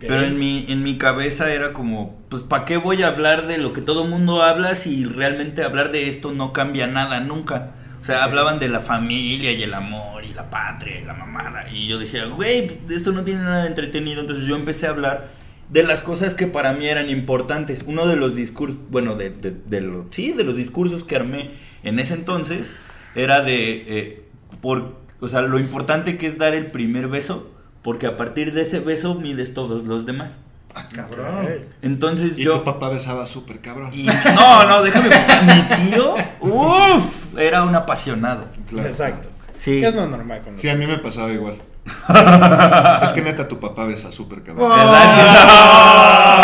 Pero 0.00 0.22
en 0.22 0.38
mi, 0.38 0.66
en 0.68 0.82
mi 0.82 0.98
cabeza 0.98 1.52
era 1.52 1.72
como, 1.72 2.20
pues 2.28 2.42
¿para 2.42 2.64
qué 2.64 2.76
voy 2.76 3.02
a 3.02 3.08
hablar 3.08 3.46
de 3.46 3.58
lo 3.58 3.72
que 3.72 3.80
todo 3.80 4.04
mundo 4.06 4.42
habla 4.42 4.74
si 4.74 5.04
realmente 5.04 5.62
hablar 5.64 5.90
de 5.92 6.08
esto 6.08 6.32
no 6.32 6.52
cambia 6.52 6.86
nada 6.86 7.20
nunca? 7.20 7.72
O 8.02 8.04
sea, 8.04 8.22
hablaban 8.24 8.58
de 8.58 8.68
la 8.68 8.80
familia 8.80 9.52
y 9.52 9.62
el 9.62 9.74
amor 9.74 10.24
y 10.24 10.32
la 10.34 10.48
patria 10.50 11.00
y 11.00 11.04
la 11.04 11.14
mamada. 11.14 11.68
Y 11.72 11.86
yo 11.88 11.98
decía, 11.98 12.26
güey, 12.26 12.70
esto 12.90 13.12
no 13.12 13.24
tiene 13.24 13.42
nada 13.42 13.62
de 13.62 13.68
entretenido. 13.68 14.20
Entonces 14.20 14.46
yo 14.46 14.54
empecé 14.54 14.86
a 14.86 14.90
hablar 14.90 15.28
de 15.70 15.82
las 15.82 16.02
cosas 16.02 16.34
que 16.34 16.46
para 16.46 16.72
mí 16.72 16.86
eran 16.86 17.10
importantes. 17.10 17.82
Uno 17.86 18.06
de 18.06 18.14
los 18.16 18.36
discursos, 18.36 18.78
bueno, 18.90 19.16
de, 19.16 19.30
de, 19.30 19.50
de 19.66 19.80
lo- 19.80 20.06
sí, 20.10 20.32
de 20.32 20.44
los 20.44 20.56
discursos 20.56 21.02
que 21.04 21.16
armé 21.16 21.50
en 21.82 21.98
ese 21.98 22.14
entonces 22.14 22.74
era 23.16 23.42
de, 23.42 23.84
eh, 23.88 24.22
por, 24.60 24.96
o 25.20 25.28
sea, 25.28 25.40
lo 25.42 25.58
importante 25.58 26.16
que 26.18 26.26
es 26.28 26.38
dar 26.38 26.54
el 26.54 26.66
primer 26.66 27.08
beso, 27.08 27.50
porque 27.86 28.08
a 28.08 28.16
partir 28.16 28.52
de 28.52 28.62
ese 28.62 28.80
beso 28.80 29.14
mides 29.14 29.54
todos 29.54 29.84
los 29.84 30.06
demás. 30.06 30.32
Ah, 30.74 30.88
Cabrón. 30.92 31.46
Entonces 31.82 32.36
Y 32.36 32.42
yo... 32.42 32.58
tu 32.58 32.64
papá 32.64 32.88
besaba 32.88 33.26
súper 33.26 33.60
cabrón. 33.60 33.90
y- 33.94 34.02
no, 34.34 34.64
no, 34.66 34.82
déjame. 34.82 35.08
Mi 35.08 35.62
tío, 35.92 36.16
uff, 36.40 37.38
era 37.38 37.62
un 37.62 37.76
apasionado. 37.76 38.46
Claro. 38.68 38.88
Exacto. 38.88 39.28
Sí. 39.56 39.80
Que 39.80 39.86
es 39.86 39.94
lo 39.94 40.04
normal 40.08 40.40
con 40.42 40.58
Sí, 40.58 40.68
a 40.68 40.74
mí 40.74 40.84
me 40.84 40.98
pasaba 40.98 41.30
igual. 41.30 41.62
es 43.04 43.12
que 43.12 43.22
neta, 43.22 43.46
tu 43.46 43.60
papá 43.60 43.86
besa 43.86 44.10
súper 44.10 44.42
cabrón. 44.42 44.68
¿Verdad? 44.68 46.42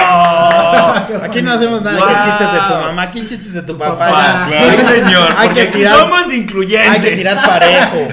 Aquí 1.23 1.43
no 1.43 1.53
hacemos 1.53 1.83
nada 1.83 1.99
Wow. 1.99 2.09
que 2.09 2.15
chistes 2.25 2.53
de 2.53 2.59
tu 2.69 2.75
mamá, 2.75 3.03
aquí 3.03 3.21
chistes 3.27 3.53
de 3.55 3.63
tu 3.63 3.79
papá. 3.79 4.09
Papá. 4.09 4.49
ya. 4.51 4.67
Claro. 4.67 4.71
Sí, 4.89 4.95
señor. 4.95 5.29
Hay 5.37 5.49
que 5.51 5.65
tirar- 5.67 5.99
somos 5.99 6.33
incluyentes. 6.33 6.91
Hay 6.91 7.01
que 7.01 7.11
tirar 7.17 7.37
parejo. 7.47 8.09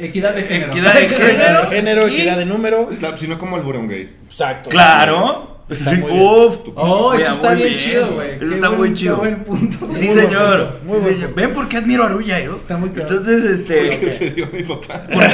Equidad 0.00 0.34
de 0.34 0.42
género. 0.42 0.72
Equidad 0.72 0.94
de 0.94 1.04
Equidad 1.06 1.26
género. 1.28 1.60
de 1.62 1.66
género, 1.76 2.06
equidad 2.06 2.36
de 2.38 2.46
número. 2.46 2.88
Claro, 2.98 3.16
si 3.16 3.28
no 3.28 3.38
como 3.38 3.56
el 3.56 3.62
burón 3.62 3.88
gay. 3.88 4.16
Exacto. 4.26 4.70
Claro. 4.70 5.55
Está 5.68 5.90
Sí, 5.90 5.96
muy 5.96 6.10
bien. 6.12 6.22
Uf. 6.22 6.56
Oh, 6.76 7.12
eso 7.12 7.18
Mira, 7.18 7.32
está 7.32 7.50
muy 7.54 7.62
bien, 7.64 7.76
chido, 7.78 8.06
güey. 8.14 8.30
Eso 8.30 8.38
Qué 8.38 8.54
está 8.54 8.68
buen- 8.68 8.78
muy 8.80 8.88
qué 8.90 8.94
chido. 8.94 9.16
buen 9.16 9.44
punto. 9.44 9.78
Sí, 9.92 10.04
Muy 10.06 10.14
señor. 10.14 10.78
muy 10.84 10.94
Sí, 10.96 11.00
buen 11.02 11.02
señor. 11.14 11.18
punto. 11.26 11.34
Ven 11.40 11.52
por 11.54 11.68
qué 11.68 11.76
admiro 11.78 12.04
a 12.04 12.08
Ruya, 12.08 12.38
¿eh? 12.38 12.48
Está 12.54 12.76
muy 12.76 12.90
cabrón. 12.90 13.08
Entonces, 13.18 13.44
este. 13.60 13.98
¿Qué 13.98 14.10
se 14.10 14.30
dio 14.30 14.48
mi 14.52 14.62
papá? 14.62 15.02
Porque 15.08 15.24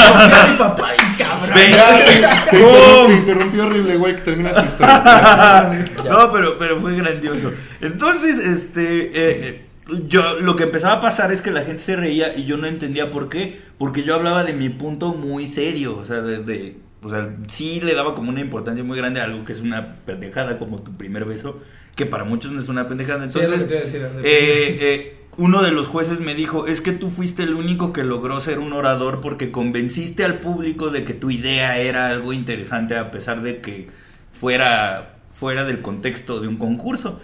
a 0.00 0.46
mi 0.50 0.56
papá 0.58 0.88
y 0.94 1.22
cabrón. 1.22 1.54
Venga. 1.54 3.06
Te 3.06 3.12
interrumpió, 3.14 3.62
te 3.64 3.68
horrible, 3.68 3.96
güey, 3.96 4.14
que 4.16 4.22
termina 4.22 4.54
tu 4.54 4.62
historia. 4.66 5.84
no, 6.08 6.32
pero, 6.32 6.58
pero 6.58 6.80
fue 6.80 6.94
grandioso. 6.96 7.52
Entonces, 7.80 8.44
este, 8.44 9.06
eh, 9.06 9.10
eh, 9.14 9.62
yo 10.06 10.38
lo 10.40 10.56
que 10.56 10.64
empezaba 10.64 10.94
a 10.94 11.00
pasar 11.00 11.32
es 11.32 11.42
que 11.42 11.50
la 11.50 11.62
gente 11.62 11.82
se 11.82 11.96
reía 11.96 12.36
y 12.36 12.44
yo 12.44 12.56
no 12.56 12.66
entendía 12.66 13.10
por 13.10 13.28
qué, 13.28 13.60
porque 13.78 14.04
yo 14.04 14.14
hablaba 14.14 14.44
de 14.44 14.52
mi 14.52 14.68
punto 14.68 15.08
muy 15.14 15.46
serio, 15.46 15.96
o 15.98 16.04
sea, 16.04 16.20
de, 16.20 16.38
de- 16.38 16.76
o 17.02 17.10
sea, 17.10 17.34
sí 17.48 17.80
le 17.80 17.94
daba 17.94 18.14
como 18.14 18.30
una 18.30 18.40
importancia 18.40 18.84
muy 18.84 18.96
grande 18.96 19.20
a 19.20 19.24
algo 19.24 19.44
que 19.44 19.52
es 19.52 19.60
una 19.60 19.96
pendejada 20.06 20.58
como 20.58 20.80
tu 20.80 20.96
primer 20.96 21.24
beso, 21.24 21.60
que 21.96 22.06
para 22.06 22.24
muchos 22.24 22.52
no 22.52 22.60
es 22.60 22.68
una 22.68 22.88
pendejada. 22.88 23.24
Entonces, 23.24 23.68
decir, 23.68 24.02
eh, 24.22 24.76
eh, 24.80 25.16
uno 25.36 25.62
de 25.62 25.72
los 25.72 25.88
jueces 25.88 26.20
me 26.20 26.34
dijo, 26.34 26.66
es 26.66 26.80
que 26.80 26.92
tú 26.92 27.10
fuiste 27.10 27.42
el 27.42 27.54
único 27.54 27.92
que 27.92 28.04
logró 28.04 28.40
ser 28.40 28.58
un 28.60 28.72
orador 28.72 29.20
porque 29.20 29.50
convenciste 29.50 30.24
al 30.24 30.38
público 30.38 30.90
de 30.90 31.04
que 31.04 31.14
tu 31.14 31.30
idea 31.30 31.78
era 31.78 32.08
algo 32.08 32.32
interesante 32.32 32.96
a 32.96 33.10
pesar 33.10 33.42
de 33.42 33.60
que 33.60 33.88
fuera 34.32 35.16
fuera 35.32 35.64
del 35.64 35.80
contexto 35.80 36.40
de 36.40 36.46
un 36.46 36.56
concurso. 36.56 37.20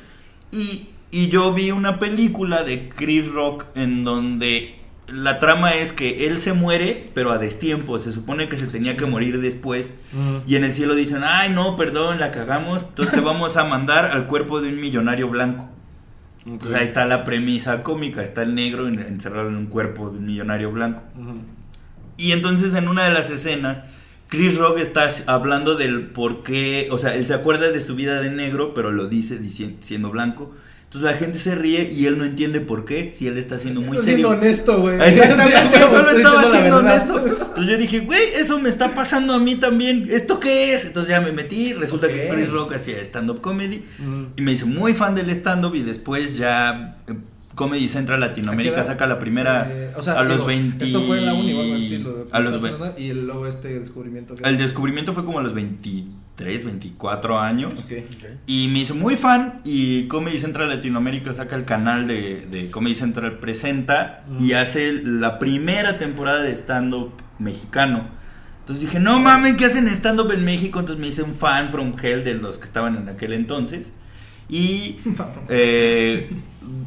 Y, 0.51 0.89
y 1.13 1.29
yo 1.29 1.53
vi 1.55 1.71
una 1.71 2.01
película 2.01 2.65
de 2.65 2.89
Chris 2.89 3.31
Rock 3.31 3.67
en 3.77 4.03
donde 4.03 4.78
la 5.13 5.39
trama 5.39 5.75
es 5.75 5.93
que 5.93 6.27
él 6.27 6.41
se 6.41 6.53
muere, 6.53 7.11
pero 7.15 7.31
a 7.33 7.39
destiempo. 7.39 7.99
Se 7.99 8.13
supone 8.13 8.49
que 8.49 8.59
se 8.59 8.67
tenía 8.67 8.97
que 8.97 9.07
morir 9.07 9.41
después. 9.41 9.95
Mm. 10.13 10.37
Y 10.51 10.57
en 10.57 10.65
el 10.65 10.75
cielo 10.75 10.95
dicen, 10.95 11.23
ay 11.25 11.51
no, 11.51 11.77
perdón, 11.77 12.21
la 12.21 12.31
cagamos. 12.31 12.83
Entonces 12.89 13.15
te 13.15 13.21
vamos 13.23 13.57
a 13.57 13.65
mandar 13.65 14.07
al 14.07 14.27
cuerpo 14.27 14.61
de 14.61 14.69
un 14.69 14.81
millonario 14.81 15.29
blanco. 15.29 15.69
Entonces 16.47 16.79
ahí 16.79 16.85
está 16.85 17.05
la 17.05 17.25
premisa 17.25 17.83
cómica, 17.83 18.23
está 18.23 18.43
el 18.43 18.55
negro 18.55 18.89
en- 18.89 19.01
encerrado 19.01 19.49
en 19.49 19.57
un 19.57 19.67
cuerpo 19.67 20.11
de 20.11 20.19
un 20.19 20.27
millonario 20.27 20.71
blanco. 20.73 21.03
Y 22.17 22.33
entonces 22.33 22.75
en 22.75 22.89
una 22.89 23.05
de 23.05 23.13
las 23.13 23.31
escenas, 23.31 23.83
Chris 24.29 24.59
Rock 24.59 24.79
está 24.79 25.09
hablando 25.27 25.75
del 25.75 26.03
por 26.07 26.43
qué, 26.43 26.89
o 26.91 26.99
sea, 26.99 27.15
él 27.15 27.27
se 27.27 27.35
acuerda 27.35 27.71
de 27.71 27.81
su 27.81 27.95
vida 27.97 28.21
de 28.21 28.31
negro, 28.31 28.75
pero 28.75 28.91
lo 28.93 29.07
dice 29.09 29.41
siendo 29.81 30.11
blanco. 30.11 30.55
Entonces 30.89 31.11
la 31.11 31.19
gente 31.19 31.39
se 31.39 31.55
ríe 31.55 31.93
y 31.93 32.07
él 32.07 32.17
no 32.17 32.25
entiende 32.25 32.61
por 32.63 32.87
qué, 32.87 33.13
si 33.15 33.27
él 33.27 33.37
está 33.37 33.59
siendo 33.59 33.83
muy 33.83 33.99
Estás 33.99 34.07
siendo 34.07 34.29
serio. 34.31 34.41
honesto, 34.43 34.81
güey. 34.81 34.99
Exactamente, 35.07 35.77
Sí, 35.77 35.81
yo 35.83 35.91
solo 35.91 36.11
estaba 36.11 36.51
siendo 36.51 36.77
honesto. 36.79 37.19
Entonces 37.27 37.67
yo 37.67 37.77
dije, 37.77 38.01
güey, 38.01 38.23
eso 38.35 38.59
me 38.59 38.71
está 38.71 38.95
pasando 38.95 39.35
a 39.35 39.39
mí 39.39 39.57
también. 39.57 40.09
¿Esto 40.11 40.41
qué 40.41 40.73
es? 40.75 40.87
Entonces 40.87 41.11
ya 41.11 41.21
me 41.21 41.31
metí. 41.33 41.75
Resulta 41.75 42.09
que 42.09 42.29
Ok. 42.31 42.35
Chris 42.35 42.51
Rock 42.51 42.75
hacía 42.77 43.01
stand-up 43.03 43.43
comedy. 43.43 43.83
Y 44.37 44.41
me 44.41 44.53
hice 44.53 44.65
muy 44.65 44.95
fan 44.95 45.15
del 45.15 45.29
stand-up 45.29 45.75
y 45.75 45.83
después 45.83 46.39
ya 46.39 46.97
eh, 47.07 47.13
Comedy 47.55 47.87
Central 47.89 48.21
Latinoamérica 48.21 48.83
saca 48.83 49.07
la 49.07 49.19
primera 49.19 49.69
Eh, 49.71 49.91
o 49.95 50.03
sea, 50.03 50.15
a 50.15 50.23
los 50.23 50.37
digo, 50.37 50.47
20. 50.47 50.85
Esto 50.87 51.03
fue 51.03 51.19
en 51.19 51.27
la 51.27 51.35
uni 51.35 51.53
o 51.53 51.61
algo 51.61 51.75
así. 51.75 51.99
Lo 51.99 52.29
a 52.31 52.41
los 52.41 52.53
Plaza 52.53 52.65
ve- 52.65 52.71
Sonora, 52.73 52.95
Y 52.97 53.11
el- 53.11 53.27
luego 53.27 53.47
este 53.47 53.79
descubrimiento. 53.79 54.37
que- 54.37 54.49
El 54.49 54.57
descubrimiento 54.57 55.13
fue 55.13 55.25
como 55.27 55.39
a 55.39 55.43
los 55.43 55.53
23, 56.39 56.65
24 56.65 57.41
años. 57.41 57.75
Ok. 57.75 58.05
Y 58.47 58.69
me 58.69 58.81
hice 58.81 58.95
muy 58.95 59.17
fan 59.17 59.61
y 59.65 60.07
Comedy 60.07 60.39
Central 60.39 60.69
Latinoamérica 60.69 61.33
saca 61.33 61.57
el 61.57 61.65
canal 61.65 62.07
de, 62.07 62.47
de 62.47 62.71
Comedy 62.71 62.95
Central 62.95 63.39
Presenta 63.39 64.25
y 64.41 64.53
hace 64.53 64.93
la 64.93 65.39
primera 65.39 65.99
temporada 65.99 66.43
de 66.43 66.53
stand-up 66.53 67.13
mexicano. 67.39 68.07
Entonces 68.61 68.83
dije, 68.85 69.01
no 69.01 69.19
mames, 69.19 69.57
¿qué 69.57 69.65
hacen 69.65 69.89
stand-up 69.89 70.31
en 70.33 70.45
México? 70.45 70.79
Entonces 70.79 71.01
me 71.01 71.09
hice 71.09 71.23
un 71.23 71.35
fan 71.35 71.71
from 71.71 71.95
hell 72.01 72.23
de 72.23 72.35
los 72.35 72.59
que 72.59 72.67
estaban 72.67 72.97
en 72.97 73.09
aquel 73.09 73.33
entonces. 73.33 73.93
Y 74.49 74.97
eh, 75.49 76.31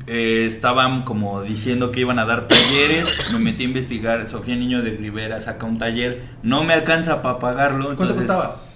eh, 0.07 0.45
estaban 0.47 1.03
como 1.03 1.41
diciendo 1.41 1.91
que 1.91 2.01
iban 2.01 2.19
a 2.19 2.25
dar 2.25 2.47
talleres. 2.47 3.33
Me 3.33 3.39
metí 3.39 3.63
a 3.63 3.65
investigar. 3.65 4.27
Sofía 4.29 4.55
Niño 4.55 4.81
de 4.81 4.91
Rivera 4.91 5.41
saca 5.41 5.65
un 5.65 5.77
taller. 5.77 6.21
No 6.43 6.63
me 6.63 6.73
alcanza 6.73 7.21
para 7.21 7.39
pagarlo. 7.39 7.85
¿Cuánto 7.85 8.03
entonces- 8.03 8.27
costaba? 8.27 8.70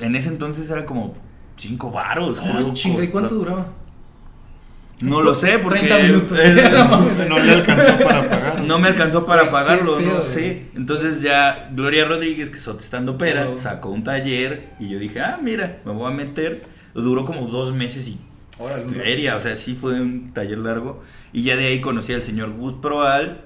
En 0.00 0.16
ese 0.16 0.28
entonces 0.28 0.70
era 0.70 0.84
como 0.86 1.14
5 1.56 1.90
varos. 1.90 2.40
Ah, 2.42 2.60
chinga, 2.72 3.04
¿y 3.04 3.08
cuánto 3.08 3.34
duraba? 3.34 3.66
No 5.00 5.22
lo 5.22 5.34
sé, 5.34 5.58
porque 5.58 5.80
30 5.80 5.98
minutos. 5.98 6.38
No 7.28 7.38
le 7.38 7.52
alcanzó 7.52 7.98
para 7.98 8.28
pagar. 8.28 8.60
no 8.64 8.78
me 8.78 8.88
alcanzó 8.88 9.26
para 9.26 9.50
pagarlo, 9.50 9.96
qué 9.96 10.06
no 10.06 10.20
sé. 10.20 10.66
Entonces 10.74 11.22
ya 11.22 11.70
Gloria 11.72 12.04
Rodríguez, 12.04 12.50
que 12.50 12.58
es 12.58 12.66
estando 12.66 13.16
pera, 13.16 13.48
sacó 13.56 13.88
un 13.88 14.04
taller 14.04 14.70
y 14.78 14.88
yo 14.88 14.98
dije, 14.98 15.20
ah, 15.20 15.38
mira, 15.42 15.80
me 15.84 15.92
voy 15.92 16.12
a 16.12 16.14
meter. 16.14 16.62
Duró 16.92 17.24
como 17.24 17.46
dos 17.46 17.72
meses 17.72 18.08
y 18.08 18.18
Órale, 18.58 18.84
feria, 18.84 19.36
o 19.36 19.40
sea, 19.40 19.56
sí 19.56 19.74
fue 19.74 20.00
un 20.00 20.34
taller 20.34 20.58
largo. 20.58 21.02
Y 21.32 21.44
ya 21.44 21.56
de 21.56 21.66
ahí 21.66 21.80
conocí 21.80 22.12
al 22.12 22.22
señor 22.22 22.52
Gus 22.52 22.74
Proal, 22.74 23.40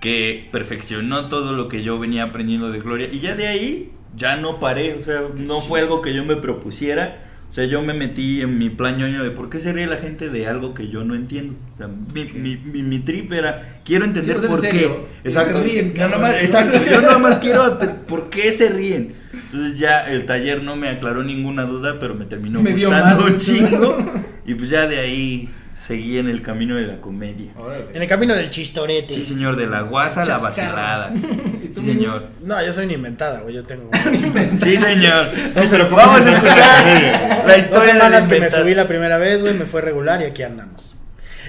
que 0.00 0.48
perfeccionó 0.52 1.28
todo 1.28 1.52
lo 1.52 1.68
que 1.68 1.82
yo 1.82 1.98
venía 1.98 2.24
aprendiendo 2.24 2.70
de 2.70 2.78
Gloria. 2.78 3.08
Y 3.10 3.18
ya 3.18 3.34
de 3.34 3.48
ahí 3.48 3.92
ya 4.16 4.36
no 4.36 4.58
paré, 4.60 4.94
o 4.94 5.02
sea, 5.02 5.22
no 5.36 5.60
fue 5.60 5.80
algo 5.80 6.02
que 6.02 6.14
yo 6.14 6.24
me 6.24 6.36
propusiera. 6.36 7.18
O 7.50 7.54
sea, 7.54 7.66
yo 7.66 7.82
me 7.82 7.92
metí 7.92 8.40
en 8.40 8.56
mi 8.56 8.70
plan 8.70 8.96
ñoño 8.96 9.22
de 9.22 9.30
por 9.30 9.50
qué 9.50 9.60
se 9.60 9.74
ríe 9.74 9.86
la 9.86 9.98
gente 9.98 10.30
de 10.30 10.46
algo 10.46 10.72
que 10.72 10.88
yo 10.88 11.04
no 11.04 11.14
entiendo. 11.14 11.54
O 11.74 11.76
sea, 11.76 11.86
mi, 11.86 12.24
mi, 12.32 12.56
mi, 12.56 12.82
mi 12.82 12.98
trip 13.00 13.30
era, 13.30 13.80
quiero 13.84 14.06
entender 14.06 14.40
Sí, 14.40 14.46
pues, 14.48 14.60
por 14.60 14.64
en 14.64 14.72
qué. 14.78 14.90
Exacto. 15.24 15.58
Se 15.58 15.64
ríen, 15.64 15.92
Yo 15.92 16.08
nomás- 16.08 16.42
exacto. 16.42 16.78
Yo 16.90 17.02
nada 17.02 17.18
más 17.18 17.38
quiero 17.40 17.78
por 18.06 18.30
qué 18.30 18.52
se 18.52 18.70
ríen. 18.70 19.16
Entonces 19.34 19.78
ya 19.78 20.10
el 20.10 20.24
taller 20.24 20.62
no 20.62 20.76
me 20.76 20.88
aclaró 20.88 21.22
ninguna 21.22 21.64
duda, 21.64 21.98
pero 22.00 22.14
me 22.14 22.24
terminó 22.24 22.62
Me 22.62 22.72
gustando 22.72 23.26
un 23.26 23.36
chingo. 23.36 23.98
Y 24.46 24.54
pues 24.54 24.70
ya 24.70 24.86
de 24.86 24.98
ahí 24.98 25.50
seguí 25.86 26.18
en 26.18 26.28
el 26.28 26.42
camino 26.42 26.76
de 26.76 26.82
la 26.82 27.00
comedia. 27.00 27.52
Órale. 27.56 27.86
En 27.94 28.02
el 28.02 28.08
camino 28.08 28.34
del 28.34 28.50
chistorete. 28.50 29.14
Sí, 29.14 29.26
señor, 29.26 29.56
de 29.56 29.66
la 29.66 29.82
guasa 29.82 30.22
a 30.22 30.24
la 30.24 30.38
vacilada. 30.38 31.12
¿Y 31.62 31.68
tú, 31.68 31.80
Sí, 31.80 31.86
señor. 31.86 32.22
No, 32.42 32.64
yo 32.64 32.72
soy 32.72 32.84
una 32.84 32.94
inventada, 32.94 33.40
güey. 33.40 33.54
Yo 33.54 33.64
tengo 33.64 33.90
Sí, 34.62 34.78
señor. 34.78 35.26
No, 35.54 35.62
pero 35.70 35.88
¿cómo 35.88 35.96
Vamos 35.96 36.26
a 36.26 36.30
escuchar 36.30 36.58
la 36.58 36.78
comedia? 36.82 37.28
la 37.46 37.54
dos 37.54 37.58
historia 37.58 37.86
de 37.86 37.92
semanas 37.92 38.22
la 38.24 38.28
que 38.34 38.40
me 38.40 38.50
subí 38.50 38.74
la 38.74 38.86
primera 38.88 39.18
vez, 39.18 39.42
güey. 39.42 39.54
Me 39.54 39.66
fue 39.66 39.80
regular 39.80 40.20
y 40.22 40.24
aquí 40.24 40.42
andamos. 40.42 40.94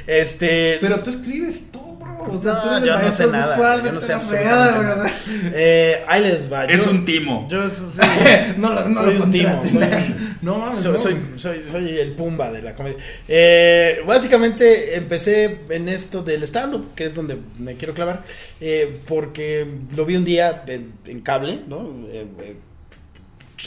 Este. 0.08 0.78
Pero 0.82 1.02
tú 1.02 1.10
escribes 1.12 1.72
todo. 1.72 1.93
O 2.30 2.42
sea, 2.42 2.54
No, 2.54 2.62
tú 2.62 2.70
eres 2.70 2.82
el 2.84 2.88
yo 2.90 3.00
no 3.00 3.12
sé 3.12 3.28
nada, 3.28 3.58
yo 3.78 3.84
vete 3.84 3.94
no 3.96 4.02
sé 4.22 4.46
nada. 4.46 5.12
Eh, 5.54 6.04
ahí 6.08 6.22
les 6.24 6.52
va. 6.52 6.66
Es 6.66 6.84
yo- 6.86 6.92
un 6.92 7.06
timo. 7.06 7.48
Yo 7.50 7.70
soy, 7.70 8.06
No, 8.58 8.74
no 8.88 8.96
soy 8.96 9.18
un 9.18 9.30
timo. 9.30 9.66
Soy, 9.66 9.80
No 10.42 10.58
mames, 10.58 10.80
soy, 10.80 10.92
no. 10.92 10.98
soy, 10.98 11.16
soy- 11.38 11.64
soy 11.70 11.98
el 12.00 12.12
pumba 12.14 12.52
de 12.52 12.62
la 12.62 12.76
comedia. 12.76 12.98
Eh, 13.28 14.00
básicamente 14.06 14.96
empecé 14.98 15.60
en 15.70 15.88
esto 15.90 16.22
del 16.24 16.44
stand-up, 16.44 16.94
que 16.96 17.06
es 17.06 17.16
donde 17.16 17.38
me 17.60 17.76
quiero 17.76 17.94
clavar, 17.94 18.24
eh, 18.60 19.00
porque 19.08 19.66
lo 19.96 20.06
vi 20.06 20.16
un 20.18 20.26
día 20.26 20.64
en, 20.68 20.94
en 21.06 21.22
cable, 21.22 21.60
¿no? 21.68 21.90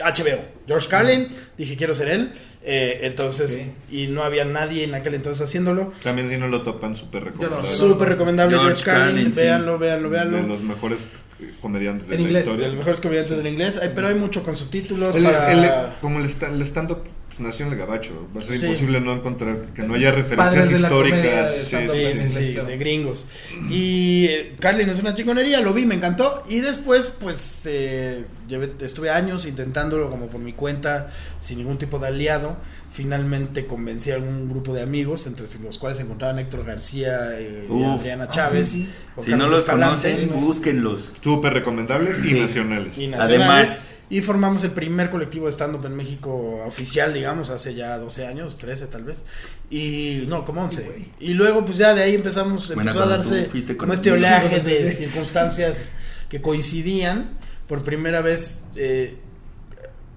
HBO, 0.05 0.41
George 0.67 0.89
Carlin, 0.89 1.29
dije 1.57 1.77
quiero 1.77 1.95
ser 1.95 2.09
él, 2.09 2.33
eh, 2.63 3.01
entonces, 3.03 3.59
y 3.91 4.07
no 4.09 4.23
había 4.23 4.45
nadie 4.45 4.85
en 4.85 4.95
aquel 4.95 5.15
entonces 5.15 5.43
haciéndolo. 5.49 5.93
También 6.03 6.29
si 6.29 6.37
no 6.37 6.49
lo 6.49 6.63
topan, 6.63 6.95
súper 6.95 7.25
recomendable. 7.25 7.69
Súper 7.69 8.09
recomendable 8.09 8.57
George 8.57 8.83
George, 8.83 8.85
Carlin, 8.85 9.15
Carlin, 9.17 9.35
sí. 9.35 9.41
véanlo, 9.41 9.79
véanlo, 9.79 10.11
De 10.11 10.17
véanlo. 10.17 10.43
los 10.49 10.61
mejores 10.63 11.09
eh, 11.41 11.51
comediantes 11.61 12.09
de 12.09 12.15
En 12.17 12.23
la 12.23 12.27
inglés, 12.29 12.45
De 12.45 12.51
historia. 12.51 12.69
los 12.69 12.77
mejores 12.79 13.01
comediantes 13.01 13.37
del 13.37 13.47
inglés, 13.47 13.79
Ay, 13.83 13.93
pero 13.95 14.09
hay 14.09 14.15
mucho 14.15 14.43
con 14.43 14.57
subtítulos. 14.57 15.15
El- 15.15 15.25
para- 15.25 15.53
el- 15.53 15.93
como 16.01 16.19
el, 16.19 16.25
el 16.25 16.63
stand-up 16.63 16.99
pues, 17.37 17.41
nació 17.47 17.67
en 17.67 17.73
el 17.73 17.79
gabacho. 17.79 18.29
Va 18.35 18.41
a 18.41 18.43
ser 18.43 18.59
Sí. 18.59 18.65
imposible 18.67 19.01
no 19.01 19.13
encontrar 19.13 19.67
que 19.75 19.83
no 19.83 19.95
haya 19.95 20.11
referencias 20.13 20.71
históricas. 20.71 21.53
de 21.53 21.59
Sí, 21.59 21.67
stand-up 21.67 21.95
sí, 21.95 22.05
Sí, 22.07 22.19
sí. 22.19 22.29
sí, 22.29 22.45
sí, 22.47 22.53
claro. 22.55 22.69
de 22.69 22.77
gringos. 22.79 23.27
Y 23.71 24.27
eh, 24.27 24.57
Carlin 24.61 24.89
es 24.89 24.99
una 24.99 25.15
chingonería, 25.15 25.61
lo 25.61 25.73
vi, 25.75 25.85
me 25.85 25.95
encantó. 25.95 26.43
Y 26.49 26.61
después, 26.61 27.07
pues, 27.21 27.63
eh, 27.67 28.25
llevé- 28.49 28.73
estuve 28.83 29.11
años 29.11 29.47
intentándolo 29.47 30.11
como 30.11 30.29
por 30.29 30.41
mi 30.41 30.53
cuenta, 30.53 31.11
sin 31.41 31.59
ningún 31.59 31.79
tipo 31.79 31.99
de 31.99 32.09
aliado. 32.09 32.57
Finalmente 32.91 33.67
convencí 33.67 34.11
a 34.11 34.15
algún 34.15 34.49
grupo 34.49 34.73
de 34.73 34.81
amigos, 34.83 35.27
entre 35.27 35.47
los 35.63 35.79
cuales 35.79 35.99
se 35.99 36.05
encontraban 36.05 36.39
Héctor 36.39 36.65
García 36.65 37.39
eh, 37.39 37.67
y 37.69 37.73
Uf. 37.73 38.01
Adriana 38.01 38.25
Ah, 38.25 38.31
Chávez. 38.31 38.69
sí, 38.71 38.83
sí. 38.85 38.89
Juan 39.15 39.25
Si 39.27 39.31
no 39.35 39.47
los 39.49 39.61
Escalante. 39.61 40.13
conocen, 40.13 40.41
búsquenlos. 40.41 41.11
Súper 41.21 41.53
recomendables 41.53 42.19
y 42.21 42.29
Sí. 42.31 42.41
nacionales. 42.41 42.97
y 42.99 43.09
nacionales. 43.09 43.19
Además- 43.21 43.87
y 44.09 44.21
formamos 44.21 44.63
el 44.65 44.71
primer 44.71 45.11
colectivo 45.11 45.47
de 45.47 45.53
stand-up 45.53 45.85
en 45.87 45.97
México 45.97 46.63
oficial, 46.65 47.13
digamos, 47.13 47.51
hace 47.51 47.75
ya 47.75 47.99
12 47.99 48.27
años, 48.27 48.57
13 48.57 48.87
tal 48.87 49.03
vez. 49.05 49.25
Y 49.69 50.25
no, 50.29 50.45
como 50.45 50.63
11. 50.65 51.11
Y 51.19 51.35
luego, 51.35 51.65
pues 51.65 51.79
ya 51.79 51.93
de 51.95 52.03
ahí 52.03 52.15
empezamos, 52.15 52.69
Bueno, 52.69 52.83
empezó 52.93 53.05
a 53.05 53.09
darse 53.09 53.49
como 53.77 53.93
este 53.93 54.13
oleaje 54.13 54.61
de 54.61 54.91
circunstancias 54.93 55.95
que 56.29 56.41
coincidían. 56.41 57.31
Por 57.67 57.83
primera 57.83 58.21
vez, 58.21 58.65
eh, 58.77 59.17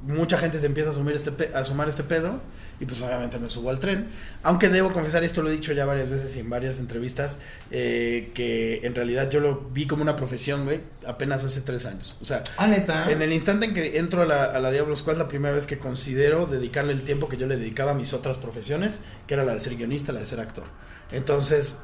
mucha 0.04 0.38
gente 0.38 0.60
se 0.60 0.68
empieza 0.68 0.90
a, 0.90 0.94
asumir 0.94 1.16
este 1.16 1.32
pe- 1.32 1.52
a 1.56 1.64
sumar 1.64 1.90
este 1.90 2.04
pedo. 2.04 2.42
Y 2.82 2.86
pues 2.86 3.02
obviamente 3.02 3.38
me 3.40 3.50
subo 3.50 3.70
al 3.70 3.80
tren. 3.80 4.08
Aunque 4.42 4.70
debo 4.70 4.94
confesar, 4.94 5.24
esto 5.26 5.42
lo 5.42 5.50
he 5.50 5.52
dicho 5.52 5.74
ya 5.74 5.86
varias 5.86 6.10
veces 6.10 6.34
y 6.38 6.40
en 6.40 6.50
varias 6.50 6.80
entrevistas, 6.80 7.40
eh, 7.72 8.32
que 8.34 8.80
en 8.84 8.96
realidad 8.96 9.30
yo 9.30 9.42
lo 9.42 9.60
vi 9.74 9.86
como 9.86 10.02
una 10.02 10.16
profesión, 10.16 10.64
güey, 10.64 10.80
apenas 11.06 11.44
hace 11.44 11.60
tres 11.62 11.86
años. 11.86 12.16
O 12.22 12.26
sea, 12.26 12.44
Ah, 12.58 12.68
neta. 12.68 13.12
en 13.12 13.22
el 13.22 13.34
instante 13.34 13.66
en 13.66 13.74
que 13.74 13.98
entro 13.98 14.22
a 14.22 14.26
la, 14.26 14.46
a 14.46 14.60
la 14.60 14.72
Diablo 14.72 14.96
Squad, 14.96 15.18
la 15.18 15.28
primera 15.28 15.54
vez 15.54 15.68
que 15.68 15.78
considero 15.78 16.46
dedicarle 16.46 16.94
el 16.94 17.04
tiempo 17.04 17.28
que 17.28 17.36
yo 17.36 17.48
le 17.48 17.58
dedicaba 17.58 17.92
a 17.92 17.96
mis 17.96 18.14
otras 18.14 18.38
profesiones, 18.38 19.02
que 19.28 19.34
era 19.34 19.44
la 19.44 19.52
de 19.54 19.60
ser 19.60 19.76
guionista, 19.76 20.14
la 20.14 20.22
de 20.22 20.26
ser 20.26 20.40
actor. 20.40 20.64
Entonces, 21.12 21.80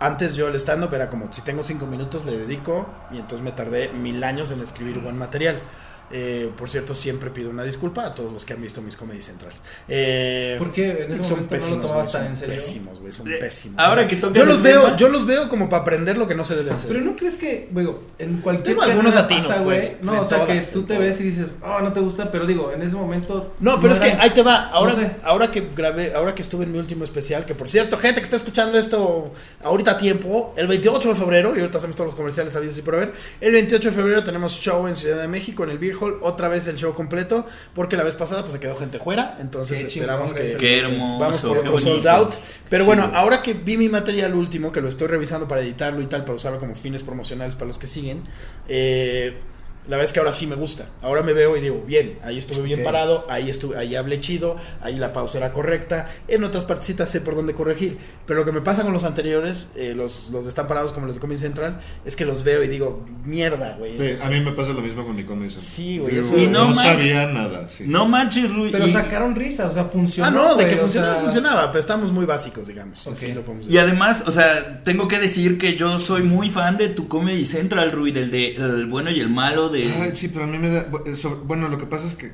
antes 0.00 0.34
yo 0.36 0.48
el 0.48 0.56
stand-up 0.56 0.92
era 0.92 1.08
como, 1.08 1.32
si 1.32 1.42
tengo 1.42 1.62
cinco 1.62 1.86
minutos 1.86 2.26
le 2.26 2.36
dedico 2.36 2.86
y 3.12 3.16
entonces 3.16 3.40
me 3.40 3.52
tardé 3.52 3.88
mil 3.90 4.22
años 4.24 4.50
en 4.50 4.60
escribir 4.60 4.98
buen 4.98 5.16
material. 5.16 5.62
Eh, 6.10 6.50
por 6.56 6.68
cierto, 6.70 6.94
siempre 6.94 7.30
pido 7.30 7.50
una 7.50 7.64
disculpa 7.64 8.04
a 8.06 8.14
todos 8.14 8.32
los 8.32 8.44
que 8.44 8.52
han 8.52 8.62
visto 8.62 8.80
mis 8.82 8.96
Comedy 8.96 9.20
Central. 9.20 9.52
Eh, 9.88 10.56
¿Por 10.58 10.70
qué? 10.72 11.04
En 11.04 11.12
ese 11.12 11.24
son 11.24 11.40
momento 11.40 11.40
no 11.40 11.42
lo 11.42 11.48
pésimos, 11.48 11.90
güey, 11.92 12.02
tan 12.04 12.10
son 12.12 12.26
en 12.26 12.36
serio. 12.36 12.54
pésimos, 12.54 13.00
güey, 13.00 13.12
son 13.12 13.32
Eh, 13.32 13.36
pésimos. 13.40 13.78
ahora 13.80 14.06
que 14.06 14.16
tocas 14.16 14.36
yo 14.38 14.44
los 14.44 14.62
veo, 14.62 14.82
tema- 14.84 14.96
yo 14.96 15.08
los 15.08 15.26
veo 15.26 15.48
como 15.48 15.68
para 15.68 15.82
aprender 15.82 16.16
lo 16.16 16.26
que 16.28 16.34
no 16.34 16.44
se 16.44 16.54
debe 16.56 16.70
hacer. 16.70 16.88
Pero 16.90 17.00
no 17.04 17.16
crees 17.16 17.36
que, 17.36 17.68
digo, 17.72 18.04
en 18.18 18.40
cualquier 18.42 18.76
Tengo 18.76 18.82
algunos 18.82 19.16
atinos, 19.16 19.46
pasa, 19.46 19.62
güey? 19.62 19.78
pues, 19.80 20.02
No, 20.02 20.20
o 20.20 20.24
sea, 20.24 20.46
que 20.46 20.60
tú 20.60 20.82
te 20.84 20.98
ves 20.98 21.20
y 21.20 21.24
dices, 21.24 21.58
oh, 21.62 21.80
no 21.80 21.92
te 21.92 22.00
gusta, 22.00 22.30
pero 22.30 22.46
digo, 22.46 22.70
en 22.72 22.82
ese 22.82 22.94
momento. 22.96 23.54
No, 23.60 23.80
pero 23.80 23.92
es 23.94 24.00
que 24.00 24.10
ahí 24.12 24.30
te 24.30 24.42
va. 24.42 24.68
Ahora, 24.68 24.92
no 24.92 25.00
sé. 25.00 25.10
ahora 25.22 25.50
que 25.50 25.68
grabé, 25.74 26.14
ahora 26.14 26.34
que 26.34 26.42
estuve 26.42 26.64
en 26.64 26.72
mi 26.72 26.78
último 26.78 27.04
especial, 27.04 27.44
que 27.44 27.54
por 27.54 27.68
cierto, 27.68 27.96
gente 27.98 28.20
que 28.20 28.24
está 28.24 28.36
escuchando 28.36 28.78
esto 28.78 29.32
ahorita 29.62 29.92
a 29.92 29.98
tiempo, 29.98 30.54
el 30.56 30.66
28 30.66 31.08
de 31.08 31.14
febrero, 31.14 31.56
y 31.56 31.60
ahorita 31.60 31.78
hacemos 31.78 31.96
todos 31.96 32.08
los 32.08 32.14
comerciales 32.16 32.54
habidos 32.56 32.76
y 32.78 32.82
por 32.82 32.94
haber, 32.94 33.12
el 33.40 33.52
28 33.52 33.88
de 33.90 33.94
febrero 33.96 34.22
tenemos 34.22 34.52
show 34.60 34.86
en 34.86 34.94
Ciudad 34.94 35.20
de 35.20 35.28
México, 35.28 35.64
en 35.64 35.70
el 35.70 35.78
Beer 35.78 35.93
Hall, 36.00 36.18
otra 36.22 36.48
vez 36.48 36.66
el 36.68 36.76
show 36.76 36.94
completo, 36.94 37.46
porque 37.74 37.96
la 37.96 38.04
vez 38.04 38.14
pasada 38.14 38.42
pues 38.42 38.52
se 38.54 38.60
quedó 38.60 38.76
gente 38.76 38.98
fuera, 38.98 39.36
entonces 39.40 39.80
Qué 39.82 39.86
esperamos 39.88 40.30
chingón, 40.32 40.44
que... 40.46 40.52
güey. 40.54 40.60
Qué 40.60 40.78
hermoso. 40.80 41.18
Vamos 41.20 41.40
por 41.40 41.58
otro 41.58 41.72
bonito. 41.72 41.78
sold 41.90 42.06
out. 42.08 42.34
Pero 42.68 42.84
bueno, 42.84 43.04
Sí. 43.04 43.10
ahora 43.14 43.42
que 43.42 43.54
vi 43.54 43.76
mi 43.76 43.88
material 43.88 44.34
último, 44.34 44.70
que 44.72 44.80
lo 44.80 44.88
estoy 44.88 45.08
revisando 45.08 45.46
para 45.48 45.60
editarlo 45.60 46.00
y 46.02 46.06
tal, 46.06 46.22
para 46.24 46.34
usarlo 46.34 46.58
como 46.60 46.74
fines 46.74 47.02
promocionales 47.02 47.54
para 47.54 47.66
los 47.66 47.78
que 47.78 47.86
siguen, 47.86 48.22
eh, 48.68 49.38
la 49.86 49.96
verdad 49.96 50.04
es 50.04 50.12
que 50.12 50.18
ahora 50.20 50.32
sí 50.32 50.46
me 50.46 50.56
gusta. 50.56 50.86
Ahora 51.02 51.22
me 51.22 51.32
veo 51.32 51.56
y 51.56 51.60
digo, 51.60 51.82
bien, 51.86 52.18
ahí 52.22 52.38
estuve 52.38 52.62
bien 52.62 52.82
parado, 52.82 53.26
ahí 53.28 53.50
estuve, 53.50 53.76
ahí 53.76 53.94
hablé 53.96 54.20
chido, 54.20 54.56
ahí 54.80 54.96
la 54.96 55.12
pausa 55.12 55.38
era 55.38 55.52
correcta, 55.52 56.08
en 56.28 56.42
otras 56.44 56.64
partecitas 56.64 57.10
sé 57.10 57.20
por 57.20 57.34
dónde 57.36 57.54
corregir. 57.54 57.98
Pero 58.26 58.40
lo 58.40 58.46
que 58.46 58.52
me 58.52 58.60
pasa 58.62 58.82
con 58.82 58.92
los 58.92 59.04
anteriores, 59.04 59.72
eh, 59.76 59.92
los, 59.94 60.30
los 60.30 60.44
de 60.44 60.48
están 60.48 60.66
parados 60.66 60.92
como 60.92 61.06
los 61.06 61.16
de 61.16 61.20
Comedy 61.20 61.38
Central, 61.38 61.80
es 62.04 62.16
que 62.16 62.24
los 62.24 62.44
veo 62.44 62.62
y 62.62 62.68
digo, 62.68 63.04
mierda, 63.24 63.76
güey. 63.78 63.98
Sí, 63.98 64.16
a 64.22 64.28
mí 64.30 64.40
me 64.40 64.52
pasa 64.52 64.72
lo 64.72 64.80
mismo 64.80 65.04
con 65.04 65.16
mi 65.16 65.24
Comedy 65.24 65.50
Central. 65.50 65.66
Sí, 65.70 65.98
güey, 65.98 66.18
eso- 66.18 66.38
Y 66.38 66.46
no 66.46 66.68
no, 66.68 66.74
sabía 66.74 67.26
nada, 67.26 67.66
sí. 67.66 67.84
No 67.86 68.06
manches, 68.06 68.52
Rui. 68.52 68.70
Pero 68.70 68.86
y, 68.86 68.92
sacaron 68.92 69.34
risas, 69.34 69.70
o 69.70 69.74
sea, 69.74 69.84
funcionó. 69.84 70.28
Ah, 70.28 70.30
no, 70.30 70.48
de 70.56 70.64
güey, 70.64 70.68
que 70.68 70.74
o 70.76 70.78
funcionaba, 70.82 71.14
sea, 71.14 71.22
funcionaba, 71.22 71.70
pero 71.70 71.80
estamos 71.80 72.10
muy 72.12 72.24
básicos, 72.24 72.68
digamos. 72.68 73.06
Ok. 73.06 73.12
Así 73.14 73.32
lo 73.32 73.42
podemos 73.42 73.68
y 73.68 73.78
además, 73.78 74.24
o 74.26 74.32
sea, 74.32 74.82
tengo 74.82 75.08
que 75.08 75.18
decir 75.18 75.58
que 75.58 75.76
yo 75.76 75.98
soy 75.98 76.22
muy 76.22 76.50
fan 76.50 76.76
de 76.76 76.88
tu 76.88 77.08
Comedy 77.08 77.44
Central, 77.44 77.90
Rui, 77.90 78.12
del 78.12 78.30
de 78.30 78.56
El 78.56 78.86
bueno 78.86 79.10
y 79.10 79.20
el 79.20 79.28
malo, 79.28 79.68
de... 79.74 79.92
Ay, 79.92 80.12
sí, 80.14 80.28
pero 80.28 80.44
a 80.44 80.46
mí 80.48 80.58
me 80.58 80.68
da. 80.68 80.86
sobre- 81.16 81.40
Bueno, 81.44 81.68
lo 81.68 81.78
que 81.78 81.86
pasa 81.86 82.06
es 82.06 82.14
que 82.14 82.32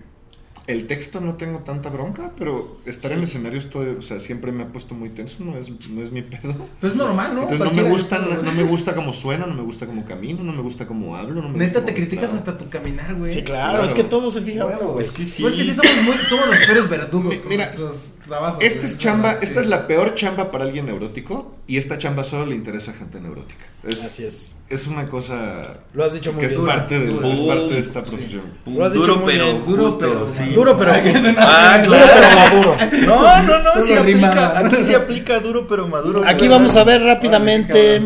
el 0.66 0.86
texto 0.86 1.20
no 1.20 1.34
tengo 1.34 1.60
tanta 1.60 1.88
bronca, 1.90 2.30
pero 2.38 2.78
estar 2.86 3.10
en 3.10 3.18
el 3.18 3.24
escenario 3.24 3.58
estoy, 3.58 3.88
o 3.98 4.02
sea, 4.02 4.20
siempre 4.20 4.52
me 4.52 4.62
ha 4.62 4.68
puesto 4.68 4.94
muy 4.94 5.08
tenso, 5.08 5.42
no 5.42 5.56
es, 5.56 5.68
no 5.90 6.00
es 6.00 6.12
mi 6.12 6.22
pedo. 6.22 6.54
Pues 6.80 6.92
es 6.92 6.98
normal, 6.98 7.34
¿no? 7.34 7.42
Entonces 7.42 7.58
no 7.58 7.64
me 7.64 7.70
Cualquiera- 7.82 7.90
gusta, 7.90 8.18
no, 8.20 8.42
no 8.42 8.52
me 8.52 8.62
gusta 8.62 8.94
cómo 8.94 9.12
suena, 9.12 9.46
no 9.46 9.54
me 9.54 9.62
gusta 9.62 9.86
cómo 9.86 10.04
camino, 10.04 10.44
no 10.44 10.52
me 10.52 10.62
gusta 10.62 10.86
cómo 10.86 11.16
hablo, 11.16 11.42
no 11.42 11.48
me 11.48 11.58
Neta, 11.58 11.80
gusta 11.80 11.86
te 11.86 11.94
criticas 11.94 12.32
hasta 12.34 12.56
tu 12.56 12.68
caminar, 12.68 13.16
güey. 13.16 13.32
Sí, 13.32 13.42
claro, 13.42 13.70
Claro. 13.72 13.84
es 13.86 13.94
que 13.94 14.04
todo 14.04 14.30
se 14.30 14.42
fija 14.42 14.66
uno, 14.66 14.92
güey. 14.92 15.04
Es 15.04 15.10
que 15.10 15.24
sí. 15.24 15.42
Pues 15.42 15.54
es 15.54 15.60
que 15.60 15.64
sí 15.66 15.74
somos, 15.74 16.04
muy, 16.04 16.14
somos 16.24 16.46
los 16.46 16.58
peores 16.58 16.88
verdugos 16.88 17.34
Mi- 17.34 17.40
mira, 17.48 17.64
nuestros 17.64 18.12
trabajos. 18.24 18.62
Esta 18.62 18.86
es 18.86 18.96
chamba, 18.98 19.32
sí. 19.32 19.46
esta 19.46 19.60
es 19.62 19.66
la 19.66 19.88
peor 19.88 20.14
chamba 20.14 20.52
para 20.52 20.64
alguien 20.64 20.86
neurótico 20.86 21.56
y 21.70 21.76
esta 21.78 21.98
chamba 21.98 22.24
solo 22.24 22.46
le 22.46 22.56
interesa 22.56 22.90
a 22.90 22.94
gente 22.94 23.20
neurótica. 23.20 23.64
Es, 23.86 24.02
Así 24.04 24.24
es. 24.24 24.56
es 24.68 24.86
una 24.88 25.08
cosa 25.08 25.74
Lo 25.94 26.04
has 26.04 26.12
dicho 26.12 26.32
muy 26.32 26.40
que 26.40 26.52
es 26.52 26.58
parte, 26.58 26.98
de, 26.98 27.06
dura. 27.06 27.28
es 27.28 27.40
parte 27.40 27.68
de 27.68 27.78
esta 27.78 28.02
profesión. 28.02 28.42
Lo 28.66 28.84
has 28.84 28.92
dicho 28.92 29.04
duro, 29.06 29.16
muy 29.18 29.32
pero 29.34 29.44
bien. 29.44 29.64
Duro, 29.64 29.98
pero- 29.98 30.28
sí. 30.36 30.44
Duro 30.52 30.76
pero. 30.76 30.92
Ah, 31.38 31.80
Duro 31.84 31.96
pero 31.96 32.28
claro. 32.28 32.36
maduro. 32.36 32.76
No, 33.06 33.42
no, 33.44 33.58
no, 33.62 33.70
aplica, 34.00 34.58
aquí 34.58 34.76
sí 34.84 34.94
aplica 34.94 35.38
duro 35.38 35.66
pero 35.68 35.86
maduro. 35.86 36.22
Aquí 36.26 36.48
vamos 36.48 36.74
a 36.74 36.82
ver 36.82 37.02
rápidamente. 37.02 38.02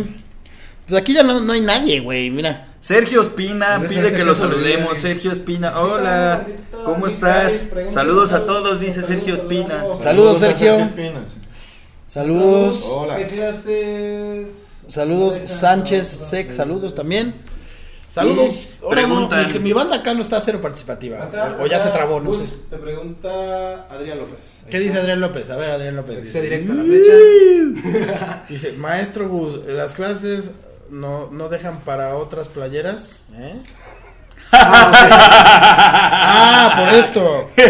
Pues 0.86 1.00
aquí 1.00 1.14
ya 1.14 1.22
no, 1.22 1.40
no 1.40 1.54
hay 1.54 1.62
nadie, 1.62 2.00
güey, 2.00 2.30
mira. 2.30 2.68
Sergio 2.80 3.22
Espina 3.22 3.82
pide 3.88 4.02
de 4.10 4.12
que 4.12 4.24
lo 4.26 4.34
se 4.34 4.42
saludemos. 4.42 4.98
Sergio 4.98 5.32
Espina, 5.32 5.80
hola, 5.80 6.44
¿cómo 6.84 7.06
estás? 7.06 7.70
Saludos 7.94 8.34
a 8.34 8.44
todos, 8.44 8.78
dice 8.78 9.02
Sergio 9.02 9.34
Espina. 9.36 9.82
Saludos, 10.00 10.38
Sergio. 10.40 10.90
Saludos. 12.14 12.84
Hola. 12.92 13.16
¿Qué 13.16 13.26
clases? 13.26 14.84
Saludos, 14.88 15.42
Sánchez 15.46 16.06
Sec, 16.06 16.52
saludos 16.52 16.94
también. 16.94 17.34
Saludos. 18.08 18.76
Ahora 18.84 19.04
no, 19.08 19.28
mi, 19.28 19.58
mi 19.58 19.72
banda 19.72 19.96
acá 19.96 20.14
no 20.14 20.22
está 20.22 20.40
cero 20.40 20.60
participativa. 20.62 21.24
Acá, 21.24 21.56
o 21.60 21.66
ya 21.66 21.74
acá, 21.74 21.86
se 21.86 21.90
trabó, 21.90 22.20
no 22.20 22.26
Gus, 22.28 22.38
sé. 22.38 22.44
Te 22.70 22.76
pregunta 22.76 23.88
Adrián 23.90 24.20
López. 24.20 24.62
¿Qué 24.70 24.78
dice 24.78 25.00
Adrián 25.00 25.20
López? 25.20 25.50
A 25.50 25.56
ver, 25.56 25.70
Adrián 25.70 25.96
López. 25.96 26.22
Dice 26.22 26.40
Dice, 26.40 26.42
directo 26.42 26.70
a 26.70 26.76
la 26.76 26.84
flecha. 26.84 28.44
dice, 28.48 28.72
maestro 28.74 29.28
Gus, 29.28 29.66
las 29.66 29.94
clases 29.94 30.52
no, 30.90 31.32
no 31.32 31.48
dejan 31.48 31.80
para 31.80 32.16
otras 32.16 32.46
playeras. 32.46 33.24
¿Eh? 33.34 33.56
Ah, 35.46 36.74
por 36.78 36.94
esto. 36.94 37.50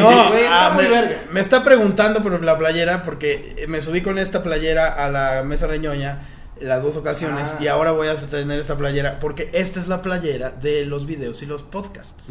No, 0.00 0.28
Güey, 0.30 0.42
está 0.44 0.66
ah, 0.66 0.70
muy 0.70 0.84
me, 0.84 0.90
verga. 0.90 1.16
me 1.30 1.40
está 1.40 1.62
preguntando 1.64 2.22
por 2.22 2.42
la 2.42 2.56
playera 2.56 3.02
porque 3.02 3.64
me 3.68 3.80
subí 3.80 4.00
con 4.02 4.18
esta 4.18 4.42
playera 4.42 4.88
a 4.92 5.08
la 5.10 5.42
mesa 5.42 5.66
reñoña 5.66 6.18
las 6.60 6.82
dos 6.82 6.96
ocasiones 6.98 7.54
Ah. 7.54 7.62
y 7.62 7.68
ahora 7.68 7.92
voy 7.92 8.08
a 8.08 8.14
tener 8.14 8.58
esta 8.58 8.76
playera 8.76 9.18
porque 9.18 9.48
esta 9.54 9.80
es 9.80 9.88
la 9.88 10.02
playera 10.02 10.50
de 10.50 10.84
los 10.84 11.06
videos 11.06 11.42
y 11.42 11.46
los 11.46 11.62
podcasts. 11.62 12.26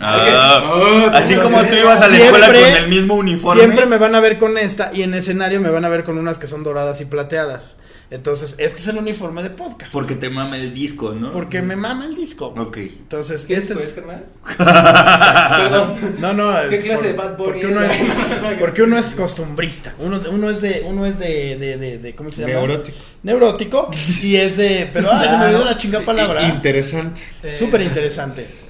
Ah, 0.00 1.10
así 1.14 1.34
como 1.34 1.48
Entonces, 1.48 1.70
tú 1.70 1.76
ibas 1.76 2.00
a 2.02 2.08
la 2.08 2.16
escuela 2.16 2.46
con 2.46 2.54
siempre- 2.56 2.78
el 2.84 2.88
mismo 2.88 3.14
uniforme. 3.14 3.62
Siempre 3.62 3.86
me 3.86 3.98
van 3.98 4.14
a 4.14 4.20
ver 4.20 4.38
con 4.38 4.58
esta 4.58 4.90
y 4.94 5.02
en 5.02 5.14
escenario 5.14 5.60
me 5.60 5.70
van 5.70 5.84
a 5.84 5.88
ver 5.88 6.04
con 6.04 6.18
unas 6.18 6.38
que 6.38 6.46
son 6.46 6.62
doradas 6.62 7.00
y 7.00 7.04
plateadas. 7.04 7.76
Entonces, 8.10 8.56
este 8.58 8.80
es 8.80 8.88
el 8.88 8.98
uniforme 8.98 9.42
de 9.42 9.50
podcast. 9.50 9.92
Porque 9.92 10.14
te 10.14 10.28
mama 10.28 10.56
el 10.56 10.74
disco, 10.74 11.12
¿no? 11.12 11.30
Porque 11.30 11.62
me 11.62 11.74
mama 11.74 12.04
el 12.04 12.14
disco. 12.14 12.54
Ok. 12.56 12.76
Entonces, 12.76 13.46
¿Qué 13.46 13.54
este 13.54 13.74
disco 13.74 13.82
es... 13.82 13.88
es, 13.88 13.94
carnal? 13.94 14.24
Perdón. 15.70 16.16
No, 16.18 16.32
no. 16.34 16.52
¿Qué 16.68 16.76
eh, 16.76 16.80
clase 16.80 17.08
de 17.08 17.12
Bad 17.14 17.36
Bunny 17.36 17.52
Porque 17.52 17.66
uno 17.66 17.82
es? 17.82 18.06
porque 18.60 18.82
uno 18.82 18.98
es 18.98 19.14
costumbrista. 19.14 19.94
Uno, 19.98 20.20
uno 20.30 20.50
es 20.50 20.60
de, 20.60 20.84
uno 20.86 21.06
es 21.06 21.18
de, 21.18 21.56
de, 21.56 21.76
de, 21.76 21.98
de- 21.98 22.14
¿cómo 22.14 22.30
se 22.30 22.42
llama? 22.42 22.54
Neurótico. 22.54 22.98
Neurótico. 23.22 23.90
Y 24.22 24.36
es 24.36 24.56
de, 24.56 24.88
pero 24.92 25.10
ah, 25.10 25.26
se 25.26 25.36
me 25.36 25.46
olvidó 25.46 25.64
la 25.64 25.76
chinga 25.76 26.00
palabra. 26.04 26.46
Interesante. 26.48 27.20
Eh, 27.42 27.52
Súper 27.52 27.80
interesante. 27.80 28.63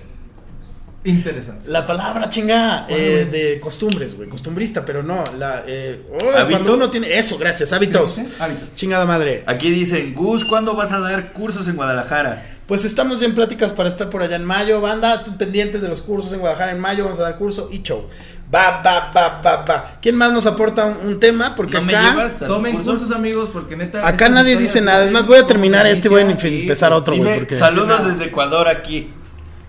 Interesante. 1.05 1.69
La 1.71 1.87
palabra 1.87 2.31
chinga 2.31 2.87
¿Cuál, 2.89 2.99
eh, 2.99 3.25
de 3.27 3.61
costumbres, 3.61 4.17
güey, 4.17 4.29
costumbrista, 4.29 4.85
pero 4.87 5.03
no, 5.03 5.23
la 5.39 5.63
eh, 5.67 6.01
oh, 6.13 6.49
cuando 6.49 6.75
uno 6.75 6.89
tiene 6.89 7.19
eso, 7.19 7.37
gracias, 7.37 7.73
hábitos. 7.75 8.19
Hábito. 8.41 8.67
Chingada 8.75 9.05
madre. 9.05 9.45
Aquí 9.47 9.71
dicen, 9.71 10.15
Gus, 10.15 10.45
¿cuándo 10.47 10.75
vas 10.75 10.93
a 10.93 11.01
dar 11.01 11.33
cursos 11.35 11.69
en 11.69 11.77
Guadalajara? 11.77 12.47
Pues 12.67 12.87
estamos 12.87 13.21
ya 13.21 13.27
en 13.27 13.35
pláticas 13.35 13.73
para 13.73 13.91
estar 13.91 14.09
por 14.09 14.23
allá 14.23 14.37
en 14.37 14.47
mayo, 14.47 14.81
banda, 14.81 15.23
pendientes 15.39 15.83
de 15.83 15.89
los 15.89 16.01
cursos 16.01 16.33
en 16.33 16.41
Guadalajara 16.41 16.73
en 16.73 16.81
mayo, 16.81 17.05
vamos 17.05 17.21
a 17.21 17.25
dar 17.25 17.37
curso 17.37 17.69
y 17.71 17.83
show. 17.83 18.09
Va, 18.55 18.81
va, 18.83 19.11
va, 19.15 19.41
va, 19.45 19.57
va. 19.65 19.99
¿Quién 20.01 20.17
más 20.17 20.33
nos 20.33 20.47
aporta 20.47 20.87
un, 20.87 21.07
un 21.07 21.21
tema? 21.21 21.55
Porque 21.55 21.75
¿No 21.75 21.83
me 21.83 21.95
acá 21.95 22.11
llevas 22.13 22.37
a 22.43 22.47
tu 22.47 22.53
Tomen 22.55 22.73
curso? 22.77 22.91
cursos, 22.93 23.11
amigos, 23.11 23.51
porque 23.53 23.77
neta. 23.77 24.07
Acá 24.07 24.31
nadie 24.31 24.57
dice 24.57 24.81
nada. 24.81 25.05
Es 25.05 25.13
más, 25.13 25.27
voy 25.27 25.39
a 25.39 25.47
terminar 25.47 25.87
este 25.87 26.09
y 26.09 26.11
voy 26.11 26.23
a 26.23 26.31
em- 26.31 26.37
empezar 26.41 26.93
otro, 26.95 27.15
güey. 27.17 27.41
porque- 27.41 27.57
saludos 27.57 28.07
desde 28.07 28.25
Ecuador 28.27 28.69
aquí. 28.69 29.11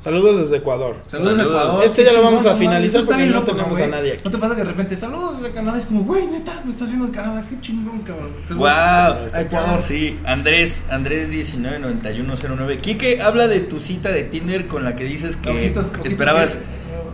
Saludos 0.05 0.37
desde 0.39 0.57
Ecuador. 0.57 0.97
Saludos, 1.07 1.35
Saludos. 1.35 1.61
Ecuador. 1.63 1.83
Este 1.83 2.03
ya 2.03 2.13
lo 2.13 2.21
vamos 2.21 2.43
chingón, 2.43 2.55
a 2.55 2.59
finalizar 2.59 3.05
porque 3.05 3.23
bien 3.23 3.33
no 3.33 3.43
tenemos 3.43 3.79
a 3.79 3.87
nadie 3.87 4.13
aquí. 4.13 4.21
¿No 4.23 4.29
te 4.29 4.37
pasa 4.37 4.53
que 4.53 4.61
de 4.61 4.67
repente 4.67 4.95
saludos 4.95 5.41
desde 5.41 5.55
Canadá? 5.55 5.79
Es 5.79 5.85
como, 5.85 6.03
güey, 6.03 6.27
neta, 6.27 6.61
me 6.63 6.69
estás 6.69 6.89
viendo 6.89 7.05
en 7.05 7.11
Canadá, 7.11 7.43
qué 7.49 7.59
chingón, 7.59 8.01
cabrón. 8.01 8.29
Qué 8.47 8.53
Wow. 8.53 9.41
Ecuador. 9.41 9.83
Sí, 9.87 10.19
Andrés, 10.23 10.83
Andrés 10.91 11.29
199109. 11.29 12.77
Quique 12.81 13.19
habla 13.19 13.47
de 13.47 13.61
tu 13.61 13.79
cita 13.79 14.11
de 14.11 14.21
Tinder 14.25 14.67
con 14.67 14.83
la 14.83 14.95
que 14.95 15.05
dices 15.05 15.37
que 15.37 15.49
Ojitos, 15.49 15.87
ojitos, 15.87 16.05
esperabas 16.05 16.59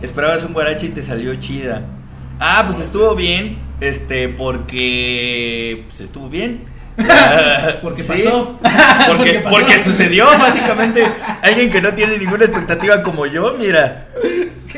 esperabas 0.02 0.44
un 0.44 0.52
guarache 0.52 0.84
y 0.84 0.90
te 0.90 1.00
salió 1.00 1.34
chida. 1.36 1.86
Ah, 2.40 2.64
pues 2.66 2.78
estuvo 2.78 3.14
bien, 3.14 3.58
este, 3.80 4.28
porque 4.28 5.82
pues 5.88 6.02
estuvo 6.02 6.28
bien. 6.28 6.70
Porque 7.82 8.02
Sí, 8.02 8.08
pasó. 8.08 8.58
Porque, 8.62 9.08
Porque 9.08 9.32
pasó. 9.40 9.56
porque 9.56 9.78
sucedió, 9.82 10.26
básicamente. 10.38 11.04
Alguien 11.42 11.70
que 11.70 11.80
no 11.80 11.94
tiene 11.94 12.18
ninguna 12.18 12.44
expectativa 12.44 13.02
como 13.02 13.26
yo, 13.26 13.54
mira. 13.58 14.06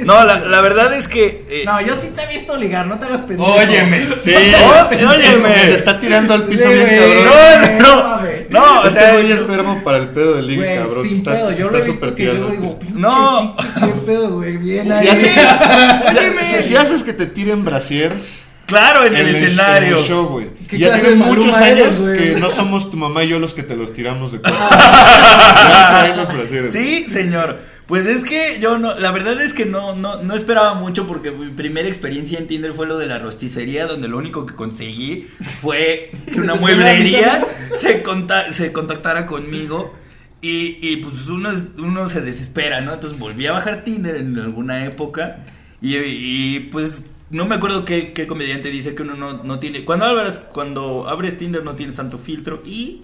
No, 0.04 0.24
la, 0.24 0.40
la 0.40 0.60
verdad 0.60 0.92
es 0.92 1.06
que. 1.06 1.44
eh, 1.48 1.62
No, 1.66 1.80
yo 1.80 1.94
sí 1.94 2.10
te 2.16 2.22
he 2.22 2.26
visto 2.26 2.56
ligar, 2.56 2.86
no 2.86 2.98
te 2.98 3.06
hagas 3.06 3.20
pendejo. 3.22 3.52
óyeme. 3.54 4.06
Sí. 4.20 4.34
Óyeme. 4.34 5.54
Se 5.56 5.74
está 5.74 6.00
tirando 6.00 6.34
al 6.34 6.44
piso 6.44 6.68
bien 6.68 6.86
cabrón. 6.88 7.78
No, 7.78 7.96
no, 7.96 8.20
no. 8.20 8.24
No, 8.50 8.80
o 8.82 8.86
este 8.86 9.00
sea. 9.00 9.12
güey 9.14 9.30
es 9.32 9.46
verbo 9.46 9.80
para 9.84 9.98
el 9.98 10.08
pedo 10.08 10.34
del 10.34 10.46
ligue, 10.48 10.76
cabrón. 10.76 11.02
Sin 11.08 11.16
está, 11.18 11.32
pedo, 11.32 11.50
yo 11.52 11.70
lo 11.70 11.78
está 11.78 11.90
he 11.90 11.92
súper 11.92 12.10
visto 12.10 12.14
que 12.16 12.22
tirando. 12.22 12.48
digo, 12.48 12.78
pinche, 12.78 13.00
No. 13.00 13.54
¿qué, 13.56 13.80
qué 13.86 13.92
pedo, 14.06 14.30
güey? 14.30 14.56
Bien 14.58 14.86
Si, 14.86 14.92
ahí. 14.92 15.08
hace- 15.08 15.32
si- 16.12 16.18
Óyeme. 16.18 16.42
si- 16.42 16.62
si 16.68 16.76
haces 16.76 17.02
que 17.02 17.12
te 17.12 17.26
tiren 17.26 17.64
brasiers 17.64 18.43
Claro, 18.66 19.04
en, 19.04 19.14
en 19.14 19.26
el 19.26 19.34
el, 19.34 19.44
escenario. 19.44 19.96
en 19.96 20.02
el 20.02 20.08
show, 20.08 20.26
güey. 20.26 20.48
¿Qué 20.68 20.78
Ya 20.78 20.98
tienen 20.98 21.18
muchos 21.18 21.54
eres, 21.60 22.00
años 22.00 22.18
que 22.18 22.36
no 22.40 22.50
somos 22.50 22.90
tu 22.90 22.96
mamá 22.96 23.24
y 23.24 23.28
yo 23.28 23.38
los 23.38 23.52
que 23.54 23.62
te 23.62 23.76
los 23.76 23.92
tiramos 23.92 24.32
de 24.32 24.40
cuerpo. 24.40 24.58
Sí, 26.70 27.06
señor. 27.08 27.58
Pues 27.86 28.06
es 28.06 28.24
que 28.24 28.58
yo 28.60 28.78
no, 28.78 28.98
la 28.98 29.10
verdad 29.12 29.38
es 29.42 29.52
que 29.52 29.66
no, 29.66 29.94
no, 29.94 30.22
no 30.22 30.34
esperaba 30.34 30.72
mucho 30.72 31.06
porque 31.06 31.30
mi 31.30 31.50
primera 31.50 31.86
experiencia 31.86 32.38
en 32.38 32.46
Tinder 32.46 32.72
fue 32.72 32.86
lo 32.86 32.96
de 32.96 33.06
la 33.06 33.18
rosticería, 33.18 33.86
donde 33.86 34.08
lo 34.08 34.16
único 34.16 34.46
que 34.46 34.54
conseguí 34.54 35.28
fue 35.60 36.10
que 36.32 36.40
una 36.40 36.54
¿Se 36.54 36.60
mueblería 36.60 37.44
se, 37.78 38.02
conta- 38.02 38.50
se 38.52 38.72
contactara 38.72 39.26
conmigo 39.26 39.94
y, 40.40 40.78
y, 40.80 40.96
pues 40.96 41.28
uno, 41.28 41.50
uno 41.78 42.08
se 42.08 42.22
desespera, 42.22 42.80
¿no? 42.80 42.94
Entonces 42.94 43.18
volví 43.18 43.46
a 43.46 43.52
bajar 43.52 43.84
Tinder 43.84 44.16
en 44.16 44.38
alguna 44.38 44.86
época 44.86 45.44
y, 45.82 45.96
y, 45.96 46.60
pues 46.72 47.04
no 47.30 47.46
me 47.46 47.54
acuerdo 47.54 47.84
qué, 47.84 48.12
qué 48.12 48.26
comediante 48.26 48.70
dice 48.70 48.94
que 48.94 49.02
uno 49.02 49.14
no, 49.14 49.42
no 49.42 49.58
tiene... 49.58 49.84
Cuando 49.84 50.04
abres, 50.04 50.38
cuando 50.52 51.08
abres 51.08 51.38
Tinder 51.38 51.64
no 51.64 51.74
tienes 51.74 51.96
tanto 51.96 52.18
filtro 52.18 52.62
y 52.64 53.02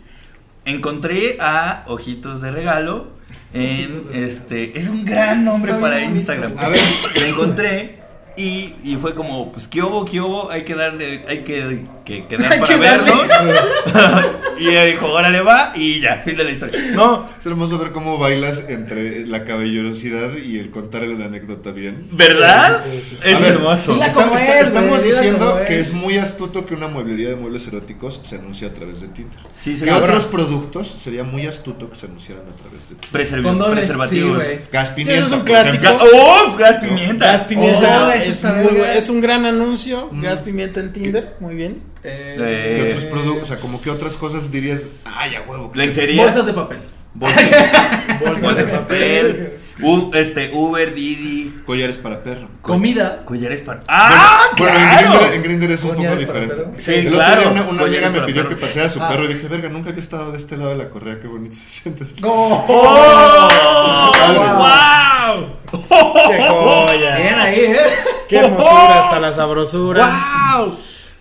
encontré 0.64 1.38
a 1.40 1.84
Ojitos 1.88 2.40
de 2.40 2.52
Regalo 2.52 3.20
en 3.52 4.02
este 4.12 4.78
es 4.78 4.88
un 4.88 5.04
gran 5.04 5.44
nombre 5.44 5.72
Está 5.72 5.80
para. 5.80 6.04
Instagram. 6.04 6.54
A 6.56 6.68
ver. 6.68 6.80
Lo 7.16 7.26
encontré 7.26 7.99
y, 8.40 8.92
y 8.92 8.96
fue 8.96 9.14
como, 9.14 9.52
pues 9.52 9.68
qué 9.68 9.82
hubo, 9.82 10.04
qué 10.04 10.20
hubo, 10.20 10.50
hay 10.50 10.64
que 10.64 10.74
darle, 10.74 11.22
hay 11.28 11.44
que, 11.44 11.84
que 12.04 12.26
quedar 12.26 12.52
Hay 12.52 12.60
para 12.60 12.72
que 12.72 12.78
vernos. 12.80 13.22
y 14.58 14.68
ella 14.68 14.84
dijo, 14.84 15.06
órale 15.12 15.40
va, 15.40 15.72
y 15.74 16.00
ya, 16.00 16.22
fin 16.24 16.36
de 16.36 16.44
la 16.44 16.50
historia. 16.50 16.78
No, 16.92 17.28
Es 17.38 17.46
hermoso 17.46 17.78
ver 17.78 17.90
cómo 17.90 18.18
bailas 18.18 18.66
entre 18.68 19.26
la 19.26 19.44
caballerosidad 19.44 20.36
y 20.36 20.58
el 20.58 20.70
contar 20.70 21.02
la 21.02 21.24
anécdota 21.26 21.70
bien. 21.72 22.08
¿verdad? 22.12 22.82
Sí, 22.84 23.00
sí, 23.02 23.16
sí. 23.22 23.30
Es 23.30 23.40
ver, 23.40 23.52
hermoso. 23.54 23.94
Dila 23.94 24.06
Está- 24.06 24.24
como 24.24 24.36
está- 24.36 24.58
es, 24.60 24.68
estamos 24.68 25.02
diciendo 25.02 25.60
que 25.66 25.80
es 25.80 25.92
muy 25.92 26.18
astuto 26.18 26.66
que 26.66 26.74
una 26.74 26.88
mueblería 26.88 27.30
de 27.30 27.36
muebles 27.36 27.66
eróticos 27.68 28.20
se 28.22 28.36
anuncie 28.36 28.66
a 28.66 28.74
través 28.74 29.00
de 29.00 29.08
Tinder. 29.08 29.38
Sí, 29.58 29.76
¿Qué 29.82 29.90
otros 29.92 30.24
productos 30.26 30.88
sería 30.88 31.24
muy 31.24 31.46
astuto 31.46 31.88
que 31.90 31.96
se 31.96 32.06
anunciaran 32.06 32.44
a 32.46 32.56
través 32.56 32.88
de 32.90 32.96
Tinder? 32.96 33.10
Preserv- 33.12 33.42
Condones, 33.42 33.78
preservativos. 33.78 34.42
Gas 34.72 34.88
Sí, 34.88 34.94
pimienta. 34.96 35.14
eso 35.24 35.34
es 35.34 35.40
un 35.40 35.44
clásico. 35.46 35.86
¡Uf! 35.94 36.56
Gas 36.58 36.76
pimienta. 36.78 37.26
Gas 37.32 37.42
pimienta 37.44 38.06
Oh, 38.08 38.10
es, 38.30 38.44
muy 38.44 38.80
es 38.94 39.08
un 39.10 39.20
gran 39.20 39.44
anuncio. 39.44 40.08
Mm. 40.12 40.22
Gas 40.22 40.38
pimienta 40.40 40.80
en 40.80 40.92
Tinder, 40.92 41.36
muy 41.40 41.54
bien. 41.54 41.82
Eh, 42.02 42.34
¿Qué 42.38 42.82
Eh, 42.82 42.94
otros 42.94 43.04
productos? 43.10 43.42
O 43.42 43.46
sea, 43.46 43.56
como 43.58 43.80
que 43.80 43.90
otras 43.90 44.16
cosas 44.16 44.50
dirías, 44.50 44.82
ay, 45.04 45.34
a 45.34 45.42
huevo. 45.42 45.70
que 45.72 45.80
sí". 45.80 45.86
Lencería. 45.86 46.24
Bolsas 46.24 46.46
de 46.46 46.52
papel. 46.52 46.78
Bolsas, 47.14 47.44
Bolsas 48.24 48.56
de 48.56 48.64
papel. 48.64 49.52
U- 49.82 50.10
este, 50.14 50.50
Uber, 50.54 50.94
Didi. 50.94 51.62
collares 51.66 51.96
para 51.98 52.22
perro. 52.22 52.48
Comida. 52.62 53.22
Collares 53.24 53.60
para. 53.62 53.80
¡Ah! 53.88 54.48
Bueno, 54.58 54.74
en 54.76 54.88
¡Claro! 54.88 55.10
Grindr- 55.20 55.32
en 55.34 55.42
Grindr 55.42 55.70
es 55.72 55.84
un 55.84 55.94
poco 55.96 56.16
diferente. 56.16 56.64
Sí, 56.78 56.94
el 56.94 57.06
otro 57.08 57.18
claro. 57.18 57.40
día 57.52 57.62
una, 57.70 57.82
amiga 57.82 58.10
me 58.10 58.20
pidió 58.22 58.42
perro. 58.42 58.48
que 58.56 58.56
paseara 58.62 58.86
a 58.86 58.90
su 58.90 59.02
Ah. 59.02 59.08
perro 59.08 59.24
y 59.24 59.34
dije, 59.34 59.48
verga, 59.48 59.68
nunca 59.68 59.90
había 59.90 60.00
estado 60.02 60.30
de 60.32 60.38
este 60.38 60.56
lado 60.56 60.70
de 60.70 60.76
la 60.76 60.88
correa, 60.90 61.18
qué 61.20 61.26
bonito 61.28 61.54
se 61.54 61.68
siente. 61.68 62.04
¡Oh! 62.22 64.12
Padre. 64.12 64.38
¡Wow! 64.56 65.46
Qué 66.30 66.42
joya. 66.48 67.16
Bien 67.16 67.38
ahí, 67.38 67.60
¿eh? 67.60 67.78
Qué 68.28 68.36
hermosura 68.38 69.00
hasta 69.00 69.20
la 69.20 69.32
sabrosura. 69.32 70.56
¡Wow! 70.56 70.76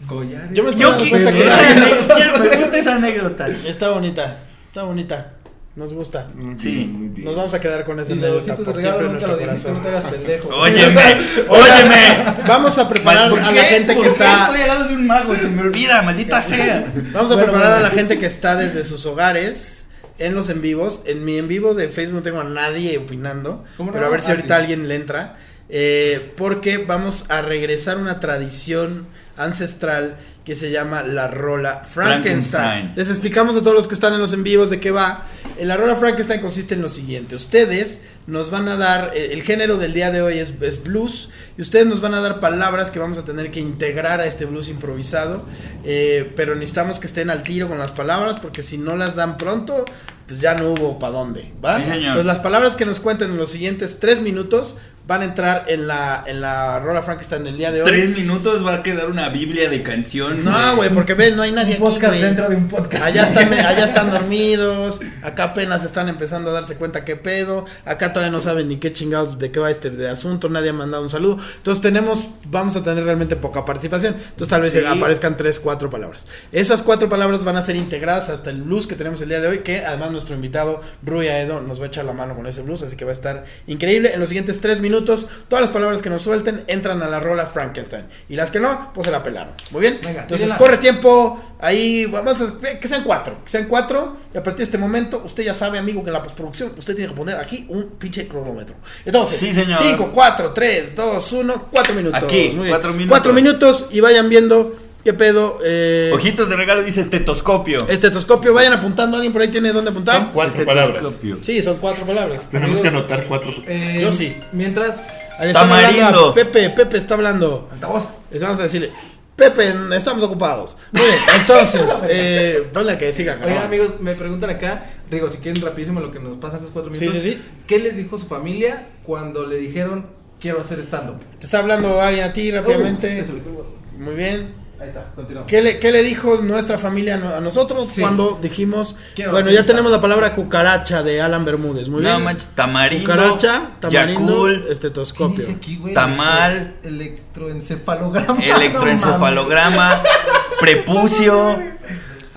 Collares. 0.08 0.50
Yo 0.54 0.64
me 0.64 0.70
estoy 0.70 0.82
Yo 0.84 0.90
dando 0.92 1.04
que- 1.04 1.10
cuenta 1.10 1.32
que 1.32 2.40
me 2.50 2.58
gusta 2.58 2.78
esa 2.78 2.96
anécdota. 2.96 3.48
está 3.48 3.90
bonita. 3.90 4.40
Está 4.68 4.84
bonita. 4.84 5.34
Nos 5.80 5.94
gusta. 5.94 6.28
Muy 6.36 6.60
Sí. 6.60 6.72
bien, 6.76 6.92
muy 6.94 7.08
bien. 7.08 7.26
Nos 7.26 7.36
vamos 7.38 7.54
a 7.54 7.62
quedar 7.62 7.86
con 7.86 8.00
esa 8.02 8.12
anécdota 8.12 8.58
por 8.58 8.78
siempre 8.78 9.06
en 9.06 9.12
nuestro 9.14 9.38
dijiste, 9.38 9.72
no 9.72 9.78
te 9.78 9.82
corazón. 9.84 9.96
hagas 9.96 10.12
pendejo. 10.14 10.50
Óyeme, 10.60 11.18
óyeme. 11.48 12.36
Vamos 12.48 12.78
a 12.78 12.90
preparar 12.90 13.30
¿Por 13.30 13.40
a 13.40 13.52
la 13.52 13.64
gente 13.64 13.94
¿Por 13.94 14.04
que 14.04 14.10
está. 14.10 14.44
Estoy 14.48 14.62
al 14.62 14.68
lado 14.68 14.88
de 14.90 14.94
un 14.96 15.08
mago, 15.08 15.34
se 15.36 15.48
me 15.48 15.62
olvida, 15.62 16.02
maldita 16.02 16.42
sea. 16.42 16.86
Vamos 17.14 17.32
a 17.32 17.36
Bueno, 17.36 17.52
preparar 17.54 17.78
a 17.78 17.80
la 17.80 17.90
gente 17.92 18.20
que 18.20 18.26
está 18.26 18.56
desde 18.58 18.84
sus 18.84 19.06
hogares 19.06 19.86
en 20.18 20.36
los 20.36 20.50
en 20.50 20.62
vivos. 20.62 21.04
En 21.06 21.24
mi 21.24 21.38
en 21.38 21.48
vivo 21.48 21.74
de 21.74 21.88
Facebook 21.88 22.18
no 22.18 22.22
tengo 22.24 22.42
a 22.42 22.44
nadie 22.44 22.98
opinando. 22.98 23.64
Pero 23.78 24.06
a 24.06 24.10
ver 24.10 24.22
si 24.22 24.28
Ah, 24.32 24.36
ahorita 24.36 24.56
sí. 24.58 24.62
alguien 24.62 24.88
le 24.90 24.96
entra. 24.96 25.38
Eh, 25.70 26.34
porque 26.36 26.78
vamos 26.80 27.26
a 27.30 27.42
regresar 27.42 27.98
a 27.98 28.02
una 28.02 28.20
tradición 28.20 29.08
ancestral 29.40 30.18
que 30.46 30.56
se 30.56 30.72
llama 30.72 31.04
la 31.04 31.28
rola 31.28 31.84
Frankenstein. 31.84 32.50
Frankenstein. 32.52 32.94
Les 32.96 33.10
explicamos 33.10 33.56
a 33.56 33.60
todos 33.62 33.76
los 33.76 33.88
que 33.88 33.94
están 33.94 34.14
en 34.14 34.20
los 34.20 34.34
en 34.34 34.44
vivos 34.44 34.70
de 34.70 34.80
qué 34.80 34.92
va. 34.92 35.26
Eh, 35.58 35.66
La 35.66 35.78
rola 35.78 35.96
Frankenstein 35.96 36.42
consiste 36.42 36.76
en 36.76 36.82
lo 36.82 36.90
siguiente. 36.90 37.36
Ustedes 37.36 38.02
nos 38.26 38.50
van 38.50 38.68
a 38.68 38.76
dar, 38.76 39.12
eh, 39.16 39.30
el 39.34 39.44
género 39.44 39.78
del 39.78 39.94
día 39.94 40.12
de 40.12 40.22
hoy 40.22 40.40
es, 40.40 40.54
es 40.62 40.84
blues, 40.84 41.30
y 41.58 41.62
ustedes 41.62 41.86
nos 41.86 42.02
van 42.02 42.14
a 42.14 42.22
dar 42.22 42.40
palabras 42.40 42.90
que 42.92 43.00
vamos 43.00 43.18
a 43.18 43.26
tener 43.26 43.52
que 43.52 43.60
integrar 43.60 44.22
a 44.22 44.26
este 44.26 44.46
blues 44.46 44.70
improvisado, 44.70 45.46
eh, 45.84 46.32
pero 46.36 46.56
necesitamos 46.56 47.00
que 47.00 47.08
estén 47.08 47.30
al 47.30 47.44
tiro 47.44 47.68
con 47.68 47.78
las 47.78 47.92
palabras, 47.92 48.40
porque 48.40 48.62
si 48.62 48.78
no 48.78 48.96
las 48.96 49.16
dan 49.16 49.38
pronto, 49.38 49.86
pues 50.28 50.42
ya 50.42 50.56
no 50.56 50.70
hubo 50.70 51.00
para 51.00 51.14
dónde, 51.14 51.52
¿va? 51.64 51.78
Sí, 51.78 51.84
señor. 51.84 51.98
Entonces 51.98 52.26
las 52.26 52.40
palabras 52.40 52.76
que 52.76 52.86
nos 52.86 53.00
cuenten 53.00 53.32
en 53.32 53.38
los 53.38 53.52
siguientes 53.52 54.00
tres 54.00 54.22
minutos 54.22 54.78
van 55.08 55.22
a 55.22 55.26
entrar 55.26 55.66
en 55.68 55.88
la, 55.88 56.24
en 56.28 56.40
la 56.40 56.80
rola 56.80 57.02
Frankenstein 57.02 57.44
del 57.44 57.58
día 57.58 57.72
de 57.72 57.82
hoy. 57.82 57.90
Tres 57.90 58.10
minutos 58.16 58.64
va 58.66 58.76
a 58.76 58.84
quedar 58.84 59.08
una 59.10 59.30
biblia 59.30 59.68
de 59.70 59.82
canción. 59.82 60.46
No, 60.46 60.76
güey, 60.76 60.90
porque 60.92 61.16
ves, 61.16 61.36
no 61.36 61.42
hay 61.42 61.52
nadie 61.52 61.78
Un 61.80 61.88
aquí, 61.88 61.94
podcast 61.96 62.14
güey. 62.14 62.22
dentro 62.22 62.48
de 62.50 62.56
un 62.56 62.68
podcast. 62.68 63.04
Allá 63.04 63.24
están, 63.24 63.52
allá 63.54 63.86
están 63.86 64.12
dormidos, 64.12 65.00
acá 65.24 65.46
apenas 65.46 65.84
están 65.84 66.10
empezando 66.10 66.52
a 66.52 66.54
darse 66.54 66.76
cuenta 66.76 67.06
qué 67.06 67.16
pedo, 67.16 67.66
acá 67.86 68.14
todavía 68.14 68.32
no 68.32 68.40
saben 68.40 68.68
ni 68.68 68.78
qué 68.78 68.94
chingados 68.94 69.40
de 69.40 69.52
qué 69.52 69.60
va 69.60 69.72
este 69.72 69.90
de 69.90 70.10
asunto, 70.10 70.48
nadie 70.50 70.70
ha 70.70 70.74
mandado 70.74 71.02
un 71.02 71.10
saludo. 71.10 71.40
Entonces 71.58 71.82
tenemos, 71.82 72.30
vamos 72.46 72.76
a 72.76 72.84
tener 72.84 73.04
realmente 73.04 73.36
poca 73.36 73.66
participación. 73.66 74.14
Entonces 74.14 74.48
tal 74.50 74.62
vez 74.62 74.74
Sí. 74.74 74.80
aparezcan 74.86 75.36
tres, 75.38 75.60
cuatro 75.60 75.90
palabras. 75.90 76.28
Esas 76.52 76.84
cuatro 76.84 77.10
palabras 77.10 77.44
van 77.44 77.56
a 77.58 77.64
ser 77.64 77.76
integradas 77.76 78.30
hasta 78.30 78.52
el 78.52 78.62
blues 78.62 78.86
que 78.86 78.94
tenemos 78.96 79.20
el 79.22 79.30
día 79.30 79.40
de 79.40 79.48
hoy, 79.48 79.58
que 79.60 79.80
además 79.84 80.12
nuestro 80.12 80.36
invitado 80.36 80.82
Rui 81.04 81.28
Aedo 81.28 81.62
nos 81.62 81.80
va 81.80 81.86
a 81.86 81.88
echar 81.88 82.06
la 82.06 82.14
mano 82.14 82.36
con 82.36 82.46
ese 82.46 82.62
blues, 82.62 82.84
así 82.84 82.96
que 82.96 83.06
va 83.06 83.10
a 83.12 83.14
estar 83.14 83.46
increíble. 83.66 84.12
En 84.14 84.20
los 84.20 84.30
siguientes 84.30 84.60
tres 84.62 84.80
minutos, 84.80 84.99
todas 85.04 85.28
las 85.50 85.70
palabras 85.70 86.02
que 86.02 86.10
nos 86.10 86.22
suelten 86.22 86.64
entran 86.68 87.02
a 87.04 87.08
la 87.10 87.20
rola 87.20 87.46
Frankenstein. 87.46 88.06
Y 88.30 88.36
las 88.36 88.52
que 88.52 88.60
no, 88.60 88.92
pues 88.94 89.06
se 89.06 89.12
la 89.12 89.24
pelaron. 89.24 89.54
Muy 89.72 89.82
bien. 89.82 90.00
Venga, 90.04 90.22
Entonces 90.22 90.54
corre 90.56 90.78
tiempo, 90.78 91.40
ahí 91.60 92.06
vamos 92.06 92.42
a 92.42 92.60
que 92.80 92.88
sean 92.88 93.04
cuatro, 93.04 93.38
que 93.44 93.50
sean 93.50 93.66
cuatro 93.68 94.18
y 94.34 94.38
a 94.38 94.44
partir 94.44 94.58
de 94.60 94.64
este 94.64 94.78
momento 94.78 95.22
usted 95.26 95.44
ya 95.44 95.54
sabe 95.54 95.78
amigo 95.80 96.02
que 96.04 96.10
en 96.10 96.14
la 96.14 96.24
postproducción 96.24 96.72
usted 96.78 96.96
tiene 96.96 97.10
que 97.12 97.16
poner 97.18 97.36
aquí 97.38 97.66
un 97.70 97.92
pinche 97.98 98.28
cronómetro. 98.28 98.76
Entonces, 99.06 99.40
Sí, 99.40 99.54
señor. 99.54 99.78
5, 99.82 100.12
4, 100.14 100.52
3, 100.54 100.96
2, 100.96 101.34
1, 101.34 101.68
4 101.72 101.94
minutos. 101.96 102.24
Aquí, 102.24 102.50
Muy 102.50 102.66
bien. 102.66 102.70
cuatro 102.70 102.92
minutos. 102.94 103.10
Cuatro 103.10 103.34
minutos 103.34 103.88
y 103.92 104.00
vayan 104.00 104.30
viendo 104.30 104.76
qué 105.04 105.14
pedo. 105.14 105.60
Eh, 105.64 106.12
Ojitos 106.14 106.50
de 106.50 106.56
regalo 106.56 106.84
dice 106.84 107.02
estetoscopio. 107.02 107.88
estetoscopio, 107.88 108.54
vayan 108.54 108.74
apuntando, 108.74 109.16
alguien 109.18 109.34
por 109.34 109.42
ahí 109.42 109.48
tiene 109.50 109.70
dónde 109.72 109.90
Son 109.92 109.98
apuntar. 109.98 110.30
cuatro 110.34 110.66
palabras. 110.66 111.20
Sí, 111.42 111.62
son 111.64 111.78
cuatro 111.78 112.06
palabras. 112.06 112.50
Tenemos 112.50 112.80
que 112.82 112.88
anotar 112.88 113.26
cuatro. 113.26 113.52
Eh, 113.68 114.00
Yo 114.02 114.12
sí. 114.12 114.36
Mientras. 114.52 115.10
Ahí 115.40 115.48
están 115.50 115.72
hablando 115.72 115.88
a 115.88 115.92
Tamarindo. 116.00 116.34
Pepe, 116.34 116.70
Pepe 116.72 116.98
está 116.98 117.14
hablando. 117.16 117.70
Altavoz. 117.72 118.14
Les 118.32 118.42
vamos 118.42 118.60
a 118.60 118.64
decirle, 118.64 118.92
Pepe, 119.36 119.74
estamos 119.96 120.22
ocupados. 120.24 120.76
Muy 120.92 121.02
bien, 121.02 121.16
entonces, 121.40 121.82
eh, 122.10 122.68
ponle 122.74 122.98
que 122.98 123.12
siga. 123.14 123.38
Oigan, 123.42 123.64
amigos, 123.64 124.02
me 124.02 124.14
preguntan 124.16 124.50
acá. 124.50 124.86
Digo, 125.10 125.30
si 125.30 125.38
quieren 125.38 125.64
rapidísimo 125.64 126.02
lo 126.02 126.12
que 126.12 126.20
nos 126.20 126.36
pasan 126.38 126.58
estos 126.58 126.72
cuatro 126.74 126.94
Sí, 126.94 127.02
minutos. 127.06 127.24
sí, 127.24 127.32
sí. 127.34 127.42
¿Qué 127.66 127.80
les 127.80 127.96
dijo 127.96 128.18
su 128.18 128.28
familia 128.28 128.88
cuando 129.04 129.48
le 129.48 129.56
dijeron 129.56 130.08
quiero 130.42 130.60
hacer 130.60 130.80
stand-up? 130.82 131.20
Te 131.40 131.46
está 131.46 131.60
hablando 131.60 132.02
alguien 132.02 132.26
a 132.26 132.34
ti 132.34 132.52
rápidamente. 132.52 133.26
Uh. 133.30 133.98
Muy 133.98 134.16
bien. 134.16 134.59
Ahí 134.82 134.88
está, 134.90 135.08
continuamos. 135.14 135.50
¿Qué 135.50 135.62
le, 135.62 135.78
qué 135.80 135.92
le 135.92 136.04
dijo 136.04 136.38
nuestra 136.38 136.78
familia 136.78 137.16
a 137.16 137.18
no- 137.18 137.36
a 137.36 137.42
nosotros 137.42 137.92
Sí. 137.92 138.00
cuando 138.02 138.40
dijimos, 138.42 138.96
Quiero 139.14 139.32
bueno, 139.32 139.52
ya 139.52 139.66
tenemos 139.66 139.92
la 139.92 140.00
palabra 140.00 140.34
cucaracha 140.34 141.04
de 141.04 141.22
Alan 141.22 141.44
Bermúdez, 141.44 141.90
muy 141.90 142.02
no 142.02 142.08
bien. 142.10 142.24
manches, 142.24 142.48
tamarindo. 142.56 143.12
Cucaracha, 143.12 143.72
tamarindo, 143.82 144.46
¿Qué 144.46 144.72
estetoscopio. 144.72 145.36
dice 145.38 145.52
aquí, 145.58 145.76
güey? 145.78 145.94
Tamal. 145.94 146.76
Electroencefalograma. 146.84 148.42
electroencefalograma, 148.42 150.02
prepucio, 150.60 151.60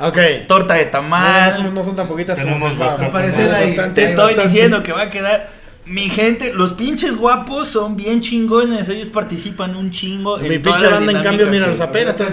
Ok. 0.00 0.16
torta 0.48 0.74
de 0.74 0.86
tamal. 0.86 1.50
no 1.50 1.56
son, 1.56 1.74
no 1.74 1.84
son 1.84 1.96
tan 1.96 2.08
poquitas 2.08 2.40
como 2.40 2.54
Tenemos. 2.54 2.78
Bastante, 2.78 3.20
Te 3.20 3.28
estoy 3.30 4.24
bastante. 4.24 4.42
diciendo 4.42 4.82
que 4.82 4.92
va 4.92 5.02
a 5.02 5.10
quedar. 5.10 5.61
Mi 5.92 6.08
gente, 6.08 6.54
los 6.54 6.72
pinches 6.72 7.16
guapos 7.16 7.68
son 7.68 7.96
bien 7.96 8.22
chingones. 8.22 8.88
Ellos 8.88 9.08
participan 9.08 9.76
un 9.76 9.90
chingo. 9.90 10.38
Mi 10.38 10.54
en 10.54 10.62
pinche 10.62 10.86
banda, 10.86 11.12
en 11.12 11.22
cambio, 11.22 11.48
mira, 11.48 11.66
los 11.66 11.80
apenas 11.80 12.18
están 12.18 12.32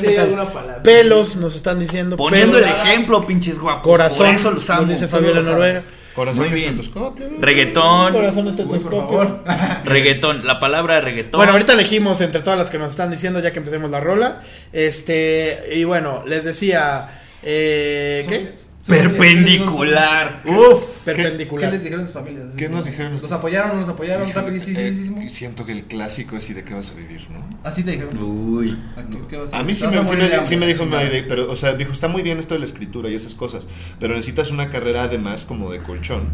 palabra. 0.53 0.81
Pelos, 0.81 1.35
nos 1.35 1.57
están 1.57 1.77
diciendo. 1.77 2.15
Poniendo 2.15 2.57
el 2.57 2.63
ejemplo, 2.63 3.25
pinches 3.25 3.59
guapos. 3.59 3.83
Corazón, 3.83 4.27
Por 4.27 4.35
eso 4.35 4.51
los 4.51 4.69
amo. 4.69 4.81
nos 4.81 4.89
dice 4.91 5.09
Fabiola. 5.09 5.41
Noruega. 5.41 5.83
Corazón 6.15 6.45
Muy 6.45 6.53
bien. 6.53 6.69
estetoscopio. 6.69 7.27
Reggaetón. 7.39 8.13
Corazón 8.13 8.47
estetoscopio. 8.47 9.01
favor. 9.01 9.43
Reggaetón. 9.83 10.47
La 10.47 10.61
palabra 10.61 11.01
reggaetón. 11.01 11.39
Bueno, 11.39 11.51
ahorita 11.51 11.73
elegimos 11.73 12.21
entre 12.21 12.39
todas 12.41 12.57
las 12.57 12.69
que 12.69 12.77
nos 12.77 12.91
están 12.91 13.11
diciendo 13.11 13.41
ya 13.41 13.51
que 13.51 13.59
empecemos 13.59 13.91
la 13.91 13.99
rola. 13.99 14.41
Este, 14.71 15.75
y 15.75 15.83
bueno, 15.83 16.23
les 16.25 16.45
decía, 16.45 17.09
eh, 17.43 18.25
¿qué? 18.29 18.68
Perpendicular. 18.89 20.41
Uf. 20.45 21.05
¿Qué 21.05 21.13
Perpendicular. 21.13 21.71
les 21.71 21.83
dijeron 21.83 22.05
sus 22.05 22.13
familias? 22.13 22.47
¿Qué 22.57 22.69
nos 22.69 22.85
dijeron 22.85 23.13
¿Los 23.13 23.23
ustedes? 23.23 23.37
apoyaron 23.39 23.71
o 23.71 23.73
no 23.75 23.79
los 23.81 23.89
apoyaron? 23.89 24.31
Rapidísimo. 24.31 25.21
eh, 25.21 25.29
siento 25.29 25.65
que 25.65 25.71
el 25.71 25.83
clásico 25.85 26.35
es 26.37 26.49
y 26.49 26.53
de 26.53 26.63
qué 26.63 26.73
vas 26.73 26.91
a 26.91 26.95
vivir, 26.95 27.27
¿no? 27.29 27.39
Así 27.63 27.83
te 27.83 27.91
dijeron. 27.91 28.21
Uy. 28.21 28.77
¿A 28.97 29.03
qué- 29.03 29.17
qué 29.29 29.37
vas 29.37 29.53
A 29.53 29.63
mí 29.63 29.73
sí 29.75 29.87
me, 29.87 29.97
a 29.97 30.45
sí 30.45 30.57
me- 30.57 30.67
dijo 30.67 30.85
pero, 31.27 31.51
o 31.51 31.55
sea, 31.55 31.73
dijo, 31.73 31.91
está 31.91 32.07
muy 32.07 32.21
bien 32.21 32.39
esto 32.39 32.53
de 32.53 32.59
la 32.59 32.65
escritura 32.65 33.09
y 33.09 33.15
esas 33.15 33.35
cosas, 33.35 33.67
pero 33.99 34.13
necesitas 34.15 34.51
una 34.51 34.69
carrera 34.71 35.03
además 35.03 35.45
como 35.45 35.71
de 35.71 35.79
colchón. 35.81 36.29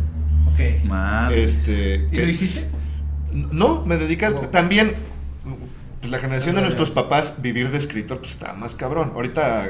Ok. 0.51 0.85
Madre. 0.85 1.43
Este, 1.43 2.07
¿Y 2.11 2.15
que- 2.15 2.23
lo 2.23 2.29
hiciste? 2.29 2.65
No, 3.33 3.85
me 3.85 3.97
Wow. 3.97 4.47
también. 4.47 4.93
Pues 5.99 6.11
la 6.11 6.19
generación 6.19 6.55
de 6.55 6.61
nuestros 6.61 6.91
papás, 6.91 7.41
vivir 7.41 7.71
de 7.71 7.77
escritor, 7.79 8.19
pues 8.19 8.31
está 8.31 8.53
más 8.53 8.75
cabrón. 8.75 9.11
Ahorita. 9.15 9.67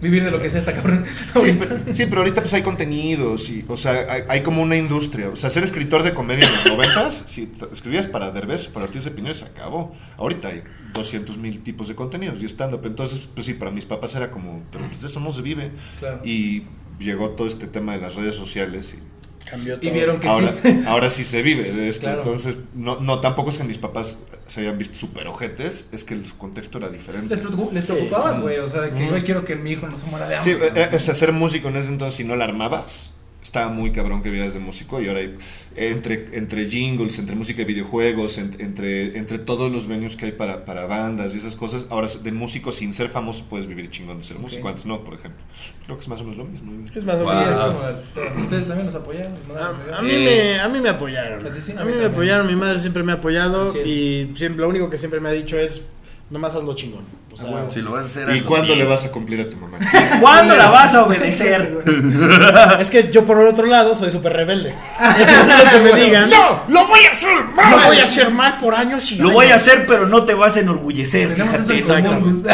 Vivir 0.00 0.24
de 0.24 0.30
lo 0.30 0.40
que 0.40 0.50
sea 0.50 0.60
está 0.60 0.72
cabrón. 0.74 1.04
Sí, 1.34 1.56
pero, 1.58 1.94
sí, 1.94 2.06
pero 2.06 2.18
ahorita 2.20 2.40
pues 2.42 2.52
hay 2.54 2.62
contenidos 2.62 3.48
y, 3.50 3.64
o 3.68 3.76
sea, 3.76 4.06
hay, 4.10 4.22
hay 4.28 4.40
como 4.42 4.62
una 4.62 4.76
industria. 4.76 5.28
O 5.30 5.36
sea, 5.36 5.50
ser 5.50 5.64
escritor 5.64 6.02
de 6.02 6.12
comedia 6.14 6.46
en 6.46 6.52
los 6.52 6.66
noventas, 6.66 7.24
si 7.26 7.52
escribías 7.72 8.06
para 8.06 8.30
Derbez 8.30 8.68
o 8.68 8.72
para 8.72 8.86
Ortiz 8.86 9.04
de 9.04 9.10
Pinedo, 9.10 9.34
se 9.34 9.44
acabó. 9.46 9.94
Ahorita 10.16 10.48
hay 10.48 10.62
200 10.92 11.38
mil 11.38 11.62
tipos 11.62 11.88
de 11.88 11.94
contenidos 11.94 12.42
y 12.42 12.46
stand-up. 12.46 12.82
Entonces, 12.84 13.28
pues 13.34 13.46
sí, 13.46 13.54
para 13.54 13.70
mis 13.70 13.84
papás 13.84 14.14
era 14.14 14.30
como, 14.30 14.62
pero 14.70 14.86
pues 14.86 15.00
de 15.00 15.08
eso 15.08 15.20
no 15.20 15.32
se 15.32 15.42
vive. 15.42 15.70
Claro. 15.98 16.20
Y 16.24 16.64
llegó 16.98 17.30
todo 17.30 17.46
este 17.46 17.66
tema 17.66 17.92
de 17.94 18.00
las 18.00 18.14
redes 18.14 18.36
sociales 18.36 18.96
y 18.98 19.16
Cambió 19.48 19.76
Y 19.76 19.78
todo. 19.78 19.92
vieron 19.92 20.20
que 20.20 20.28
ahora, 20.28 20.54
sí. 20.62 20.82
ahora 20.86 21.10
sí 21.10 21.24
se 21.24 21.40
vive 21.42 21.72
de 21.72 21.88
esto. 21.88 22.02
Claro. 22.02 22.22
Entonces, 22.22 22.56
no, 22.74 22.98
no, 23.00 23.20
tampoco 23.20 23.50
es 23.50 23.58
que 23.58 23.64
mis 23.64 23.78
papás 23.78 24.18
se 24.46 24.60
hayan 24.60 24.78
visto 24.78 24.96
súper 24.96 25.26
ojetes, 25.26 25.88
es 25.92 26.04
que 26.04 26.14
el 26.14 26.24
contexto 26.38 26.78
era 26.78 26.88
diferente. 26.88 27.34
Les, 27.34 27.44
preocup- 27.44 27.72
les 27.72 27.84
preocupabas, 27.84 28.40
güey. 28.40 28.58
O 28.58 28.68
sea, 28.68 28.82
de 28.82 28.90
que, 28.92 29.08
güey, 29.08 29.24
quiero 29.24 29.44
que 29.44 29.56
mi 29.56 29.72
hijo 29.72 29.86
no 29.88 29.98
se 29.98 30.06
muera 30.06 30.28
de 30.28 30.40
Sí, 30.42 30.52
hambre. 30.52 30.70
eh, 30.74 30.88
o 30.94 30.98
sea, 30.98 31.14
ser 31.14 31.32
músico 31.32 31.68
en 31.68 31.76
ese 31.76 31.88
entonces, 31.88 32.16
si 32.16 32.24
no 32.24 32.36
la 32.36 32.44
armabas, 32.44 33.12
estaba 33.46 33.68
muy 33.70 33.92
cabrón 33.92 34.22
que 34.22 34.30
vieras 34.30 34.52
de 34.54 34.60
músico. 34.60 35.00
Y 35.00 35.08
ahora 35.08 35.20
hay, 35.20 35.36
entre, 35.76 36.28
entre 36.36 36.68
jingles, 36.68 37.18
entre 37.18 37.34
música 37.36 37.62
y 37.62 37.64
videojuegos, 37.64 38.38
en- 38.38 38.56
entre, 38.58 39.16
entre 39.18 39.38
todos 39.38 39.70
los 39.72 39.86
venues 39.86 40.16
que 40.16 40.26
hay 40.26 40.32
para, 40.32 40.64
para 40.64 40.86
bandas 40.86 41.34
y 41.34 41.38
esas 41.38 41.54
cosas, 41.56 41.86
ahora 41.90 42.08
de 42.22 42.32
músico 42.32 42.72
sin 42.72 42.92
ser 42.94 43.08
famoso 43.08 43.46
puedes 43.48 43.66
vivir 43.66 43.90
chingón 43.90 44.18
de 44.18 44.24
ser 44.24 44.38
músico. 44.38 44.68
Antes 44.68 44.86
no, 44.86 45.02
por 45.04 45.14
ejemplo. 45.14 45.40
Creo 45.84 45.96
que 45.96 46.02
es 46.02 46.08
más 46.08 46.20
o 46.20 46.24
menos 46.24 46.38
lo 46.38 46.44
mismo. 46.44 46.72
Es 46.94 47.04
más 47.04 47.16
o 47.16 47.24
Wow. 47.24 47.34
Menos. 47.34 47.60
como 47.60 47.80
artista. 47.80 48.20
Ustedes 48.38 48.66
también 48.68 48.86
los 48.86 48.94
apoyaron. 48.94 49.32
¿no? 49.48 49.54
A, 49.54 49.98
a 49.98 50.02
mí 50.02 50.10
Eh. 50.12 50.52
me, 50.54 50.60
a 50.60 50.68
mí 50.68 50.80
me 50.80 50.88
apoyaron. 50.88 51.46
A 51.46 51.60
sí, 51.60 51.72
A 51.78 51.84
mí 51.84 51.92
mí 51.92 51.98
me 51.98 52.06
apoyaron, 52.06 52.46
mi 52.46 52.56
madre 52.56 52.80
siempre 52.80 53.02
me 53.02 53.12
ha 53.12 53.16
apoyado 53.16 53.72
y 53.84 54.30
siempre, 54.34 54.62
lo 54.62 54.68
único 54.68 54.90
que 54.90 54.98
siempre 54.98 55.20
me 55.20 55.28
ha 55.28 55.32
dicho 55.32 55.56
es, 55.58 55.82
nomás 56.30 56.54
hazlo 56.54 56.74
chingón. 56.74 57.04
O 57.32 57.36
sea, 57.38 57.48
A 57.48 57.52
huevo. 57.52 57.70
Si 57.72 57.82
lo 57.82 57.92
vas 57.92 58.04
a 58.04 58.06
hacer. 58.06 58.34
¿Y 58.34 58.40
cuándo 58.40 58.68
bien. 58.68 58.78
le 58.78 58.84
vas 58.86 59.04
a 59.04 59.10
cumplir 59.12 59.40
a 59.42 59.48
tu 59.48 59.56
mamá? 59.56 59.78
¿Cuándo 60.20 60.56
la 60.56 60.70
vas 60.70 60.94
a 60.94 61.04
obedecer? 61.04 61.78
es 62.80 62.88
que 62.90 63.10
yo 63.12 63.24
por 63.26 63.38
el 63.40 63.46
otro 63.48 63.66
lado 63.66 63.94
soy 63.94 64.10
súper 64.10 64.32
rebelde. 64.32 64.74
Entonces 65.18 65.54
lo 65.64 65.70
que 65.70 65.92
me 65.94 66.00
digan, 66.04 66.30
¡No! 66.30 66.62
¡Lo 66.68 66.86
voy 66.88 67.00
a 67.04 67.10
hacer! 67.12 67.36
lo 67.36 67.86
voy 67.86 67.98
a 67.98 68.04
hacer 68.04 68.30
mal 68.30 68.58
por 68.58 68.74
años 68.74 69.12
y 69.12 69.16
Lo 69.16 69.30
voy 69.30 69.46
a 69.46 69.54
años". 69.54 69.62
hacer, 69.62 69.86
pero 69.86 70.06
no 70.06 70.24
te 70.24 70.32
vas 70.34 70.56
a 70.56 70.60
enorgullecer. 70.60 71.34
Tenemos 71.34 71.56
eso 71.60 71.68
fíjate. 71.68 72.02
Tenemos 72.02 72.44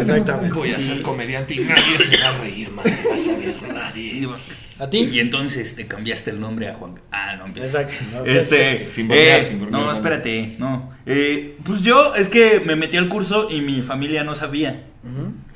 Exactamente. 0.00 0.58
Voy 0.58 0.72
a 0.72 0.78
ser 0.78 1.02
comediante 1.02 1.54
y 1.54 1.60
nadie 1.60 1.98
se 1.98 2.18
va 2.18 2.28
a 2.34 2.38
reír, 2.38 2.70
madre. 2.72 2.98
Vas 3.08 3.28
a 3.28 3.36
ver, 3.36 3.54
nadie. 3.72 4.28
¿A 4.82 4.90
ti? 4.90 5.08
Y 5.12 5.20
entonces 5.20 5.76
te 5.76 5.86
cambiaste 5.86 6.30
el 6.30 6.40
nombre 6.40 6.68
a 6.68 6.74
Juan. 6.74 6.94
Ah, 7.12 7.36
no 7.36 7.46
empieza. 7.46 7.82
Exacto. 7.82 8.04
no, 8.18 8.24
Este, 8.24 8.92
Sin 8.92 9.06
bromear, 9.06 9.38
eh, 9.40 9.42
sin 9.44 9.60
bromear, 9.60 9.80
no, 9.80 9.86
¿no? 9.86 9.92
espérate, 9.96 10.56
no. 10.58 10.90
Eh, 11.06 11.56
pues 11.64 11.82
yo 11.82 12.14
es 12.16 12.28
que 12.28 12.60
me 12.64 12.74
metí 12.74 12.96
al 12.96 13.08
curso 13.08 13.48
y 13.48 13.60
mi 13.60 13.82
familia 13.82 14.24
no 14.24 14.34
sabía 14.34 14.84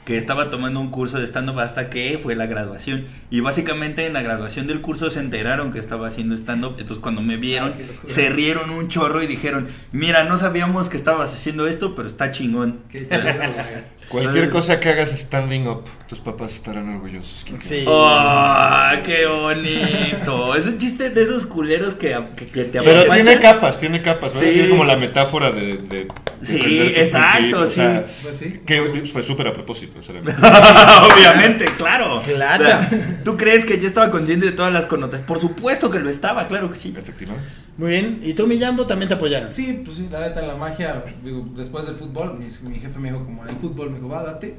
que 0.05 0.17
estaba 0.17 0.51
tomando 0.51 0.79
un 0.79 0.91
curso 0.93 1.19
de 1.19 1.27
stand-up 1.27 1.59
hasta 1.59 1.91
que 1.91 2.19
fue 2.23 2.37
la 2.37 2.47
graduación. 2.47 3.07
Y 3.29 3.41
básicamente 3.41 4.07
en 4.07 4.13
la 4.13 4.23
graduación 4.23 4.69
del 4.69 4.81
curso 4.81 5.11
se 5.11 5.19
enteraron 5.19 5.73
que 5.73 5.81
estaba 5.81 6.07
haciendo 6.07 6.37
stand-up. 6.37 6.77
Entonces 6.79 6.99
cuando 7.03 7.23
me 7.23 7.37
vieron, 7.37 7.75
Ay, 7.77 7.87
locura. 7.87 8.15
se 8.15 8.29
rieron 8.29 8.71
un 8.71 8.87
chorro 8.87 9.21
y 9.25 9.27
dijeron, 9.27 9.67
mira, 9.91 10.23
no 10.23 10.37
sabíamos 10.39 10.89
que 10.89 10.97
estabas 10.97 11.35
haciendo 11.35 11.67
esto, 11.67 11.97
pero 11.97 12.07
está 12.07 12.31
chingón. 12.31 12.79
Qué 12.89 13.01
güey. 13.01 13.21
Cualquier 14.09 14.51
cosa 14.51 14.79
que 14.79 14.89
hagas 14.89 15.11
standing 15.11 15.67
up, 15.67 15.83
tus 16.07 16.21
papás 16.21 16.55
estarán 16.55 16.89
orgullosos. 16.95 17.45
Sí. 17.61 17.85
¡Oh, 17.87 18.91
qué 19.05 19.27
bonito! 19.27 20.55
Es 20.55 20.67
un 20.67 20.79
chiste 20.79 21.11
de 21.11 21.23
esos 21.23 21.47
culeros 21.47 21.95
que, 21.95 22.17
que, 22.37 22.47
que 22.47 22.65
te 22.65 22.81
Pero 22.83 23.13
tiene 23.13 23.39
capas, 23.41 23.81
tiene 23.81 24.03
capas, 24.03 24.33
¿verdad? 24.35 24.49
Sí. 24.49 24.55
Tiene 24.55 24.69
como 24.71 24.85
la 24.85 24.97
metáfora 24.97 25.51
de... 25.51 25.79
de 25.79 26.09
Sí, 26.43 26.93
exacto, 26.95 27.63
o 27.63 27.67
sea, 27.67 28.05
Pues 28.23 28.37
sí. 28.37 28.61
que 28.65 29.03
fue 29.13 29.23
súper 29.23 29.49
a 29.49 29.53
propósito. 29.55 29.99
Obviamente, 31.17 31.65
claro. 31.77 32.23
Claro. 32.23 32.65
O 32.65 32.69
sea, 32.69 33.19
¿Tú 33.25 33.37
crees 33.37 33.65
que 33.65 33.81
yo 33.81 33.87
estaba 33.87 34.11
consciente 34.11 34.47
de 34.47 34.53
todas 34.53 34.73
las 34.73 34.87
connotaciones? 34.87 35.27
Por 35.27 35.41
supuesto 35.41 35.91
que 35.91 35.99
lo 35.99 36.11
estaba, 36.11 36.47
claro 36.47 36.71
que 36.71 36.77
sí. 36.77 36.95
Efectivamente. 36.97 37.49
Muy 37.79 37.91
bien. 37.91 38.21
¿Y 38.23 38.33
tú, 38.35 38.47
mi 38.47 38.59
Jambo, 38.59 38.87
también 38.87 39.09
te 39.09 39.15
apoyaron? 39.15 39.51
Sí, 39.53 39.83
pues 39.85 39.97
sí, 39.99 40.09
la 40.11 40.21
neta, 40.21 40.41
en 40.41 40.49
la 40.49 40.57
magia, 40.57 41.05
digo, 41.23 41.47
después 41.57 41.87
del 41.87 41.97
fútbol, 41.97 42.39
mi, 42.39 42.47
mi 42.71 42.79
jefe 42.81 42.99
me 42.99 43.11
dijo, 43.11 43.25
como 43.25 43.43
en 43.43 43.51
el 43.51 43.57
fútbol, 43.57 43.91
me 43.97 44.03
dijo, 44.03 44.15
va, 44.15 44.23
date. 44.23 44.55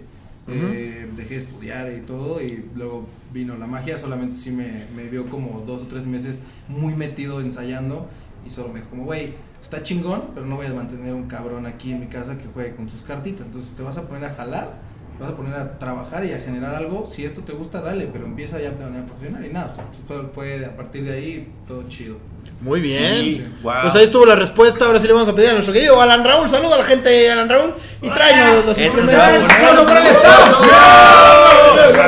Eh, 0.50 1.10
dejé 1.18 1.36
de 1.36 1.40
estudiar 1.42 1.92
y 1.92 2.06
todo, 2.06 2.42
y 2.42 2.70
luego 2.74 3.06
vino 3.34 3.58
la 3.58 3.68
magia, 3.68 3.98
solamente 4.00 4.38
sí 4.38 4.50
me, 4.50 4.86
me 4.96 5.10
vio 5.10 5.26
como 5.30 5.60
dos 5.68 5.82
o 5.82 5.88
tres 5.88 6.06
meses 6.06 6.42
muy 6.70 6.94
metido 6.94 7.42
ensayando, 7.42 8.08
y 8.46 8.50
solo 8.50 8.70
me 8.70 8.76
dijo, 8.80 8.92
como, 8.92 9.04
güey, 9.04 9.34
está 9.62 9.84
chingón, 9.84 10.30
pero 10.34 10.46
no 10.46 10.56
voy 10.56 10.68
a 10.68 10.74
mantener 10.74 11.14
un 11.14 11.28
cabrón 11.28 11.66
aquí 11.66 11.92
en 11.92 12.00
mi 12.00 12.08
casa 12.08 12.38
que 12.38 12.46
juegue 12.46 12.78
con 12.78 12.88
sus 12.88 13.02
cartitas, 13.02 13.48
entonces 13.48 13.74
te 13.74 13.84
vas 13.84 13.98
a 13.98 14.08
poner 14.08 14.24
a 14.24 14.34
jalar, 14.36 14.80
vas 15.20 15.32
a 15.32 15.36
poner 15.36 15.54
a 15.56 15.78
trabajar 15.80 16.26
y 16.26 16.34
a 16.34 16.40
generar 16.40 16.76
algo, 16.76 17.10
si 17.12 17.26
esto 17.26 17.42
te 17.42 17.54
gusta, 17.54 17.82
dale, 17.82 18.08
pero 18.12 18.26
empieza 18.26 18.60
ya 18.60 18.72
de 18.72 18.84
manera 18.84 19.06
profesional, 19.06 19.46
y 19.46 19.50
nada, 19.50 19.72
o 19.72 19.76
sea, 19.76 19.86
fue, 20.08 20.24
fue 20.34 20.66
a 20.66 20.76
partir 20.76 21.04
de 21.06 21.14
ahí 21.14 21.48
todo 21.68 21.84
chido. 21.90 22.18
Muy 22.62 22.82
bien. 22.82 23.24
Sí, 23.24 23.46
wow. 23.62 23.74
Pues 23.84 23.96
ahí 23.96 24.04
estuvo 24.04 24.26
la 24.26 24.36
respuesta. 24.36 24.86
Ahora 24.86 25.00
sí 25.00 25.06
le 25.06 25.14
vamos 25.14 25.30
a 25.30 25.36
pedir 25.36 25.50
a 25.50 25.54
nuestro 25.54 25.74
querido 25.74 26.02
Alan 26.02 26.24
Raúl. 26.24 26.50
Saluda 26.50 26.76
a 26.76 26.78
la 26.80 26.84
gente, 26.84 27.30
Alan 27.30 27.50
Raúl. 27.50 27.76
Y 28.02 28.10
tráenos 28.10 28.66
los 28.66 28.80
instrumentos. 28.80 29.48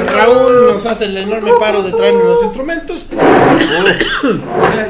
Raúl 0.05 0.68
nos 0.74 0.86
hace 0.86 1.05
el 1.05 1.18
enorme 1.18 1.51
paro 1.60 1.82
de 1.84 1.91
traernos 1.93 2.24
los 2.24 2.43
instrumentos. 2.43 3.07
Yo 3.12 3.18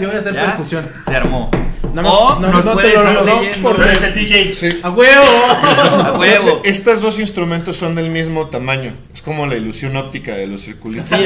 voy 0.07 0.15
a- 0.15 0.19
hacer 0.19 0.33
¿Ya? 0.33 0.45
percusión. 0.47 0.87
Se 1.05 1.15
armó. 1.15 1.49
Nada 1.93 2.03
más, 2.07 2.13
o 2.19 2.39
no- 2.39 2.51
nos 2.51 2.65
no 2.65 2.75
te 2.77 2.93
lo- 2.93 3.23
no, 3.25 3.41
porque- 3.63 3.81
eres 3.83 4.03
el 4.03 4.13
DJ. 4.13 4.53
Sí. 4.53 4.79
¡A 4.83 4.89
huevo! 4.91 5.23
A 6.05 6.11
huevo. 6.19 6.61
Estos 6.63 7.01
dos 7.01 7.17
instrumentos 7.19 7.77
son 7.77 7.95
del 7.95 8.11
mismo 8.11 8.45
tamaño. 8.47 8.93
Es 9.13 9.21
como 9.23 9.47
la 9.47 9.55
ilusión 9.55 9.95
óptica 9.97 10.33
de 10.35 10.45
los 10.47 10.61
circulitos. 10.61 11.07
Sí, 11.09 11.15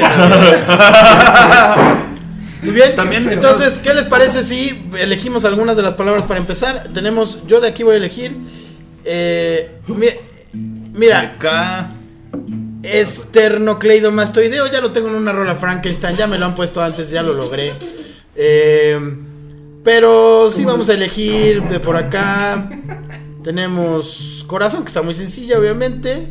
Muy 2.62 2.72
bien, 2.72 2.94
También- 2.94 3.28
entonces, 3.30 3.78
¿qué 3.78 3.92
les 3.92 4.06
parece 4.06 4.42
si 4.42 4.84
elegimos 4.98 5.44
algunas 5.44 5.76
de 5.76 5.82
las 5.82 5.92
palabras 5.94 6.24
para 6.24 6.40
empezar? 6.40 6.84
Tenemos, 6.94 7.40
yo 7.46 7.60
de 7.60 7.68
aquí 7.68 7.82
voy 7.82 7.94
a 7.94 7.98
elegir, 7.98 8.34
eh, 9.04 9.70
mi- 9.86 10.06
mira, 10.94 11.20
Acá. 11.36 11.88
Esternocleidomastoideo, 12.84 14.66
ya 14.70 14.80
lo 14.80 14.92
tengo 14.92 15.08
en 15.08 15.14
una 15.14 15.32
rola 15.32 15.56
Frankenstein, 15.56 16.16
ya 16.16 16.26
me 16.26 16.38
lo 16.38 16.46
han 16.46 16.54
puesto 16.54 16.82
antes, 16.82 17.10
ya 17.10 17.22
lo 17.22 17.34
logré. 17.34 17.72
Eh, 18.36 18.98
pero 19.82 20.50
sí 20.50 20.64
vamos 20.64 20.88
a 20.88 20.94
elegir 20.94 21.62
de 21.64 21.80
por 21.80 21.96
acá. 21.96 22.68
Tenemos 23.42 24.44
corazón, 24.46 24.82
que 24.82 24.88
está 24.88 25.02
muy 25.02 25.14
sencilla, 25.14 25.58
obviamente. 25.58 26.28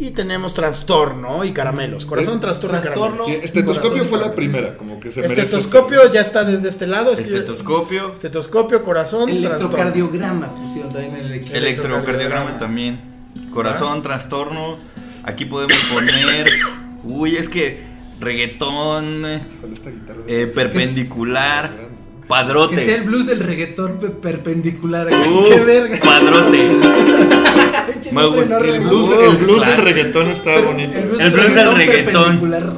Y 0.00 0.12
tenemos 0.12 0.54
trastorno 0.54 1.44
y 1.44 1.50
caramelos. 1.52 2.06
Corazón, 2.06 2.38
trastorno, 2.40 2.78
y 2.78 2.80
Trastorno. 2.82 3.16
caramelos. 3.24 3.40
Sí, 3.40 3.44
estetoscopio 3.46 3.90
Corazón. 3.90 4.08
fue 4.08 4.18
la 4.20 4.34
primera, 4.34 4.76
como 4.76 5.00
que 5.00 5.10
se 5.10 5.22
merece. 5.22 5.42
Estetoscopio 5.42 6.12
ya 6.12 6.20
está 6.20 6.44
desde 6.44 6.68
este 6.68 6.86
lado. 6.86 7.12
Estetoscopio. 7.12 8.14
estetoscopio, 8.14 8.84
corazón, 8.84 9.26
trastorno. 9.26 9.56
Electrocardiograma 9.56 10.54
pusieron 10.54 10.92
también 10.92 11.16
en 11.16 11.26
el 11.26 11.32
equipo. 11.34 11.56
Electrocardiograma 11.56 12.58
también. 12.60 13.00
Corazón, 13.52 14.02
trastorno. 14.02 14.76
Aquí 15.28 15.44
podemos 15.44 15.76
poner. 15.92 16.46
Uy, 17.04 17.36
es 17.36 17.48
que 17.50 17.80
reggaetón. 18.18 19.22
Con 19.60 19.72
esta 19.72 19.90
guitarra 19.90 20.20
eh, 20.26 20.46
perpendicular. 20.46 21.70
Que 21.70 21.76
sea 21.76 21.84
el 21.84 22.26
Padrote. 22.28 23.00
blues 23.04 23.26
del 23.26 23.40
reggaetón 23.40 23.98
pe- 24.00 24.08
perpendicular. 24.10 25.06
¡Qué 25.08 25.60
verga! 25.64 25.98
padrote. 26.02 26.58
Me 28.12 28.26
gusta. 28.26 28.58
El 28.58 28.80
blues, 28.80 29.10
el 29.18 29.36
blues 29.36 29.66
del 29.66 29.76
reggaetón 29.84 30.26
está 30.28 30.60
bonito. 30.60 30.98
El 30.98 31.30
blues 31.30 31.54
del 31.54 31.74
reggaetón. 31.74 32.40
perpendicular. 32.40 32.72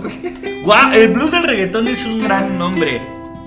Guau, 0.64 0.92
el 0.92 1.08
blues 1.08 1.30
del 1.30 1.42
reggaetón 1.44 1.88
es 1.88 2.04
un 2.06 2.20
gran 2.20 2.58
nombre. 2.58 3.00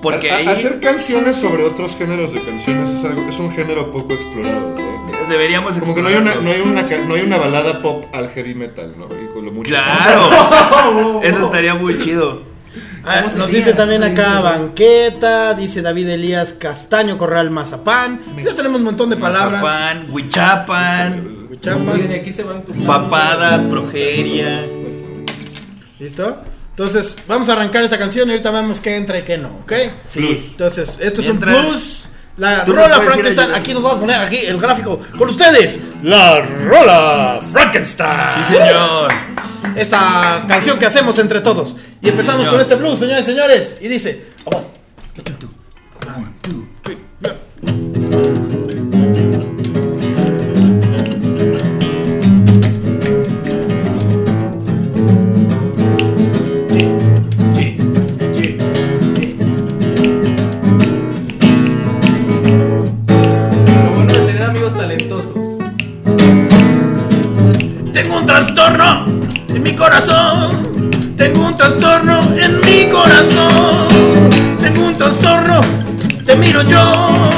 Porque 0.04 0.30
A- 0.30 0.34
a- 0.34 0.38
ahí 0.38 0.46
hacer 0.46 0.78
canciones 0.80 1.34
sobre 1.36 1.64
otros 1.64 1.96
géneros 1.96 2.32
de 2.32 2.40
canciones 2.42 2.90
es 2.90 3.04
algo, 3.04 3.26
es 3.28 3.38
un 3.40 3.50
género 3.52 3.90
poco 3.90 4.14
explorado. 4.14 4.74
¿no? 4.78 5.28
deberíamos. 5.28 5.78
Como 5.78 5.94
que 5.94 6.02
no 6.02 6.08
hay 6.08 6.16
una, 6.16 6.34
no 6.36 6.50
hay 6.50 6.60
una, 6.60 6.82
no 6.82 7.14
hay 7.14 7.22
una 7.22 7.38
balada 7.38 7.80
pop 7.82 8.04
al 8.12 8.28
heavy 8.28 8.54
metal, 8.54 8.94
¿no? 8.98 9.06
Y 9.06 9.26
con 9.32 9.44
lo 9.46 9.50
mucho- 9.52 9.70
Claro. 9.70 11.20
Eso 11.24 11.46
estaría 11.46 11.74
muy 11.74 11.98
chido. 11.98 12.42
Ah, 13.06 13.22
¿Cómo 13.24 13.36
nos 13.36 13.46
sería? 13.50 13.64
dice 13.66 13.72
también 13.74 14.02
acá 14.02 14.40
banqueta, 14.40 15.54
dice 15.54 15.82
David 15.82 16.08
Elías 16.08 16.52
Castaño 16.54 17.16
Corral 17.18 17.50
Mazapán. 17.50 18.20
Ya 18.44 18.54
tenemos 18.54 18.78
un 18.78 18.84
montón 18.84 19.10
de 19.10 19.16
palabras. 19.16 19.62
Mazapán, 19.62 20.04
Huichapan, 20.10 21.46
Huichapan. 21.50 21.86
Miren, 21.96 22.20
aquí 22.20 22.32
se 22.32 22.44
van 22.44 22.62
tu 22.64 22.72
papada, 22.84 23.62
progeria. 23.68 24.64
¿Listo? 25.98 26.38
Entonces, 26.76 27.18
vamos 27.28 27.48
a 27.48 27.52
arrancar 27.52 27.84
esta 27.84 27.98
canción 27.98 28.28
y 28.28 28.32
ahorita 28.32 28.50
vemos 28.50 28.80
qué 28.80 28.96
entra 28.96 29.16
y 29.18 29.22
qué 29.22 29.38
no, 29.38 29.60
¿ok? 29.62 29.72
Sí. 30.08 30.48
Entonces, 30.50 30.98
esto 31.00 31.20
es 31.20 31.28
Mientras- 31.28 31.54
un 31.56 31.62
blues. 31.70 32.08
La 32.36 32.64
rola 32.64 33.00
Frankenstein. 33.00 33.52
Aquí 33.54 33.72
nos 33.72 33.80
vamos 33.84 33.98
a 33.98 34.00
poner 34.00 34.20
aquí 34.20 34.38
el 34.38 34.60
gráfico 34.60 34.98
con 35.16 35.28
ustedes. 35.28 35.78
La 36.02 36.40
rola 36.40 37.38
Frankenstein. 37.52 38.10
Sí, 38.48 38.54
señor. 38.54 39.08
Esta 39.76 40.42
canción 40.48 40.76
que 40.76 40.86
hacemos 40.86 41.16
entre 41.20 41.40
todos. 41.40 41.76
Y 42.02 42.08
empezamos 42.08 42.48
con 42.48 42.60
este 42.60 42.74
blues, 42.74 42.98
señores 42.98 43.22
y 43.28 43.30
señores. 43.30 43.76
Y 43.80 43.86
dice: 43.86 44.26
"Oh, 44.46 44.64
Lo 45.16 45.22
un 68.24 68.26
trastorno 68.26 69.04
en 69.48 69.62
mi 69.62 69.72
corazón. 69.74 71.14
Tengo 71.14 71.46
un 71.46 71.56
trastorno 71.58 72.22
en 72.40 72.58
mi 72.62 72.88
corazón. 72.88 74.30
Tengo 74.62 74.86
un 74.86 74.96
trastorno, 74.96 75.60
te 76.24 76.34
miro 76.34 76.62
yo. 76.62 77.30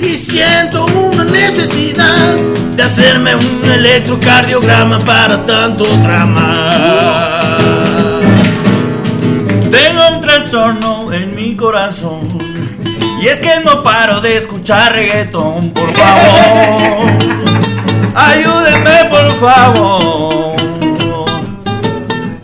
Y 0.00 0.16
siento 0.16 0.86
una 0.86 1.22
necesidad 1.22 2.36
de 2.74 2.82
hacerme 2.82 3.36
un 3.36 3.70
electrocardiograma 3.70 4.98
para 5.04 5.38
tanto 5.44 5.84
drama. 5.84 6.70
Tengo 9.70 10.00
un 10.14 10.20
trastorno 10.20 11.12
en 11.12 11.32
mi 11.36 11.54
corazón. 11.54 12.38
Y 13.22 13.28
es 13.28 13.38
que 13.38 13.60
no 13.64 13.84
paro 13.84 14.20
de 14.20 14.36
escuchar 14.36 14.94
reggaetón, 14.94 15.70
por 15.70 15.92
favor. 15.92 17.47
Ayúdenme, 18.14 19.04
por 19.10 19.40
favor. 19.40 20.56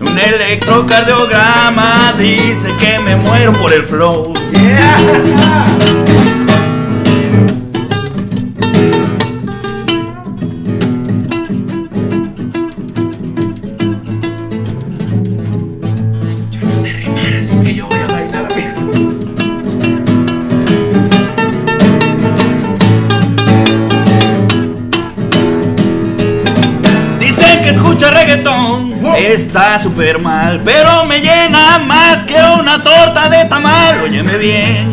Un 0.00 0.18
electrocardiograma 0.18 2.14
dice 2.18 2.68
que 2.78 2.98
me 3.00 3.16
muero 3.16 3.52
por 3.52 3.72
el 3.72 3.84
flow. 3.84 4.32
Está 29.54 29.78
súper 29.78 30.18
mal, 30.18 30.62
pero 30.64 31.04
me 31.04 31.20
llena 31.20 31.78
más 31.78 32.24
que 32.24 32.34
una 32.34 32.82
torta 32.82 33.28
de 33.28 33.44
tamal. 33.44 34.00
Óyeme 34.02 34.36
bien, 34.36 34.92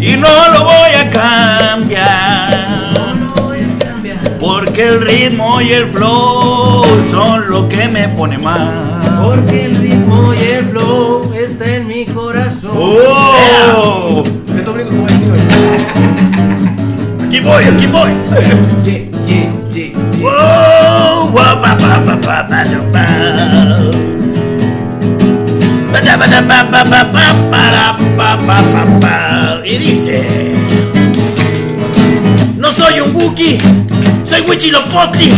y 0.00 0.16
no 0.16 0.48
lo 0.54 0.64
voy 0.64 0.94
a 0.98 1.10
cambiar. 1.10 2.64
Porque 4.40 4.88
el 4.88 5.02
ritmo 5.02 5.60
y 5.60 5.72
el 5.72 5.86
flow 5.88 6.82
son 7.10 7.50
lo 7.50 7.68
que 7.68 7.88
me 7.88 8.08
pone 8.08 8.38
mal. 8.38 8.70
Porque 9.22 9.66
el 9.66 9.76
ritmo 9.76 10.32
y 10.32 10.38
el 10.42 10.64
flow 10.70 11.30
está 11.34 11.74
en 11.74 11.86
mi 11.86 12.06
corazón. 12.06 12.70
¡Oh! 12.74 14.22
Es 14.48 14.64
lo 14.64 14.72
único 14.72 14.88
que 14.88 14.96
voy 14.96 15.04
a 15.04 15.12
decir 15.12 15.30
hoy. 15.30 15.40
Aquí 17.26 17.40
voy, 17.40 17.64
aquí 17.64 17.86
voy. 17.86 18.10
Yeah, 18.32 18.40
yeah, 18.82 19.10
yeah, 19.10 19.13
Y 29.66 29.78
dice: 29.78 30.22
No 32.56 32.70
soy 32.70 33.00
un 33.00 33.16
Wookiee, 33.16 33.58
soy 34.22 34.42
Huichilopochtli, 34.42 35.32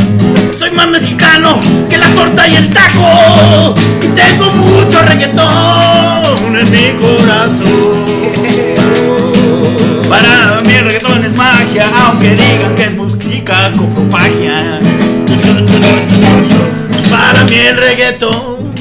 soy 0.54 0.72
más 0.72 0.88
mexicano 0.88 1.60
que 1.88 1.96
la 1.96 2.08
torta 2.08 2.46
y 2.48 2.56
el 2.56 2.68
taco. 2.70 3.74
Y 4.02 4.08
tengo 4.08 4.50
mucho 4.52 5.00
reggaetón 5.02 6.56
en 6.56 6.70
mi 6.70 6.92
corazón. 7.00 8.04
Para 10.08 10.60
mí 10.60 10.74
el 10.74 10.84
reggaetón 10.84 11.24
es 11.24 11.36
magia, 11.36 11.88
aunque 12.04 12.34
digan 12.34 12.74
que 12.74 12.84
es 12.84 12.96
música 12.96 13.72
con 13.76 14.10
profagia. 17.56 17.56
Para 17.56 17.62
mí 17.62 17.66
el 17.68 17.76
reggaetón 17.76 18.72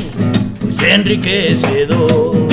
es 0.67 0.81
enriquecedor. 0.81 2.47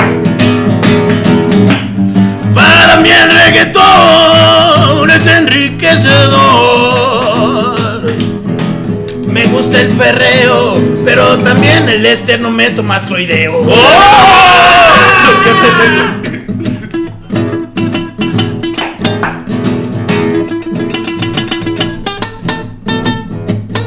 Para 2.54 2.96
mí 2.98 3.08
el 3.08 3.30
reggaetón 3.30 5.10
es 5.10 5.26
enriquecedor. 5.26 6.42
Me 9.26 9.46
gusta 9.46 9.80
el 9.80 9.88
perreo, 9.96 10.80
pero 11.04 11.38
también 11.38 11.88
el 11.88 12.04
esternomesto 12.06 12.82
mascloideo. 12.82 13.64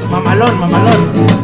Mamalón, 0.10 0.60
mamalón. 0.60 1.35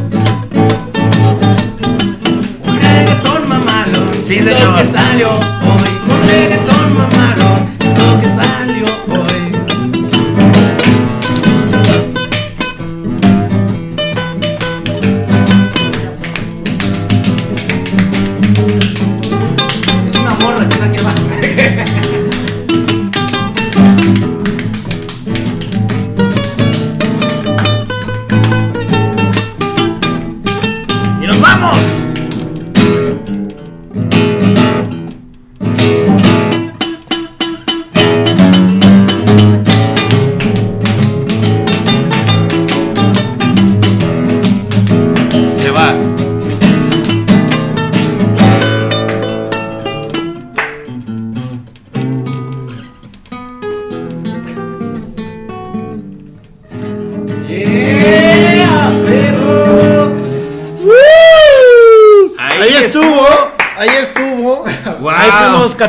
Es. 4.49 4.63
Lo 4.63 4.75
que 4.75 4.85
salió 4.85 5.29
hoy. 5.33 5.90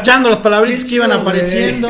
Fuimos 0.03 0.09
cachando 0.09 0.31
las 0.31 0.39
palabritas 0.41 0.85
que 0.85 0.95
iban 0.97 1.13
apareciendo. 1.13 1.89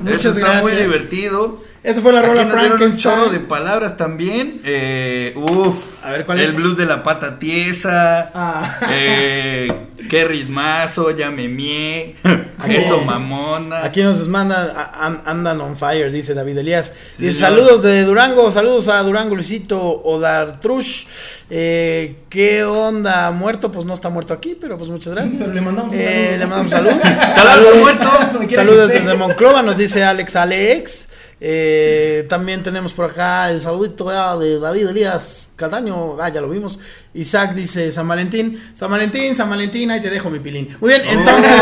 Muchas 0.00 0.20
Eso 0.20 0.28
está 0.30 0.40
gracias. 0.40 0.62
muy 0.62 0.72
divertido. 0.72 1.69
Esa 1.82 2.02
fue 2.02 2.12
la 2.12 2.18
Aquí 2.20 2.28
rola 2.28 2.44
nos 2.44 2.60
dieron 2.60 2.82
un 2.82 2.96
chorro 2.98 3.14
de 3.16 3.20
Frankenstein. 3.38 3.46
palabras 3.48 3.96
también. 3.96 4.60
Eh, 4.64 5.32
uf. 5.36 6.04
A 6.04 6.10
ver, 6.12 6.26
¿cuál 6.26 6.38
el 6.38 6.44
es? 6.46 6.54
blues 6.56 6.76
de 6.76 6.84
la 6.86 7.02
pata 7.02 7.38
tiesa. 7.38 8.30
Ah. 8.34 8.78
Eh, 8.90 9.68
qué 10.10 10.24
ritmazo, 10.24 11.10
ya 11.16 11.30
me 11.30 11.48
mié. 11.48 12.16
Eso 12.68 13.00
mamona. 13.02 13.84
Aquí 13.84 14.02
nos 14.02 14.26
manda 14.28 14.92
andan 15.24 15.60
on 15.62 15.76
fire, 15.76 16.10
dice 16.12 16.34
David 16.34 16.58
Elías. 16.58 16.92
Sí, 17.16 17.24
Dice 17.24 17.34
señor. 17.38 17.50
saludos 17.50 17.82
de 17.82 18.04
Durango, 18.04 18.50
saludos 18.52 18.88
a 18.88 19.02
Durango 19.02 19.34
Luisito 19.34 19.80
Odartrush. 19.80 21.06
Eh, 21.48 22.16
¿Qué 22.28 22.62
onda? 22.64 23.30
¿Muerto? 23.30 23.72
Pues 23.72 23.86
no 23.86 23.94
está 23.94 24.08
muerto 24.10 24.34
aquí, 24.34 24.56
pero 24.60 24.76
pues 24.76 24.90
muchas 24.90 25.14
gracias. 25.14 25.40
Pero 25.40 25.54
le 25.54 25.60
mandamos 25.62 25.92
un 25.94 25.98
Eh, 25.98 26.04
saludo. 26.04 26.38
le 26.38 26.46
mandamos 26.46 26.70
salud. 26.70 26.90
Saludos, 27.34 28.50
Saludos 28.52 28.90
esté. 28.90 29.00
desde 29.04 29.16
Monclova, 29.16 29.62
nos 29.62 29.76
dice 29.78 30.02
Alex 30.04 30.36
Alex. 30.36 31.08
Eh, 31.40 32.26
también 32.28 32.62
tenemos 32.62 32.92
por 32.92 33.10
acá 33.10 33.50
el 33.50 33.60
saludito 33.60 34.38
de 34.38 34.58
David 34.58 34.88
Elías 34.88 35.48
Cataño. 35.56 36.20
Ah, 36.20 36.28
ya 36.28 36.40
lo 36.40 36.50
vimos. 36.50 36.78
Isaac 37.14 37.54
dice 37.54 37.90
San 37.92 38.06
Valentín. 38.06 38.60
San 38.74 38.90
Valentín, 38.90 39.34
San 39.34 39.48
Valentín, 39.48 39.90
ahí 39.90 40.00
te 40.00 40.10
dejo 40.10 40.28
mi 40.30 40.38
pilín. 40.38 40.76
Muy 40.80 40.90
bien, 40.90 41.02
entonces, 41.06 41.52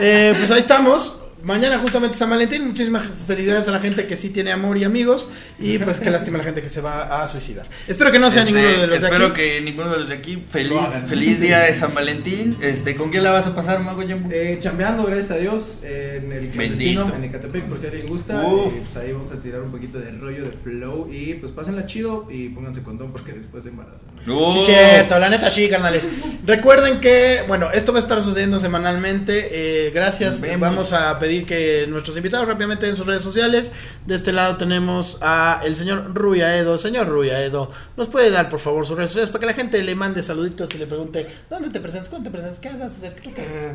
eh, 0.00 0.34
pues 0.38 0.50
ahí 0.50 0.60
estamos. 0.60 1.20
Mañana 1.42 1.78
justamente 1.78 2.16
San 2.16 2.30
Valentín. 2.30 2.66
Muchísimas 2.68 3.06
felicidades 3.26 3.66
a 3.68 3.70
la 3.72 3.80
gente 3.80 4.06
que 4.06 4.16
sí 4.16 4.30
tiene 4.30 4.52
amor 4.52 4.76
y 4.78 4.84
amigos. 4.84 5.30
Y 5.58 5.78
pues 5.78 6.00
qué 6.00 6.10
lástima 6.10 6.36
a 6.36 6.38
la 6.38 6.44
gente 6.44 6.62
que 6.62 6.68
se 6.68 6.80
va 6.80 7.22
a 7.22 7.28
suicidar. 7.28 7.66
Espero 7.88 8.10
que 8.12 8.18
no 8.18 8.30
sea 8.30 8.42
Este, 8.42 8.54
ninguno 8.54 8.80
de 8.80 8.86
los 8.86 9.00
de 9.00 9.06
espero 9.06 9.26
aquí. 9.26 9.34
que 9.36 9.60
ninguno 9.60 9.90
de 9.90 9.98
los 9.98 10.08
de 10.08 10.14
aquí. 10.14 10.44
Feliz, 10.48 10.78
feliz 11.08 11.40
día 11.40 11.60
de 11.60 11.74
San 11.74 11.94
Valentín. 11.94 12.56
Este, 12.60 12.96
¿con 12.96 13.10
quién 13.10 13.24
la 13.24 13.30
vas 13.30 13.46
a 13.46 13.54
pasar, 13.54 13.80
Mago 13.80 14.02
Jumbo? 14.02 14.28
Eh, 14.32 14.58
chambeando, 14.60 15.04
gracias 15.04 15.30
a 15.32 15.36
Dios, 15.36 15.80
en 15.82 16.32
el 16.32 16.48
clandestino, 16.48 17.12
en 17.14 17.24
Ecatepec, 17.24 17.64
por 17.64 17.78
si 17.80 17.86
a 17.86 17.90
alguien 17.90 18.08
gusta. 18.08 18.42
Y, 18.42 18.70
pues 18.80 18.96
ahí 18.96 19.12
vamos 19.12 19.30
a 19.32 19.36
tirar 19.36 19.60
un 19.62 19.70
poquito 19.70 19.98
de 19.98 20.10
rollo 20.12 20.44
de 20.44 20.50
flow. 20.50 21.08
Y 21.12 21.34
pues 21.34 21.52
pásenla 21.52 21.86
chido 21.86 22.26
y 22.30 22.48
pónganse 22.50 22.82
condón 22.82 23.12
porque 23.12 23.32
después 23.32 23.64
se 23.64 23.70
embarazan. 23.70 24.00
Sí, 24.24 24.60
cierto, 24.66 25.18
la 25.18 25.30
neta 25.30 25.50
sí, 25.50 25.68
carnales. 25.68 26.06
Recuerden 26.44 27.00
que, 27.00 27.40
bueno, 27.48 27.70
esto 27.72 27.92
va 27.92 27.98
a 27.98 28.02
estar 28.02 28.20
sucediendo 28.22 28.58
semanalmente. 28.58 29.48
eh, 29.86 29.90
gracias. 29.94 30.42
Vamos 30.58 30.92
a 30.92 31.18
pedir 31.18 31.29
que 31.46 31.86
nuestros 31.88 32.16
invitados 32.16 32.46
rápidamente 32.46 32.88
en 32.88 32.96
sus 32.96 33.06
redes 33.06 33.22
sociales. 33.22 33.72
De 34.06 34.14
este 34.14 34.32
lado 34.32 34.56
tenemos 34.56 35.18
a 35.22 35.60
el 35.64 35.76
señor 35.76 36.14
Rui 36.14 36.40
Aedo. 36.42 36.78
Señor 36.78 37.08
Rui 37.08 37.30
Aedo, 37.30 37.70
¿nos 37.96 38.08
puede 38.08 38.30
dar 38.30 38.48
por 38.48 38.60
favor 38.60 38.86
sus 38.86 38.96
redes 38.96 39.10
sociales 39.10 39.30
para 39.30 39.40
que 39.40 39.46
la 39.46 39.54
gente 39.54 39.82
le 39.82 39.94
mande 39.94 40.22
saluditos 40.22 40.74
y 40.74 40.78
le 40.78 40.86
pregunte 40.86 41.26
¿Dónde 41.48 41.70
te 41.70 41.80
presentas? 41.80 42.08
¿Cuándo 42.08 42.30
te 42.30 42.32
presentas? 42.32 42.60
¿Qué 42.60 42.68
vas 42.70 42.80
a 42.80 42.86
hacer? 42.86 43.14
¿Tú 43.14 43.32
qué? 43.32 43.42
Eh, 43.42 43.74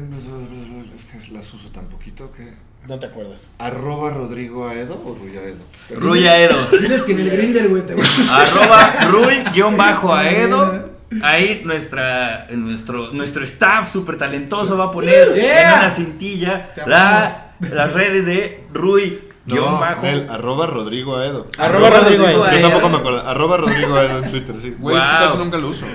es 0.96 1.06
que 1.06 1.34
las 1.34 1.54
uso 1.54 1.70
tan 1.70 1.88
poquito 1.88 2.32
que. 2.32 2.54
No 2.88 3.00
te 3.00 3.08
acuerdas. 3.08 3.50
Arroba 3.58 4.12
Rodrigo 4.12 4.68
Aedo 4.68 5.02
o 5.04 5.16
Ruyaedo. 5.16 5.64
Ruya 5.90 6.40
Edo. 6.40 6.56
Tienes 6.80 7.02
que 7.02 7.14
en 7.14 7.20
el 7.22 7.32
grinder, 7.32 7.68
güey, 7.68 7.84
te 7.84 7.94
Arroba 8.30 9.08
Rui-Aedo. 9.10 10.95
Ahí 11.22 11.62
nuestra, 11.64 12.48
nuestro, 12.52 13.12
nuestro 13.12 13.44
staff 13.44 13.92
súper 13.92 14.18
talentoso 14.18 14.78
va 14.78 14.86
a 14.86 14.92
poner 14.92 15.34
Yeah. 15.36 15.74
en 15.74 15.80
una 15.80 15.90
cintilla 15.90 16.70
la- 16.86 17.52
las 17.72 17.94
redes 17.94 18.26
de 18.26 18.64
Rui. 18.74 19.22
No, 19.46 19.54
guion 19.56 19.80
bajo. 19.80 20.06
el 20.08 20.28
arroba 20.30 20.66
Rodrigo 20.66 21.18
Aedo. 21.18 21.48
Arroba 21.60 21.90
Rodrigo 21.92 22.26
Aedo. 22.26 22.52
Yo 22.52 22.62
tampoco 22.62 22.90
me 22.90 22.98
acuerdo. 22.98 23.28
Arroba 23.28 23.58
Rodrigo 23.58 23.96
Aedo 23.96 24.24
en 24.24 24.32
Twitter, 24.32 24.56
sí. 24.60 24.76
Güey, 24.80 24.98
es 24.98 25.04
que 25.04 25.10
Wow. 25.18 25.26
casi 25.28 25.38
nunca 25.38 25.58
lo 25.60 25.68
uso. 25.70 25.86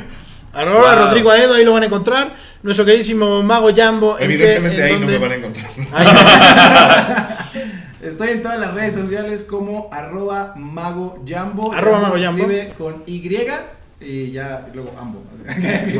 Arroba 0.52 0.94
Wow. 0.94 1.04
Rodrigo 1.06 1.30
Aedo, 1.32 1.54
ahí 1.54 1.64
lo 1.64 1.72
van 1.72 1.82
a 1.82 1.86
encontrar. 1.86 2.32
Nuestro 2.62 2.84
queridísimo 2.84 3.42
Mago 3.42 3.70
Jambo. 3.74 4.16
¿en 4.20 4.28
qué- 4.28 4.34
Evidentemente 4.34 4.78
en 4.78 4.84
ahí 4.94 5.00
no 5.00 5.06
me 5.06 5.18
van 5.18 5.32
a 5.32 5.34
encontrar. 5.34 5.70
Estoy 8.02 8.28
en 8.30 8.42
todas 8.42 8.58
las 8.58 8.74
redes 8.74 8.94
sociales 8.94 9.44
como 9.48 9.90
arroba 9.92 10.54
mago 10.56 11.22
jambo. 11.26 11.72
Arroba 11.72 11.98
mago 11.98 12.16
jambo. 12.22 12.42
escribe 12.44 12.72
con 12.78 13.02
Y 13.06 13.20
y 14.00 14.30
ya 14.32 14.68
luego 14.74 14.94
ambo. 14.98 15.22
bien. 15.56 15.94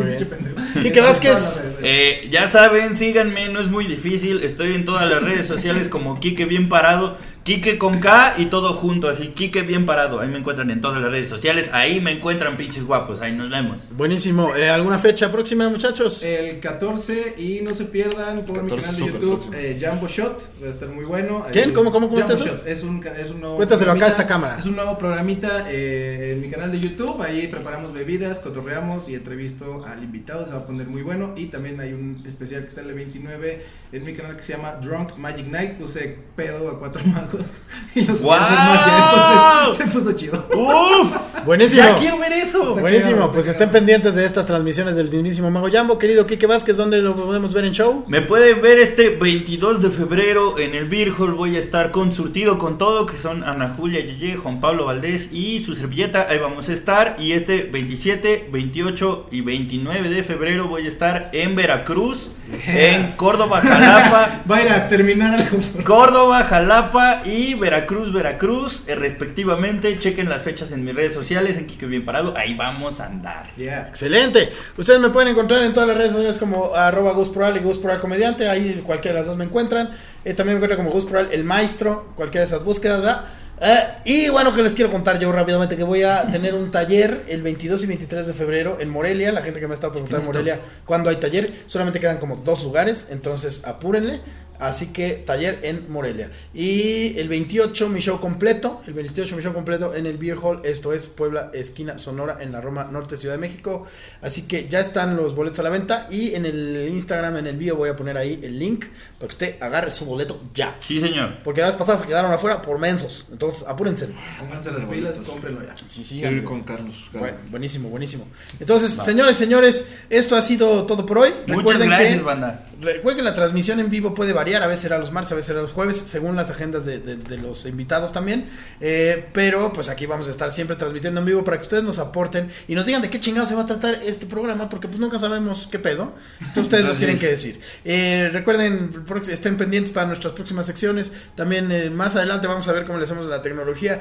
Muy 0.74 0.82
Quique 0.82 1.01
Vázquez. 1.01 1.64
Eh, 1.82 2.28
ya 2.30 2.48
saben, 2.48 2.94
síganme, 2.94 3.48
no 3.48 3.61
es 3.61 3.68
muy 3.68 3.86
difícil. 3.86 4.42
Estoy 4.42 4.74
en 4.74 4.84
todas 4.84 5.09
las 5.09 5.22
redes 5.22 5.46
sociales 5.46 5.88
como 5.88 6.18
Kike 6.18 6.46
Bien 6.46 6.68
Parado. 6.68 7.18
Kike 7.43 7.78
con 7.78 8.01
K 8.01 8.34
y 8.38 8.47
todo 8.47 8.74
junto, 8.74 9.09
así. 9.09 9.28
Kike 9.28 9.62
Bien 9.62 9.86
Parado. 9.86 10.20
Ahí 10.20 10.28
me 10.28 10.38
encuentran 10.38 10.70
en 10.70 10.80
todas 10.80 11.01
las 11.01 11.11
redes 11.11 11.28
sociales. 11.28 11.70
Ahí 11.72 12.01
me 12.01 12.12
encuentran 12.12 12.57
pinches 12.57 12.84
guapos. 12.84 13.20
Ahí 13.22 13.32
nos 13.32 13.49
vemos. 13.49 13.82
Buenísimo. 13.93 14.55
Eh, 14.55 14.68
¿Alguna 14.68 14.99
fecha 14.99 15.32
próxima, 15.32 15.68
muchachos? 15.68 16.22
El 16.22 16.61
14 16.61 17.36
y 17.38 17.61
no 17.62 17.74
se 17.74 17.86
pierdan 17.86 18.45
por 18.45 18.62
mi 18.62 18.68
14 18.68 18.82
canal 18.82 18.97
de 18.97 19.07
YouTube 19.07 19.55
eh, 19.55 19.78
Jambo 19.80 20.07
Shot, 20.07 20.62
va 20.62 20.66
a 20.66 20.70
estar 20.70 20.88
muy 20.88 21.05
bueno. 21.05 21.45
¿Quién? 21.51 21.72
¿Cómo, 21.72 21.91
cómo, 21.91 22.09
cómo 22.09 22.20
está 22.20 22.34
eso? 22.34 22.45
Shot, 22.45 22.66
Es 22.66 22.82
un, 22.82 23.05
es 23.07 23.30
un 23.30 23.41
nuevo 23.41 23.57
Cuéntaselo 23.57 23.93
acá 23.93 24.07
a 24.07 24.09
programita, 24.09 24.22
esta 24.22 24.26
cámara. 24.26 24.57
Es 24.59 24.66
un 24.66 24.76
nuevo 24.76 24.99
programita 24.99 25.66
eh, 25.70 26.32
en 26.32 26.41
mi 26.41 26.51
canal 26.51 26.70
de 26.70 26.80
YouTube, 26.80 27.22
ahí 27.22 27.47
preparamos 27.49 27.93
bebidas, 27.93 28.41
cotorreamos 28.41 29.09
y 29.09 29.14
entrevisto 29.14 29.84
al 29.86 30.03
invitado, 30.03 30.45
se 30.45 30.53
va 30.53 30.59
a 30.59 30.66
poner 30.66 30.86
muy 30.86 31.03
bueno. 31.03 31.32
Y 31.36 31.47
también 31.47 31.80
hay 31.80 31.93
un 31.93 32.22
especial 32.26 32.64
que 32.64 32.70
sale 32.70 32.91
el 32.91 32.95
29 32.95 33.64
en 33.93 34.05
mi 34.05 34.14
canal 34.14 34.36
que 34.36 34.43
se 34.43 34.57
llama 34.57 34.72
Drunk 34.82 35.16
Magic 35.16 35.47
Night, 35.47 35.78
puse 35.78 36.18
pedo 36.36 36.68
a 36.68 36.78
cuatro 36.78 37.03
y 37.95 38.05
los 38.05 38.20
entonces 38.20 39.76
se 39.76 39.87
puso 39.87 40.12
chido. 40.12 40.47
¡Uf! 40.55 41.12
Buenísimo. 41.47 41.83
¡Ya 41.83 41.95
quiero 41.97 42.18
ver 42.18 42.33
eso! 42.33 42.76
Buenísimo, 42.76 43.33
pues 43.33 43.49
estén 43.49 43.70
pendientes 43.70 44.14
de 44.14 44.26
estas 44.26 44.47
transmisiones 44.47 44.97
del 44.97 45.11
mismísimo 45.11 45.51
Mago 45.51 45.68
Jambo. 45.72 45.99
Querido 45.99 46.26
Kike 46.26 46.47
Vázquez, 46.47 46.76
¿dónde 46.76 46.99
lo 46.99 47.16
podemos 47.16 47.55
ver 47.55 47.64
en 47.64 47.72
show? 47.72 48.05
Me 48.09 48.20
pueden 48.20 48.61
ver 48.61 48.78
este 48.78 49.11
22 49.11 49.83
de 49.83 49.91
febrero 49.91 50.59
en 50.59 50.74
el 50.74 50.87
Beer 50.87 51.12
Hall. 51.18 51.35
Voy 51.35 51.57
a 51.57 51.59
estar 51.59 51.91
con 51.91 52.12
surtido 52.12 52.59
con 52.59 52.78
todo, 52.78 53.07
que 53.07 53.16
son 53.16 53.43
Ana 53.43 53.74
Julia 53.76 54.01
Yeye, 54.01 54.37
Juan 54.37 54.61
Pablo 54.61 54.87
Valdés 54.87 55.33
y 55.33 55.62
su 55.62 55.74
servilleta. 55.74 56.26
Ahí 56.28 56.39
vamos 56.39 56.68
a 56.68 56.72
estar. 56.72 57.16
Y 57.18 57.33
este 57.33 57.62
27, 57.62 58.49
28 58.53 59.28
y 59.31 59.41
29 59.41 60.09
de 60.09 60.22
febrero 60.22 60.68
voy 60.68 60.85
a 60.85 60.89
estar 60.89 61.31
en 61.33 61.57
Veracruz, 61.57 62.31
en 62.66 63.12
Córdoba, 63.12 63.61
Jalapa. 63.61 64.43
Va 64.51 64.57
a 64.57 64.62
ir 64.62 64.70
a 64.70 64.89
terminar 64.89 65.41
algo. 65.41 65.59
Córdoba, 65.85 66.45
Jalapa 66.45 67.19
y 67.24 67.54
Veracruz, 67.54 68.12
Veracruz, 68.12 68.82
eh, 68.86 68.94
respectivamente. 68.94 69.98
Chequen 69.98 70.28
las 70.28 70.42
fechas 70.42 70.72
en 70.72 70.84
mis 70.84 70.94
redes 70.94 71.12
sociales, 71.12 71.56
en 71.56 71.66
Kike 71.66 71.86
Bien 71.86 72.04
Parado. 72.04 72.36
Ahí 72.36 72.54
vamos 72.54 73.00
a 73.00 73.06
andar. 73.06 73.54
Yeah. 73.56 73.88
Excelente. 73.88 74.50
Ustedes 74.76 75.00
me 75.00 75.10
pueden 75.10 75.28
encontrar 75.28 75.62
en 75.62 75.72
todas 75.72 75.88
las 75.88 75.96
redes 75.96 76.12
sociales 76.12 76.38
como 76.38 76.74
arroba 76.74 77.12
Gus 77.12 77.30
Proal 77.30 77.56
y 77.56 77.60
Gus 77.60 77.78
Proal 77.78 78.00
Comediante. 78.00 78.48
Ahí 78.48 78.82
cualquiera 78.84 79.14
de 79.14 79.20
las 79.20 79.26
dos 79.26 79.36
me 79.36 79.44
encuentran. 79.44 79.90
Eh, 80.24 80.34
también 80.34 80.58
me 80.58 80.64
encuentran 80.64 80.84
como 80.84 80.90
Gus 80.90 81.06
Proal 81.06 81.28
el 81.32 81.44
Maestro. 81.44 82.12
Cualquiera 82.16 82.42
de 82.42 82.46
esas 82.46 82.64
búsquedas, 82.64 83.00
¿verdad? 83.00 83.24
Eh, 83.62 83.80
y 84.06 84.28
bueno, 84.30 84.54
que 84.54 84.62
les 84.62 84.74
quiero 84.74 84.90
contar 84.90 85.18
yo 85.18 85.30
rápidamente 85.32 85.76
que 85.76 85.84
voy 85.84 86.02
a 86.02 86.22
tener 86.30 86.54
un 86.54 86.70
taller 86.70 87.24
el 87.28 87.42
22 87.42 87.84
y 87.84 87.86
23 87.88 88.26
de 88.28 88.32
febrero 88.32 88.78
en 88.80 88.88
Morelia. 88.88 89.32
La 89.32 89.42
gente 89.42 89.60
que 89.60 89.66
me 89.66 89.72
ha 89.72 89.74
estado 89.74 89.92
preguntando 89.92 90.22
en 90.22 90.26
Morelia 90.26 90.60
cuándo 90.86 91.10
hay 91.10 91.16
taller, 91.16 91.52
solamente 91.66 92.00
quedan 92.00 92.16
como 92.16 92.36
dos 92.36 92.64
lugares, 92.64 93.08
entonces 93.10 93.64
apúrenle. 93.66 94.20
Así 94.61 94.88
que 94.92 95.12
taller 95.14 95.61
en 95.62 95.90
Morelia. 95.90 96.30
Y 96.54 97.18
el 97.18 97.28
28 97.28 97.88
mi 97.88 98.00
show 98.00 98.20
completo, 98.20 98.80
el 98.86 98.92
28 98.94 99.36
mi 99.36 99.42
show 99.42 99.52
completo 99.52 99.94
en 99.94 100.06
el 100.06 100.18
Beer 100.18 100.36
Hall, 100.40 100.61
esto 100.64 100.92
es 100.92 101.08
Puebla, 101.08 101.50
esquina 101.54 101.98
Sonora, 101.98 102.38
en 102.40 102.52
la 102.52 102.61
Roma 102.61 102.84
Norte, 102.84 103.16
Ciudad 103.16 103.34
de 103.34 103.40
México. 103.40 103.86
Así 104.20 104.42
que 104.42 104.68
ya 104.68 104.80
están 104.80 105.16
los 105.16 105.34
boletos 105.34 105.58
a 105.61 105.62
la 105.62 105.70
venta 105.70 106.06
y 106.11 106.34
en 106.34 106.44
el 106.44 106.88
Instagram, 106.92 107.38
en 107.38 107.46
el 107.46 107.56
bio 107.56 107.76
voy 107.76 107.88
a 107.88 107.96
poner 107.96 108.16
ahí 108.16 108.38
el 108.42 108.58
link 108.58 108.84
para 109.18 109.28
que 109.28 109.34
usted 109.34 109.62
agarre 109.62 109.90
su 109.90 110.04
boleto 110.04 110.40
ya. 110.54 110.76
Sí, 110.80 111.00
señor. 111.00 111.38
Porque 111.42 111.61
la 111.61 111.68
vez 111.68 111.76
pasada 111.76 111.98
se 111.98 112.06
quedaron 112.06 112.32
afuera 112.32 112.61
por 112.61 112.78
mensos, 112.78 113.26
entonces 113.32 113.64
apúrense. 113.66 114.08
Pónganse 114.38 114.72
las 114.72 114.84
pilas, 114.84 115.16
cómprenlo 115.26 115.62
ya. 115.62 115.74
Sí, 115.86 116.04
sí, 116.04 116.18
Quiero 116.20 116.36
ir 116.36 116.44
con 116.44 116.62
Carlos. 116.62 117.08
Bueno, 117.12 117.36
buenísimo, 117.50 117.88
buenísimo. 117.88 118.26
Entonces, 118.58 118.92
señores, 118.92 119.36
señores, 119.36 119.86
esto 120.11 120.36
ha 120.36 120.42
sido 120.42 120.84
todo 120.84 121.06
por 121.06 121.18
hoy. 121.18 121.30
Muchas 121.46 121.56
Recuerden 121.56 121.88
gracias, 121.88 122.16
que, 122.16 122.22
banda. 122.22 122.66
recuerden 122.80 123.16
que 123.24 123.30
la 123.30 123.34
transmisión 123.34 123.80
en 123.80 123.88
vivo 123.88 124.14
puede 124.14 124.32
variar, 124.32 124.49
a 124.57 124.66
veces 124.66 124.82
será 124.82 124.98
los 124.98 125.12
martes, 125.12 125.32
a 125.32 125.34
veces 125.34 125.46
será 125.48 125.61
los 125.61 125.72
jueves, 125.72 125.96
según 125.96 126.36
las 126.36 126.51
agendas 126.51 126.84
de, 126.84 126.98
de- 127.01 127.16
de 127.16 127.36
los 127.38 127.66
invitados 127.66 128.12
también. 128.12 128.48
Eh, 128.80 129.26
pero 129.32 129.72
pues 129.72 129.88
aquí 129.88 130.07
vamos 130.07 130.28
a 130.28 130.30
estar 130.30 130.51
siempre 130.51 130.76
transmitiendo 130.76 131.20
en 131.20 131.26
vivo 131.26 131.44
para 131.44 131.57
que 131.59 131.62
ustedes 131.62 131.84
nos 131.84 131.98
aporten 131.98 132.51
y 132.68 132.74
nos 132.74 132.86
digan 132.86 133.03
de 133.03 133.11
qué 133.11 133.20
chingado 133.20 133.46
se 133.46 133.55
va 133.55 133.62
a 133.62 133.66
tratar 133.66 134.01
este 134.05 134.26
programa, 134.26 134.68
porque 134.68 134.88
pues 134.88 134.98
nunca 135.01 135.18
sabemos 135.18 135.68
qué 135.70 135.78
pedo. 135.78 136.14
Entonces 136.40 136.64
ustedes 136.64 136.84
nos 136.84 136.96
tienen 136.98 137.18
que 137.18 137.28
decir. 137.28 137.61
Eh, 137.84 138.30
recuerden, 138.32 138.92
estén 139.30 139.57
pendientes 139.57 139.92
para 139.92 140.07
nuestras 140.07 140.32
próximas 140.34 140.66
secciones. 140.66 141.12
También 141.34 141.70
eh, 141.72 141.90
más 141.90 142.16
adelante 142.16 142.46
vamos 142.46 142.66
a 142.68 142.72
ver 142.72 142.84
cómo 142.84 142.98
le 142.98 143.05
hacemos 143.05 143.26
la 143.26 143.42
tecnología 143.42 144.01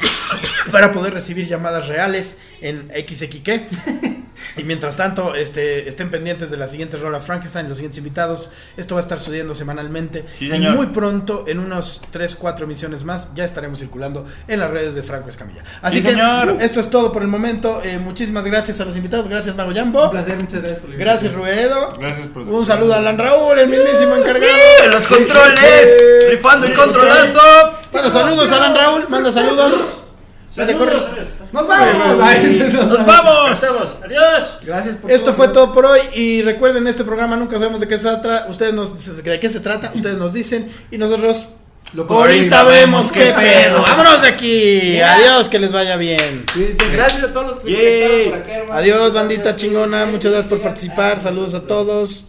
para 0.72 0.92
poder 0.92 1.14
recibir 1.14 1.46
llamadas 1.46 1.88
reales 1.88 2.38
en 2.60 2.88
XXK. 2.90 3.50
Y 4.56 4.64
mientras 4.64 4.96
tanto, 4.96 5.34
este, 5.34 5.88
estén 5.88 6.10
pendientes 6.10 6.50
de 6.50 6.56
la 6.56 6.68
siguiente 6.68 6.96
rola 6.96 7.20
Frankenstein, 7.20 7.68
los 7.68 7.78
siguientes 7.78 7.98
invitados. 7.98 8.50
Esto 8.76 8.94
va 8.94 9.00
a 9.00 9.02
estar 9.02 9.18
sucediendo 9.18 9.54
semanalmente. 9.54 10.24
Sí, 10.38 10.50
y 10.52 10.60
muy 10.60 10.86
pronto, 10.86 11.44
en 11.46 11.58
unos 11.58 12.00
3, 12.10 12.36
4 12.36 12.64
emisiones 12.64 13.04
más, 13.04 13.28
ya 13.34 13.44
estaremos 13.44 13.78
circulando 13.78 14.24
en 14.48 14.60
las 14.60 14.70
redes 14.70 14.94
de 14.94 15.02
Franco 15.02 15.28
Escamilla. 15.28 15.62
Así 15.82 15.98
Sí, 15.98 16.02
que 16.04 16.10
señor. 16.10 16.56
esto 16.60 16.80
es 16.80 16.90
todo 16.90 17.12
por 17.12 17.22
el 17.22 17.28
momento. 17.28 17.80
Eh, 17.84 17.98
muchísimas 17.98 18.44
gracias 18.44 18.80
a 18.80 18.84
los 18.84 18.96
invitados. 18.96 19.28
Gracias, 19.28 19.54
Mago 19.56 19.72
Jambo. 19.74 20.04
Un 20.04 20.10
placer, 20.10 20.36
muchas 20.36 20.60
gracias 20.60 20.78
por 20.80 20.96
Gracias. 20.96 21.32
Ruedo. 21.34 21.96
Gracias 21.98 22.26
por 22.28 22.42
Un 22.42 22.66
saludo 22.66 22.94
a 22.94 22.98
Alan 22.98 23.18
Raúl, 23.18 23.58
el 23.58 23.68
mismísimo 23.68 24.14
encargado. 24.16 24.52
¡Eh! 24.52 24.88
¡Los 24.90 25.06
controles! 25.06 26.30
¡Rifando 26.30 26.66
y 26.66 26.72
controlando! 26.72 27.40
Manda 27.92 28.10
saludos, 28.10 28.50
Alan 28.52 28.74
Raúl. 28.74 29.04
Manda 29.08 29.30
saludos. 29.32 29.74
Adiós. 30.56 31.04
¡Nos 31.52 31.66
vamos! 31.66 32.18
Ay, 32.22 32.70
¡Nos 32.72 33.06
vamos! 33.06 33.52
Estamos. 33.52 33.88
Adiós. 34.04 34.58
Gracias 34.62 34.96
por 34.96 35.10
Esto 35.10 35.26
todo. 35.26 35.34
fue 35.34 35.48
todo 35.48 35.72
por 35.72 35.86
hoy 35.86 36.00
y 36.14 36.42
recuerden 36.42 36.86
este 36.86 37.04
programa 37.04 37.36
nunca 37.36 37.58
sabemos 37.58 37.80
de 37.80 37.88
qué 37.88 37.98
se 37.98 38.08
trata, 38.16 38.46
ustedes 38.48 38.72
nos 38.72 39.16
de 39.16 39.40
qué 39.40 39.50
se 39.50 39.60
trata, 39.60 39.90
ustedes 39.94 40.16
nos 40.16 40.32
dicen 40.32 40.70
y 40.90 40.98
nosotros 40.98 41.46
Lo 41.92 42.06
ahorita 42.08 42.64
vemos 42.64 43.10
qué 43.10 43.32
pedo. 43.32 43.82
Vámonos 43.82 44.22
de 44.22 44.28
aquí. 44.28 45.00
Adiós, 45.00 45.48
que 45.48 45.58
les 45.58 45.72
vaya 45.72 45.96
bien. 45.96 46.44
Cuídense, 46.52 46.88
Gracias 46.90 47.24
a 47.24 47.32
todos 47.32 47.46
los 47.48 47.58
que 47.60 48.22
se 48.24 48.30
por 48.30 48.38
acá, 48.38 48.54
hermano. 48.54 48.78
Adiós, 48.78 49.12
bandita 49.12 49.42
Gracias, 49.42 49.62
chingona, 49.62 50.06
muchas 50.06 50.32
gracias 50.32 50.50
por 50.50 50.62
participar. 50.62 51.20
Saludos 51.20 51.54
a 51.54 51.60
todos. 51.66 52.28